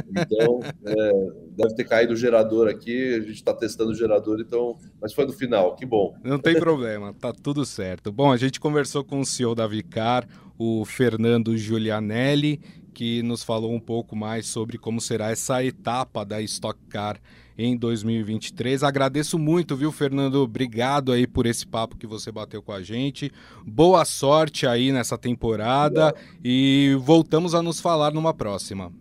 Então, 0.10 0.60
é, 0.88 1.12
deve 1.56 1.76
ter 1.76 1.84
caído 1.84 2.14
o 2.14 2.16
gerador 2.16 2.68
aqui, 2.68 3.14
a 3.14 3.20
gente 3.20 3.36
está 3.36 3.54
testando 3.54 3.92
o 3.92 3.96
gerador, 3.96 4.40
então. 4.40 4.76
Mas 5.00 5.14
foi 5.14 5.28
no 5.28 5.34
final, 5.34 5.76
que 5.76 5.86
bom. 5.86 6.16
Não 6.24 6.40
tem 6.40 6.58
problema, 6.58 7.14
tá 7.14 7.32
tudo 7.32 7.64
certo. 7.64 8.12
Bom, 8.12 8.32
a 8.32 8.38
gente 8.38 8.60
conversou 8.60 9.04
com 9.04 9.20
o 9.20 9.26
CEO 9.26 9.54
da 9.54 9.68
Vicar, 9.68 10.28
o 10.58 10.84
Fernando 10.84 11.56
Giulianelli, 11.56 12.60
que 12.96 13.22
nos 13.22 13.44
falou 13.44 13.74
um 13.74 13.80
pouco 13.80 14.16
mais 14.16 14.48
sobre 14.48 14.78
como 14.78 15.02
será 15.02 15.30
essa 15.30 15.62
etapa 15.62 16.24
da 16.24 16.42
Stock 16.42 16.80
Car 16.90 17.20
em 17.58 17.76
2023. 17.76 18.84
Agradeço 18.84 19.38
muito, 19.38 19.76
viu, 19.76 19.92
Fernando? 19.92 20.36
Obrigado 20.36 21.12
aí 21.12 21.28
por 21.28 21.46
esse 21.46 21.68
papo 21.68 21.98
que 21.98 22.08
você 22.08 22.32
bateu 22.32 22.64
com 22.64 22.72
a 22.72 22.82
gente. 22.82 23.30
Boa 23.68 24.06
sorte 24.06 24.66
aí 24.66 24.94
nessa 24.94 25.18
temporada 25.18 26.16
e 26.44 26.98
voltamos 27.02 27.54
a 27.54 27.62
nos 27.62 27.82
falar 27.82 28.14
numa 28.14 28.34
próxima. 28.34 28.94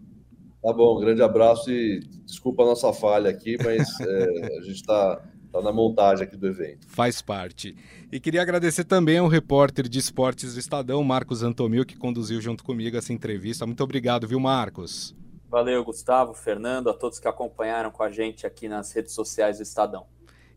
Tá 0.60 0.72
bom, 0.72 0.98
grande 0.98 1.22
abraço 1.22 1.70
e 1.70 2.00
desculpa 2.24 2.64
a 2.64 2.66
nossa 2.66 2.92
falha 2.92 3.30
aqui, 3.30 3.56
mas 3.62 3.88
é, 4.00 4.58
a 4.58 4.60
gente 4.62 4.76
está 4.76 5.22
tá 5.54 5.62
na 5.62 5.72
montagem 5.72 6.26
aqui 6.26 6.36
do 6.36 6.48
evento. 6.48 6.86
Faz 6.88 7.22
parte. 7.22 7.76
E 8.10 8.18
queria 8.18 8.42
agradecer 8.42 8.84
também 8.84 9.18
ao 9.18 9.28
repórter 9.28 9.88
de 9.88 9.98
esportes 9.98 10.54
do 10.54 10.60
Estadão, 10.60 11.02
Marcos 11.04 11.42
Antomil, 11.42 11.86
que 11.86 11.96
conduziu 11.96 12.40
junto 12.40 12.64
comigo 12.64 12.96
essa 12.96 13.12
entrevista. 13.12 13.64
Muito 13.64 13.82
obrigado, 13.82 14.26
viu, 14.26 14.40
Marcos? 14.40 15.14
Valeu, 15.48 15.84
Gustavo, 15.84 16.34
Fernando, 16.34 16.90
a 16.90 16.94
todos 16.94 17.20
que 17.20 17.28
acompanharam 17.28 17.90
com 17.90 18.02
a 18.02 18.10
gente 18.10 18.44
aqui 18.44 18.68
nas 18.68 18.92
redes 18.92 19.12
sociais 19.12 19.58
do 19.58 19.62
Estadão. 19.62 20.06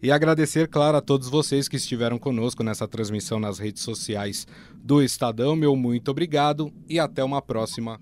E 0.02 0.12
agradecer, 0.12 0.68
claro, 0.68 0.98
a 0.98 1.02
todos 1.02 1.30
vocês 1.30 1.68
que 1.68 1.76
estiveram 1.76 2.18
conosco 2.18 2.64
nessa 2.64 2.88
transmissão 2.88 3.40
nas 3.40 3.60
redes 3.60 3.84
sociais 3.84 4.48
do 4.76 5.02
Estadão. 5.02 5.56
Meu 5.56 5.76
muito 5.76 6.10
obrigado 6.10 6.72
e 6.88 7.00
até 7.00 7.24
uma 7.24 7.42
próxima. 7.42 8.00